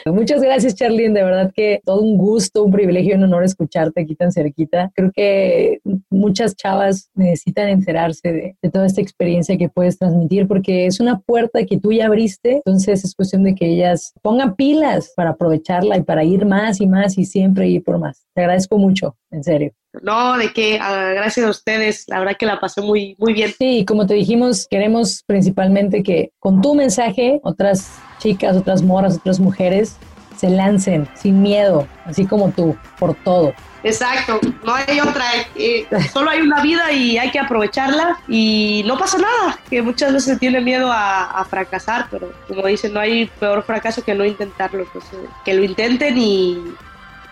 Muchas 0.05 0.41
gracias, 0.41 0.75
Charlene. 0.75 1.13
De 1.13 1.23
verdad 1.23 1.51
que 1.53 1.81
todo 1.85 2.01
un 2.01 2.17
gusto, 2.17 2.63
un 2.63 2.71
privilegio 2.71 3.15
un 3.15 3.23
honor 3.23 3.43
escucharte 3.43 4.01
aquí 4.01 4.15
tan 4.15 4.31
cerquita. 4.31 4.91
Creo 4.95 5.11
que 5.13 5.79
muchas 6.09 6.55
chavas 6.55 7.09
necesitan 7.13 7.69
enterarse 7.69 8.55
de, 8.61 8.69
toda 8.69 8.85
esta 8.85 9.01
experiencia 9.01 9.57
que 9.57 9.69
puedes 9.69 9.97
transmitir 9.97 10.47
porque 10.47 10.87
es 10.87 10.99
una 10.99 11.19
puerta 11.19 11.65
que 11.65 11.79
tú 11.79 11.91
ya 11.91 12.07
abriste. 12.07 12.61
Entonces 12.65 13.03
es 13.03 13.15
cuestión 13.15 13.43
de 13.43 13.55
que 13.55 13.67
ellas 13.67 14.13
pongan 14.21 14.55
pilas 14.55 15.13
para 15.15 15.31
aprovecharla 15.31 15.97
y 15.97 16.03
para 16.03 16.23
ir 16.23 16.45
más 16.45 16.81
y 16.81 16.87
más 16.87 17.17
y 17.17 17.25
siempre 17.25 17.67
ir 17.67 17.83
por 17.83 17.99
más. 17.99 18.25
Te 18.33 18.41
agradezco 18.41 18.77
mucho, 18.77 19.15
en 19.31 19.43
serio. 19.43 19.73
No, 20.01 20.37
de 20.37 20.51
qué, 20.51 20.79
ah, 20.81 21.11
gracias 21.13 21.45
a 21.45 21.49
ustedes, 21.49 22.05
la 22.07 22.19
verdad 22.19 22.35
que 22.37 22.45
la 22.45 22.59
pasé 22.59 22.81
muy, 22.81 23.15
muy 23.19 23.33
bien. 23.33 23.53
Sí, 23.57 23.85
como 23.87 24.07
te 24.07 24.15
dijimos, 24.15 24.67
queremos 24.69 25.23
principalmente 25.25 26.01
que 26.01 26.31
con 26.39 26.61
tu 26.61 26.73
mensaje 26.73 27.39
otras 27.43 27.91
chicas, 28.17 28.57
otras 28.57 28.81
moras, 28.81 29.17
otras 29.17 29.39
mujeres 29.39 29.97
se 30.35 30.49
lancen 30.49 31.07
sin 31.13 31.41
miedo, 31.41 31.87
así 32.05 32.25
como 32.25 32.49
tú, 32.51 32.75
por 32.97 33.13
todo. 33.15 33.53
Exacto, 33.83 34.39
no 34.63 34.73
hay 34.73 34.99
otra, 34.99 35.25
eh, 35.55 35.85
solo 36.11 36.29
hay 36.29 36.41
una 36.41 36.63
vida 36.63 36.91
y 36.91 37.17
hay 37.17 37.31
que 37.31 37.39
aprovecharla 37.39 38.17
y 38.29 38.83
no 38.87 38.97
pasa 38.97 39.17
nada, 39.17 39.59
que 39.69 39.81
muchas 39.81 40.13
veces 40.13 40.33
se 40.33 40.39
tiene 40.39 40.61
miedo 40.61 40.89
a, 40.91 41.45
fracasar, 41.49 42.07
pero 42.09 42.31
como 42.47 42.65
dicen, 42.65 42.93
no 42.93 43.01
hay 43.01 43.25
peor 43.39 43.63
fracaso 43.63 44.01
que 44.01 44.15
no 44.15 44.25
intentarlo, 44.25 44.87
pues 44.91 45.03
eh, 45.13 45.27
que 45.43 45.53
lo 45.53 45.63
intenten 45.63 46.17
y, 46.17 46.57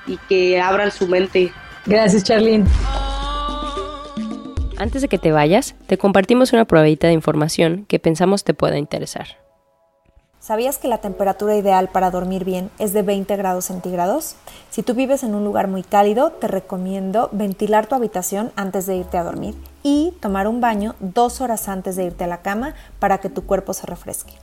y 0.05 0.17
que 0.27 0.59
abran 0.59 0.91
su 0.91 1.07
mente 1.07 1.53
Gracias, 1.85 2.23
Charlene. 2.23 2.65
Antes 4.77 5.01
de 5.01 5.07
que 5.07 5.17
te 5.17 5.31
vayas, 5.31 5.75
te 5.87 5.97
compartimos 5.97 6.53
una 6.53 6.65
probadita 6.65 7.07
de 7.07 7.13
información 7.13 7.85
que 7.87 7.99
pensamos 7.99 8.43
te 8.43 8.53
pueda 8.53 8.77
interesar. 8.77 9.27
¿Sabías 10.39 10.79
que 10.79 10.87
la 10.87 10.97
temperatura 10.97 11.55
ideal 11.55 11.87
para 11.87 12.09
dormir 12.09 12.45
bien 12.45 12.71
es 12.79 12.93
de 12.93 13.03
20 13.03 13.35
grados 13.35 13.65
centígrados? 13.65 14.35
Si 14.71 14.81
tú 14.81 14.95
vives 14.95 15.21
en 15.21 15.35
un 15.35 15.43
lugar 15.43 15.67
muy 15.67 15.83
cálido, 15.83 16.31
te 16.31 16.47
recomiendo 16.47 17.29
ventilar 17.31 17.85
tu 17.85 17.93
habitación 17.93 18.51
antes 18.55 18.87
de 18.87 18.95
irte 18.95 19.19
a 19.19 19.23
dormir 19.23 19.55
y 19.83 20.15
tomar 20.19 20.47
un 20.47 20.59
baño 20.59 20.95
dos 20.99 21.41
horas 21.41 21.69
antes 21.69 21.95
de 21.95 22.05
irte 22.05 22.23
a 22.23 22.27
la 22.27 22.41
cama 22.41 22.73
para 22.97 23.19
que 23.19 23.29
tu 23.29 23.45
cuerpo 23.45 23.75
se 23.75 23.85
refresque. 23.85 24.33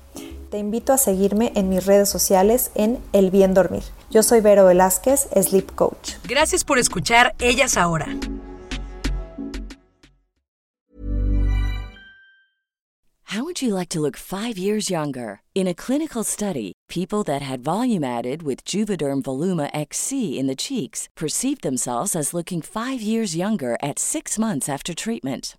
Te 0.50 0.58
invito 0.58 0.92
a 0.92 0.98
seguirme 0.98 1.52
en 1.54 1.68
mis 1.68 1.84
redes 1.84 2.08
sociales 2.08 2.70
en 2.74 2.98
El 3.12 3.30
Bien 3.30 3.54
Dormir. 3.54 3.82
Yo 4.10 4.22
soy 4.22 4.40
Vero 4.40 4.64
Velázquez, 4.66 5.28
Sleep 5.42 5.70
Coach. 5.74 6.14
Gracias 6.24 6.64
por 6.64 6.78
escuchar 6.78 7.34
Ellas 7.38 7.76
Ahora. 7.76 8.06
How 13.32 13.44
would 13.44 13.60
you 13.60 13.74
like 13.74 13.90
to 13.90 14.00
look 14.00 14.16
five 14.16 14.56
years 14.56 14.88
younger? 14.88 15.42
In 15.54 15.68
a 15.68 15.74
clinical 15.74 16.24
study, 16.24 16.72
people 16.88 17.22
that 17.24 17.42
had 17.42 17.62
volume 17.62 18.02
added 18.02 18.42
with 18.42 18.64
Juvederm 18.64 19.20
Voluma 19.20 19.68
XC 19.74 20.38
in 20.38 20.46
the 20.46 20.56
cheeks 20.56 21.10
perceived 21.14 21.60
themselves 21.60 22.16
as 22.16 22.32
looking 22.32 22.62
five 22.62 23.02
years 23.02 23.36
younger 23.36 23.76
at 23.82 23.98
six 23.98 24.38
months 24.38 24.66
after 24.66 24.94
treatment. 24.94 25.58